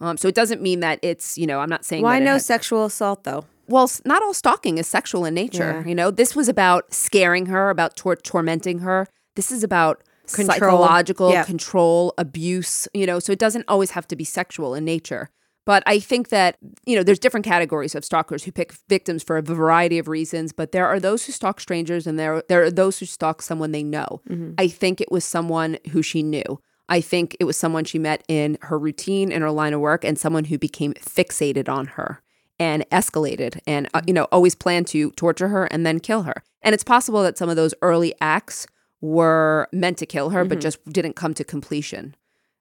Um, 0.00 0.16
so 0.16 0.28
it 0.28 0.34
doesn't 0.34 0.60
mean 0.68 0.80
that 0.80 0.98
it's, 1.02 1.38
you 1.38 1.46
know, 1.46 1.58
I'm 1.60 1.70
not 1.70 1.84
saying 1.84 2.02
Why 2.02 2.18
no 2.18 2.32
had- 2.34 2.42
sexual 2.42 2.84
assault 2.84 3.24
though? 3.24 3.44
well, 3.66 3.90
not 4.04 4.22
all 4.22 4.34
stalking 4.34 4.76
is 4.76 4.86
sexual 4.86 5.24
in 5.24 5.32
nature. 5.34 5.70
Yeah. 5.82 5.88
You 5.88 5.94
know, 5.94 6.10
this 6.10 6.36
was 6.36 6.48
about 6.50 6.92
scaring 6.92 7.46
her, 7.46 7.70
about 7.70 7.96
tor- 7.96 8.16
tormenting 8.16 8.80
her. 8.80 9.06
This 9.36 9.50
is 9.50 9.62
about 9.64 10.02
Control. 10.30 10.48
psychological 10.58 11.30
Yeah. 11.32 11.44
control, 11.44 12.12
abuse, 12.18 12.88
you 12.92 13.06
know, 13.06 13.18
so 13.18 13.32
it 13.32 13.38
doesn't 13.38 13.64
always 13.68 13.92
have 13.92 14.06
to 14.08 14.16
be 14.16 14.24
sexual 14.24 14.74
in 14.74 14.84
nature. 14.84 15.30
But 15.66 15.82
I 15.86 15.98
think 15.98 16.28
that, 16.28 16.58
you 16.84 16.94
know, 16.94 17.02
there's 17.02 17.18
different 17.18 17.46
categories 17.46 17.94
of 17.94 18.04
stalkers 18.04 18.44
who 18.44 18.52
pick 18.52 18.74
victims 18.88 19.22
for 19.22 19.38
a 19.38 19.42
variety 19.42 19.98
of 19.98 20.08
reasons, 20.08 20.52
but 20.52 20.72
there 20.72 20.86
are 20.86 21.00
those 21.00 21.24
who 21.24 21.32
stalk 21.32 21.58
strangers 21.60 22.06
and 22.06 22.18
there 22.18 22.42
there 22.48 22.62
are 22.62 22.70
those 22.70 22.98
who 22.98 23.06
stalk 23.06 23.40
someone 23.40 23.72
they 23.72 23.82
know. 23.82 24.20
Mm-hmm. 24.28 24.52
I 24.58 24.68
think 24.68 25.00
it 25.00 25.10
was 25.10 25.24
someone 25.24 25.78
who 25.90 26.02
she 26.02 26.22
knew. 26.22 26.60
I 26.88 27.00
think 27.00 27.34
it 27.40 27.44
was 27.44 27.56
someone 27.56 27.84
she 27.84 27.98
met 27.98 28.22
in 28.28 28.58
her 28.62 28.78
routine 28.78 29.32
in 29.32 29.40
her 29.40 29.50
line 29.50 29.72
of 29.72 29.80
work 29.80 30.04
and 30.04 30.18
someone 30.18 30.44
who 30.44 30.58
became 30.58 30.92
fixated 30.94 31.68
on 31.68 31.86
her 31.86 32.20
and 32.58 32.84
escalated 32.90 33.58
and 33.66 33.86
uh, 33.94 34.00
mm-hmm. 34.00 34.08
you 34.08 34.14
know 34.14 34.24
always 34.24 34.54
planned 34.54 34.86
to 34.88 35.10
torture 35.12 35.48
her 35.48 35.64
and 35.66 35.86
then 35.86 35.98
kill 35.98 36.24
her. 36.24 36.42
And 36.60 36.74
it's 36.74 36.84
possible 36.84 37.22
that 37.22 37.38
some 37.38 37.48
of 37.48 37.56
those 37.56 37.74
early 37.80 38.14
acts 38.20 38.66
were 39.00 39.68
meant 39.72 39.98
to 39.98 40.06
kill 40.06 40.30
her 40.30 40.44
but 40.44 40.58
mm-hmm. 40.58 40.62
just 40.62 40.84
didn't 40.92 41.16
come 41.16 41.32
to 41.34 41.44
completion. 41.44 42.14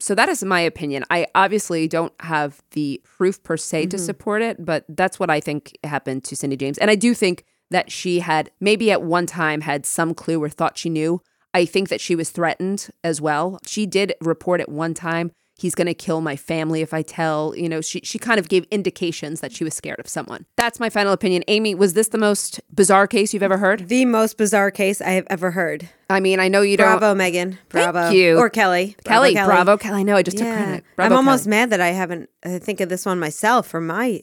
So 0.04 0.14
that 0.16 0.28
is 0.28 0.44
my 0.44 0.60
opinion. 0.60 1.06
I 1.10 1.28
obviously 1.34 1.88
don't 1.88 2.12
have 2.20 2.62
the 2.72 3.02
proof 3.06 3.42
per 3.42 3.56
se 3.56 3.86
to 3.86 3.96
mm-hmm. 3.96 4.06
support 4.06 4.42
it, 4.42 4.66
but 4.66 4.84
that's 4.90 5.18
what 5.18 5.30
I 5.30 5.40
think 5.40 5.78
happened 5.82 6.26
to 6.26 6.36
Cindy 6.36 6.58
James. 6.58 6.78
And 6.78 6.92
I 6.92 6.96
do 6.96 7.14
think 7.14 7.46
that 7.72 7.90
she 7.90 8.20
had 8.20 8.52
maybe 8.60 8.92
at 8.92 9.02
one 9.02 9.26
time 9.26 9.62
had 9.62 9.86
some 9.86 10.14
clue 10.14 10.44
or 10.44 10.50
thought 10.50 10.78
she 10.78 10.90
knew. 10.90 11.22
I 11.54 11.64
think 11.64 11.88
that 11.88 12.02
she 12.02 12.18
was 12.18 12.32
threatened 12.32 12.90
as 13.02 13.22
well. 13.22 13.60
She 13.66 13.86
did 13.86 14.14
report 14.20 14.60
at 14.60 14.68
one 14.68 14.94
time, 14.94 15.32
he's 15.64 15.74
going 15.74 15.88
to 15.88 15.94
kill 15.96 16.22
my 16.22 16.36
family 16.36 16.82
if 16.82 16.94
I 16.94 17.02
tell, 17.02 17.56
you 17.58 17.68
know, 17.68 17.82
she 17.82 18.02
she 18.04 18.20
kind 18.20 18.40
of 18.40 18.50
gave 18.50 18.66
indications 18.70 19.40
that 19.42 19.52
she 19.52 19.64
was 19.64 19.74
scared 19.74 20.00
of 20.00 20.08
someone. 20.08 20.46
That's 20.58 20.80
my 20.80 20.90
final 20.90 21.14
opinion. 21.14 21.44
Amy, 21.48 21.74
was 21.74 21.94
this 21.94 22.10
the 22.10 22.18
most 22.20 22.62
bizarre 22.72 23.08
case 23.08 23.34
you've 23.34 23.42
ever 23.42 23.58
heard? 23.58 23.88
The 23.88 24.06
most 24.06 24.38
bizarre 24.38 24.70
case 24.70 25.02
I 25.02 25.12
have 25.12 25.26
ever 25.30 25.52
heard. 25.52 25.90
I 26.10 26.20
mean, 26.20 26.40
I 26.40 26.48
know 26.50 26.62
you 26.62 26.78
don't 26.78 27.00
Bravo, 27.00 27.16
Megan. 27.16 27.58
Thank 27.70 27.92
Bravo. 27.92 28.10
you. 28.12 28.38
Or 28.38 28.50
Kelly. 28.50 28.96
Kelly, 29.06 29.34
bravo, 29.34 29.78
Kelly. 29.78 30.02
I 30.02 30.04
know 30.04 30.16
I 30.16 30.22
just 30.22 30.38
took 30.38 30.46
Yeah. 30.46 30.64
credit. 30.64 30.84
I'm 31.00 31.14
almost 31.14 31.46
Kelly. 31.46 31.56
mad 31.58 31.70
that 31.72 31.82
I 31.82 31.90
haven't 31.90 32.30
I 32.46 32.60
think 32.60 32.82
of 32.82 32.90
this 32.90 33.06
one 33.06 33.20
myself 33.20 33.66
for 33.68 33.82
my 33.82 34.22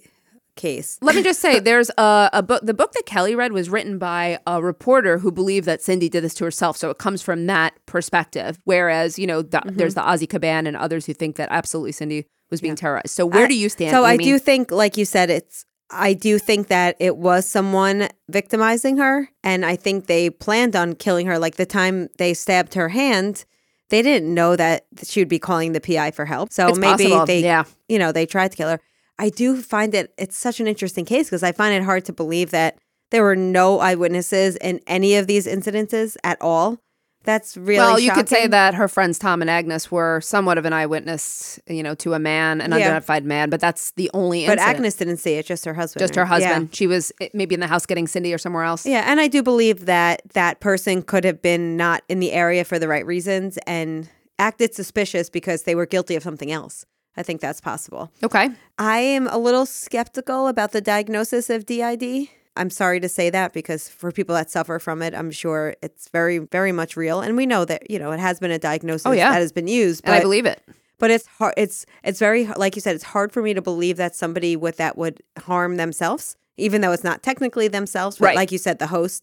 case. 0.60 0.98
Let 1.02 1.14
me 1.16 1.22
just 1.22 1.40
say, 1.40 1.58
there's 1.70 1.90
a, 1.98 2.30
a 2.32 2.42
book. 2.42 2.60
The 2.64 2.74
book 2.74 2.92
that 2.92 3.06
Kelly 3.06 3.34
read 3.34 3.52
was 3.52 3.68
written 3.70 3.98
by 3.98 4.38
a 4.46 4.62
reporter 4.62 5.18
who 5.18 5.32
believed 5.32 5.66
that 5.66 5.82
Cindy 5.82 6.08
did 6.08 6.22
this 6.22 6.34
to 6.34 6.44
herself. 6.44 6.76
So 6.76 6.90
it 6.90 6.98
comes 6.98 7.22
from 7.22 7.46
that 7.46 7.74
perspective. 7.86 8.58
Whereas, 8.64 9.18
you 9.18 9.26
know, 9.26 9.42
the, 9.42 9.58
Mm-hmm. 9.60 9.76
there's 9.76 9.94
the 9.94 10.00
Ozzy 10.02 10.26
Kaban 10.26 10.66
and 10.68 10.76
others 10.76 11.06
who 11.06 11.12
think 11.14 11.36
that 11.36 11.48
absolutely 11.50 11.92
Cindy 11.92 12.26
was 12.50 12.60
being 12.60 12.76
terrorized. 12.76 13.10
So 13.10 13.26
where 13.26 13.44
I- 13.44 13.48
do 13.48 13.54
you 13.56 13.68
stand? 13.68 13.90
So 13.90 14.04
I 14.04 14.16
do 14.16 14.38
think, 14.38 14.70
like 14.70 14.96
you 14.96 15.04
said, 15.04 15.30
it's. 15.30 15.64
I 15.92 16.12
do 16.14 16.38
think 16.38 16.68
that 16.68 16.94
it 17.00 17.16
was 17.16 17.46
someone 17.46 18.08
victimizing 18.28 18.98
her, 18.98 19.28
and 19.42 19.66
I 19.66 19.74
think 19.74 20.06
they 20.06 20.30
planned 20.30 20.76
on 20.76 20.94
killing 20.94 21.26
her. 21.26 21.36
Like 21.36 21.56
the 21.56 21.66
time 21.66 22.08
they 22.16 22.32
stabbed 22.32 22.74
her 22.74 22.88
hand, 22.90 23.44
they 23.88 24.00
didn't 24.00 24.32
know 24.32 24.54
that 24.54 24.84
she 25.02 25.20
would 25.20 25.28
be 25.28 25.40
calling 25.40 25.72
the 25.72 25.80
PI 25.80 26.12
for 26.12 26.24
help. 26.26 26.52
So 26.52 26.68
It's 26.68 26.78
maybe 26.78 27.04
possible, 27.08 27.26
they, 27.26 27.40
yeah. 27.42 27.64
you 27.88 27.98
know, 27.98 28.12
they 28.12 28.24
tried 28.24 28.52
to 28.52 28.56
kill 28.56 28.68
her. 28.68 28.80
I 29.20 29.28
do 29.28 29.60
find 29.60 29.94
it 29.94 30.12
it's 30.18 30.36
such 30.36 30.60
an 30.60 30.66
interesting 30.66 31.04
case 31.04 31.26
because 31.28 31.42
I 31.42 31.52
find 31.52 31.74
it 31.74 31.84
hard 31.84 32.04
to 32.06 32.12
believe 32.12 32.50
that 32.52 32.78
there 33.10 33.22
were 33.22 33.36
no 33.36 33.78
eyewitnesses 33.80 34.56
in 34.56 34.80
any 34.86 35.14
of 35.16 35.26
these 35.26 35.46
incidences 35.46 36.16
at 36.24 36.38
all. 36.40 36.78
That's 37.24 37.54
really 37.54 37.76
well, 37.76 37.98
you 37.98 38.12
could 38.12 38.30
say 38.30 38.46
that 38.46 38.72
her 38.74 38.88
friends 38.88 39.18
Tom 39.18 39.42
and 39.42 39.50
Agnes 39.50 39.90
were 39.90 40.22
somewhat 40.22 40.56
of 40.56 40.64
an 40.64 40.72
eyewitness, 40.72 41.60
you 41.68 41.82
know, 41.82 41.94
to 41.96 42.14
a 42.14 42.18
man, 42.18 42.62
an 42.62 42.70
Yeah. 42.70 42.76
unidentified 42.76 43.26
man, 43.26 43.50
but 43.50 43.60
that's 43.60 43.90
the 43.90 44.10
only 44.14 44.46
But 44.46 44.52
incident. 44.52 44.76
Agnes 44.76 44.94
didn't 44.94 45.16
see 45.18 45.34
it, 45.34 45.44
just 45.44 45.66
her 45.66 45.74
husband. 45.74 46.00
just 46.02 46.14
her 46.14 46.22
Yeah. 46.22 46.26
husband. 46.26 46.74
She 46.74 46.86
was 46.86 47.12
eh, 47.20 47.28
maybe 47.34 47.54
in 47.54 47.60
the 47.60 47.66
house 47.66 47.84
getting 47.84 48.06
Cindy 48.06 48.32
or 48.32 48.38
somewhere 48.38 48.64
else. 48.64 48.86
Yeah, 48.86 49.04
and 49.06 49.20
I 49.20 49.28
do 49.28 49.42
believe 49.42 49.84
that 49.84 50.22
that 50.32 50.60
person 50.60 51.02
could 51.02 51.24
have 51.24 51.42
been 51.42 51.76
not 51.76 52.02
in 52.08 52.20
the 52.20 52.32
area 52.32 52.64
for 52.64 52.78
the 52.78 52.88
right 52.88 53.04
reasons 53.04 53.58
and 53.66 54.08
acted 54.38 54.74
suspicious 54.74 55.28
because 55.28 55.64
they 55.64 55.74
were 55.74 55.84
guilty 55.84 56.16
of 56.16 56.22
something 56.22 56.50
else. 56.50 56.86
I 57.16 57.22
think 57.22 57.40
that's 57.40 57.60
possible. 57.60 58.10
Okay. 58.22 58.48
I 58.78 58.98
am 58.98 59.26
a 59.26 59.36
little 59.38 59.66
skeptical 59.66 60.48
about 60.48 60.72
the 60.72 60.80
diagnosis 60.80 61.50
of 61.50 61.66
DID. 61.66 62.28
I'm 62.56 62.70
sorry 62.70 63.00
to 63.00 63.08
say 63.08 63.30
that 63.30 63.52
because 63.52 63.88
for 63.88 64.10
people 64.12 64.34
that 64.34 64.50
suffer 64.50 64.78
from 64.78 65.02
it, 65.02 65.14
I'm 65.14 65.30
sure 65.30 65.74
it's 65.82 66.08
very, 66.08 66.38
very 66.38 66.72
much 66.72 66.96
real, 66.96 67.20
and 67.20 67.36
we 67.36 67.46
know 67.46 67.64
that 67.64 67.90
you 67.90 67.98
know 67.98 68.10
it 68.12 68.20
has 68.20 68.38
been 68.40 68.50
a 68.50 68.58
diagnosis 68.58 69.06
Oh, 69.06 69.12
yeah. 69.12 69.30
that 69.32 69.40
has 69.40 69.52
been 69.52 69.68
used. 69.68 70.02
And 70.04 70.14
I 70.14 70.20
believe 70.20 70.46
it. 70.46 70.60
but 70.98 71.10
it's 71.10 71.26
hard. 71.26 71.54
It's 71.56 71.86
it's 72.04 72.18
very 72.18 72.46
like 72.46 72.74
you 72.76 72.82
said. 72.82 72.94
It's 72.96 73.04
hard 73.04 73.32
for 73.32 73.40
me 73.42 73.54
to 73.54 73.62
believe 73.62 73.96
that 73.98 74.14
somebody 74.16 74.56
with 74.56 74.76
that 74.78 74.98
would 74.98 75.20
harm 75.38 75.76
themselves, 75.76 76.36
even 76.56 76.80
though 76.80 76.92
it's 76.92 77.04
not 77.04 77.22
technically 77.22 77.68
themselves. 77.68 78.18
But 78.18 78.26
Right. 78.26 78.36
like 78.36 78.52
you 78.52 78.58
said, 78.58 78.78
the 78.78 78.88
host. 78.88 79.22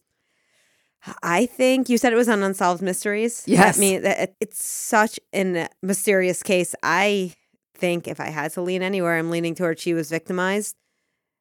I 1.22 1.46
think 1.46 1.88
you 1.88 1.96
said 1.96 2.12
it 2.12 2.16
was 2.16 2.28
on 2.28 2.42
Unsolved 2.42 2.82
Mysteries. 2.82 3.44
Yes. 3.46 3.76
I 3.76 3.80
mean, 3.80 4.02
that 4.02 4.18
it- 4.20 4.36
it's 4.40 4.64
such 4.64 5.20
a 5.34 5.68
mysterious 5.82 6.42
case. 6.42 6.74
I 6.82 7.34
think 7.78 8.08
if 8.08 8.20
I 8.20 8.30
had 8.30 8.52
to 8.52 8.62
lean 8.62 8.82
anywhere, 8.82 9.16
I'm 9.16 9.30
leaning 9.30 9.54
towards 9.54 9.80
she 9.80 9.94
was 9.94 10.10
victimized. 10.10 10.76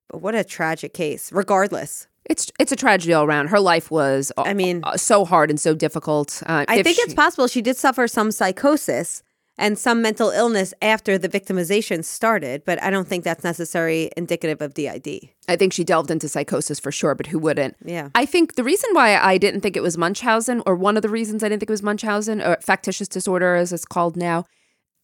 But 0.09 0.21
what 0.21 0.35
a 0.35 0.43
tragic 0.43 0.93
case, 0.93 1.31
regardless. 1.31 2.07
It's 2.25 2.51
it's 2.59 2.71
a 2.71 2.75
tragedy 2.75 3.13
all 3.13 3.23
around. 3.25 3.47
Her 3.47 3.59
life 3.59 3.89
was, 3.89 4.31
uh, 4.37 4.43
I 4.45 4.53
mean- 4.53 4.81
uh, 4.83 4.97
so 4.97 5.25
hard 5.25 5.49
and 5.49 5.59
so 5.59 5.73
difficult. 5.75 6.43
Uh, 6.45 6.65
I 6.67 6.83
think 6.83 6.97
it's 6.99 7.13
possible 7.13 7.47
she 7.47 7.61
did 7.61 7.77
suffer 7.77 8.07
some 8.07 8.31
psychosis 8.31 9.23
and 9.57 9.77
some 9.77 10.01
mental 10.01 10.29
illness 10.29 10.73
after 10.81 11.17
the 11.17 11.27
victimization 11.27 12.03
started, 12.03 12.63
but 12.63 12.81
I 12.83 12.89
don't 12.91 13.07
think 13.07 13.23
that's 13.23 13.43
necessarily 13.43 14.11
indicative 14.15 14.61
of 14.61 14.73
DID. 14.75 15.29
I 15.49 15.55
think 15.55 15.73
she 15.73 15.83
delved 15.83 16.11
into 16.11 16.29
psychosis 16.29 16.79
for 16.79 16.91
sure, 16.91 17.15
but 17.15 17.27
who 17.27 17.39
wouldn't? 17.39 17.75
Yeah. 17.83 18.09
I 18.13 18.25
think 18.25 18.53
the 18.55 18.63
reason 18.63 18.89
why 18.93 19.17
I 19.17 19.37
didn't 19.39 19.61
think 19.61 19.75
it 19.75 19.81
was 19.81 19.97
Munchausen, 19.97 20.61
or 20.67 20.75
one 20.75 20.95
of 20.95 21.01
the 21.01 21.09
reasons 21.09 21.43
I 21.43 21.49
didn't 21.49 21.61
think 21.61 21.69
it 21.71 21.73
was 21.73 21.81
Munchausen, 21.81 22.41
or 22.41 22.57
factitious 22.61 23.07
disorder 23.07 23.55
as 23.55 23.73
it's 23.73 23.85
called 23.85 24.15
now, 24.15 24.45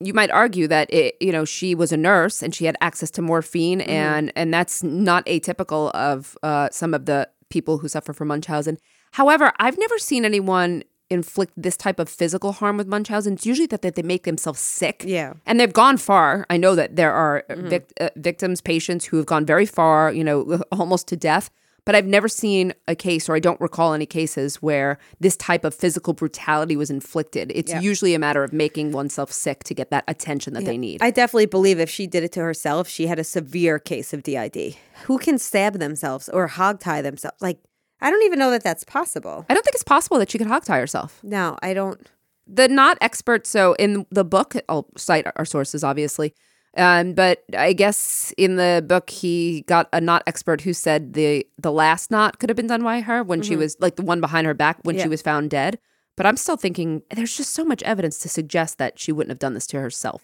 you 0.05 0.13
might 0.13 0.31
argue 0.31 0.67
that 0.67 0.93
it, 0.93 1.15
you 1.19 1.31
know, 1.31 1.45
she 1.45 1.75
was 1.75 1.91
a 1.91 1.97
nurse 1.97 2.41
and 2.41 2.53
she 2.53 2.65
had 2.65 2.75
access 2.81 3.11
to 3.11 3.21
morphine, 3.21 3.81
and 3.81 4.31
and 4.35 4.53
that's 4.53 4.83
not 4.83 5.25
atypical 5.25 5.91
of 5.91 6.37
uh, 6.43 6.69
some 6.71 6.93
of 6.93 7.05
the 7.05 7.29
people 7.49 7.77
who 7.77 7.87
suffer 7.87 8.13
from 8.13 8.29
Munchausen. 8.29 8.77
However, 9.11 9.51
I've 9.59 9.77
never 9.77 9.99
seen 9.99 10.25
anyone 10.25 10.83
inflict 11.09 11.53
this 11.55 11.77
type 11.77 11.99
of 11.99 12.09
physical 12.09 12.51
harm 12.53 12.77
with 12.77 12.87
Munchausen. 12.87 13.33
It's 13.33 13.45
usually 13.45 13.67
that, 13.67 13.81
that 13.83 13.95
they 13.95 14.01
make 14.01 14.23
themselves 14.23 14.59
sick. 14.59 15.03
Yeah. 15.05 15.33
And 15.45 15.59
they've 15.59 15.71
gone 15.71 15.97
far. 15.97 16.45
I 16.49 16.57
know 16.57 16.75
that 16.75 16.95
there 16.95 17.13
are 17.13 17.45
vic- 17.49 17.93
uh, 18.01 18.09
victims, 18.15 18.61
patients 18.61 19.05
who 19.05 19.17
have 19.17 19.27
gone 19.27 19.45
very 19.45 19.65
far, 19.65 20.11
you 20.11 20.23
know, 20.23 20.61
almost 20.71 21.07
to 21.09 21.15
death. 21.15 21.49
But 21.85 21.95
I've 21.95 22.05
never 22.05 22.27
seen 22.29 22.73
a 22.87 22.95
case, 22.95 23.27
or 23.27 23.35
I 23.35 23.39
don't 23.39 23.59
recall 23.59 23.93
any 23.93 24.05
cases 24.05 24.61
where 24.61 24.97
this 25.19 25.35
type 25.35 25.65
of 25.65 25.73
physical 25.73 26.13
brutality 26.13 26.77
was 26.77 26.89
inflicted. 26.89 27.51
It's 27.53 27.71
Yeah. 27.71 27.81
usually 27.81 28.13
a 28.13 28.19
matter 28.19 28.43
of 28.43 28.53
making 28.53 28.93
oneself 28.93 29.33
sick 29.33 29.63
to 29.65 29.73
get 29.73 29.89
that 29.91 30.05
attention 30.07 30.53
that 30.53 30.63
they 30.63 30.77
need. 30.77 31.01
I 31.03 31.11
definitely 31.11 31.47
believe 31.47 31.79
if 31.79 31.89
she 31.89 32.07
did 32.07 32.23
it 32.23 32.31
to 32.33 32.39
herself, 32.41 32.87
she 32.87 33.07
had 33.07 33.19
a 33.19 33.23
severe 33.23 33.79
case 33.79 34.13
of 34.13 34.23
DID. 34.23 34.77
Who 35.05 35.17
can 35.17 35.37
stab 35.37 35.79
themselves 35.79 36.29
or 36.29 36.47
hogtie 36.47 37.03
themselves? 37.03 37.35
Like, 37.41 37.59
I 37.99 38.09
don't 38.09 38.23
even 38.23 38.39
know 38.39 38.51
that 38.51 38.63
that's 38.63 38.83
possible. 38.85 39.45
I 39.49 39.53
don't 39.53 39.63
think 39.63 39.75
it's 39.75 39.83
possible 39.83 40.17
that 40.19 40.31
she 40.31 40.37
could 40.37 40.47
hogtie 40.47 40.77
herself. 40.79 41.19
No, 41.23 41.57
I 41.61 41.73
don't. 41.73 41.99
the 42.45 42.67
not 42.67 42.97
expert 42.99 43.47
so 43.47 43.73
in 43.79 44.05
the 44.11 44.25
book 44.25 44.53
i'll 44.67 44.85
cite 44.97 45.25
our 45.37 45.45
sources 45.45 45.81
obviously 45.81 46.33
um, 46.77 47.13
but 47.13 47.43
i 47.57 47.73
guess 47.73 48.33
in 48.37 48.55
the 48.55 48.83
book 48.87 49.09
he 49.09 49.61
got 49.67 49.87
a 49.93 50.01
not 50.01 50.23
expert 50.27 50.61
who 50.61 50.73
said 50.73 51.13
the 51.13 51.45
the 51.57 51.71
last 51.71 52.09
knot 52.11 52.39
could 52.39 52.49
have 52.49 52.57
been 52.57 52.67
done 52.67 52.83
by 52.83 53.01
her 53.01 53.23
when 53.23 53.41
she 53.41 53.55
was 53.55 53.77
like 53.79 53.95
the 53.95 54.01
one 54.01 54.19
behind 54.21 54.47
her 54.47 54.53
back 54.53 54.77
when 54.83 54.95
Yeah. 54.95 55.03
she 55.03 55.09
was 55.09 55.21
found 55.21 55.49
dead. 55.49 55.79
But 56.15 56.25
i'm 56.25 56.37
still 56.37 56.57
thinking 56.57 57.01
there's 57.15 57.35
just 57.35 57.53
so 57.53 57.63
much 57.65 57.81
evidence 57.83 58.19
to 58.19 58.29
suggest 58.29 58.77
that 58.77 58.99
she 58.99 59.11
wouldn't 59.11 59.31
have 59.31 59.39
done 59.39 59.53
this 59.53 59.67
to 59.67 59.79
herself. 59.79 60.21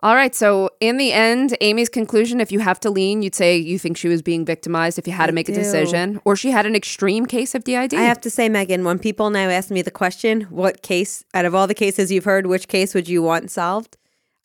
All 0.00 0.14
right 0.14 0.34
so 0.34 0.70
in 0.80 0.96
the 0.96 1.12
end 1.12 1.56
amy's 1.60 1.88
conclusion 1.88 2.40
if 2.40 2.52
you 2.52 2.60
have 2.60 2.78
to 2.80 2.90
lean 2.90 3.22
you'd 3.22 3.34
say 3.34 3.56
you 3.56 3.78
think 3.78 3.96
she 3.96 4.08
was 4.08 4.22
being 4.22 4.44
victimized 4.44 4.98
if 4.98 5.06
you 5.06 5.12
had 5.12 5.26
to 5.26 5.32
make 5.32 5.48
a 5.48 5.52
decision. 5.54 6.20
Or 6.24 6.36
she 6.36 6.50
had 6.50 6.66
an 6.66 6.76
extreme 6.76 7.26
case 7.26 7.54
of 7.54 7.64
did 7.64 7.94
I 7.94 8.02
have 8.02 8.20
to 8.20 8.30
say, 8.30 8.48
Megan, 8.48 8.84
when 8.84 8.98
people 8.98 9.30
now 9.30 9.48
ask 9.48 9.70
me 9.70 9.82
the 9.82 9.90
question, 9.90 10.42
what 10.42 10.82
case, 10.82 11.24
out 11.34 11.44
of 11.44 11.54
all 11.54 11.66
the 11.66 11.74
cases 11.74 12.12
you've 12.12 12.24
heard, 12.24 12.46
which 12.46 12.68
case 12.68 12.94
would 12.94 13.08
you 13.08 13.22
want 13.22 13.50
solved? 13.50 13.96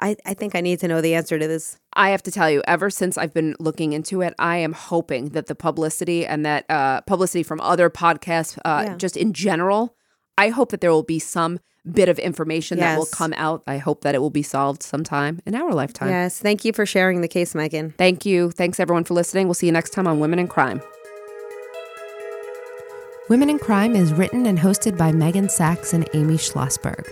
I, 0.03 0.17
I 0.25 0.33
think 0.33 0.53
I 0.53 0.59
need 0.59 0.79
to 0.79 0.89
know 0.89 0.99
the 0.99 1.15
answer 1.15 1.39
to 1.39 1.47
this. 1.47 1.77
I 1.93 2.09
have 2.09 2.21
to 2.23 2.31
tell 2.31 2.51
you, 2.51 2.61
ever 2.67 2.89
since 2.89 3.17
I've 3.17 3.33
been 3.33 3.55
looking 3.57 3.93
into 3.93 4.21
it, 4.21 4.33
I 4.37 4.57
am 4.57 4.73
hoping 4.73 5.29
that 5.29 5.47
the 5.47 5.55
publicity 5.55 6.25
and 6.25 6.45
that 6.45 6.65
uh, 6.69 6.99
publicity 7.01 7.41
from 7.41 7.61
other 7.61 7.89
podcasts, 7.89 8.57
uh, 8.65 8.83
Yeah. 8.85 8.95
just 8.97 9.15
in 9.15 9.31
general, 9.31 9.95
I 10.37 10.49
hope 10.49 10.71
that 10.71 10.81
there 10.81 10.91
will 10.91 11.03
be 11.03 11.19
some 11.19 11.59
bit 11.89 12.09
of 12.09 12.19
information 12.19 12.79
that 12.79 12.97
will 12.97 13.05
come 13.05 13.33
out. 13.37 13.63
I 13.65 13.77
hope 13.77 14.01
that 14.01 14.13
it 14.13 14.19
will 14.19 14.29
be 14.29 14.43
solved 14.43 14.83
sometime 14.83 15.41
in 15.45 15.55
our 15.55 15.71
lifetime. 15.73 16.09
Yes. 16.09 16.37
Thank 16.39 16.65
you 16.65 16.73
for 16.73 16.85
sharing 16.85 17.21
the 17.21 17.27
case, 17.29 17.55
Megan. 17.55 17.93
Thank 17.97 18.25
you. 18.25 18.51
Thanks 18.51 18.81
everyone 18.81 19.05
for 19.05 19.13
listening. 19.13 19.47
We'll 19.47 19.53
see 19.53 19.67
you 19.67 19.71
next 19.73 19.91
time 19.91 20.05
on 20.07 20.19
Women 20.19 20.37
in 20.39 20.47
Crime. 20.49 20.81
Women 23.29 23.49
in 23.49 23.57
Crime 23.57 23.95
is 23.95 24.11
written 24.13 24.45
and 24.47 24.59
hosted 24.59 24.97
by 24.97 25.13
Megan 25.13 25.47
Sachs 25.47 25.93
and 25.93 26.09
Amy 26.13 26.35
Schlossberg. 26.35 27.07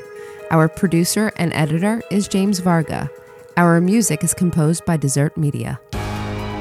Our 0.51 0.67
producer 0.67 1.31
and 1.37 1.53
editor 1.53 2.03
is 2.11 2.27
James 2.27 2.59
Varga. 2.59 3.09
Our 3.55 3.79
music 3.79 4.21
is 4.21 4.33
composed 4.33 4.83
by 4.83 4.97
Desert 4.97 5.37
Media. 5.37 5.79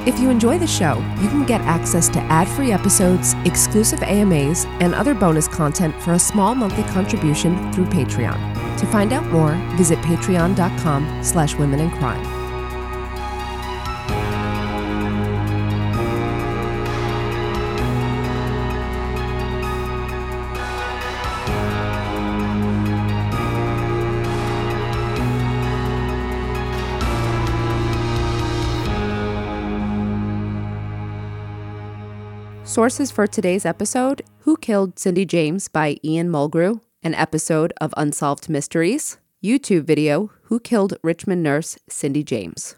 If 0.07 0.21
you 0.21 0.31
enjoy 0.31 0.61
the 0.61 0.67
show, 0.69 0.95
you 1.21 1.29
can 1.29 1.45
get 1.45 1.61
access 1.63 2.09
to 2.11 2.21
ad-free 2.21 2.71
episodes, 2.71 3.35
exclusive 3.45 4.01
AMAs, 4.05 4.65
and 4.79 4.95
other 4.95 5.13
bonus 5.13 5.49
content 5.49 6.01
for 6.03 6.13
a 6.13 6.21
small 6.21 6.55
monthly 6.55 6.85
contribution 6.85 7.73
through 7.73 7.87
Patreon. 7.87 8.39
To 8.79 8.87
find 8.87 9.13
out 9.13 9.27
more, 9.27 9.55
visit 9.77 9.99
patreon.com 9.99 11.25
slash 11.25 11.57
women 11.57 11.81
in 11.81 11.91
crime. 11.91 12.40
Sources 32.71 33.11
for 33.11 33.27
today's 33.27 33.67
episode 33.67 34.23
Who 34.43 34.57
Killed 34.57 34.97
Cindy 34.97 35.25
James 35.25 35.67
by 35.67 35.97
Ian 36.05 36.29
Mulgrew, 36.29 36.81
an 37.03 37.17
episode 37.17 37.73
of 37.81 37.93
Unsolved 37.97 38.49
Mysteries, 38.49 39.19
YouTube 39.43 39.83
video 39.83 40.31
Who 40.43 40.61
Killed 40.61 40.95
Richmond 41.03 41.43
nurse 41.43 41.77
Cindy 41.89 42.23
James. 42.23 42.77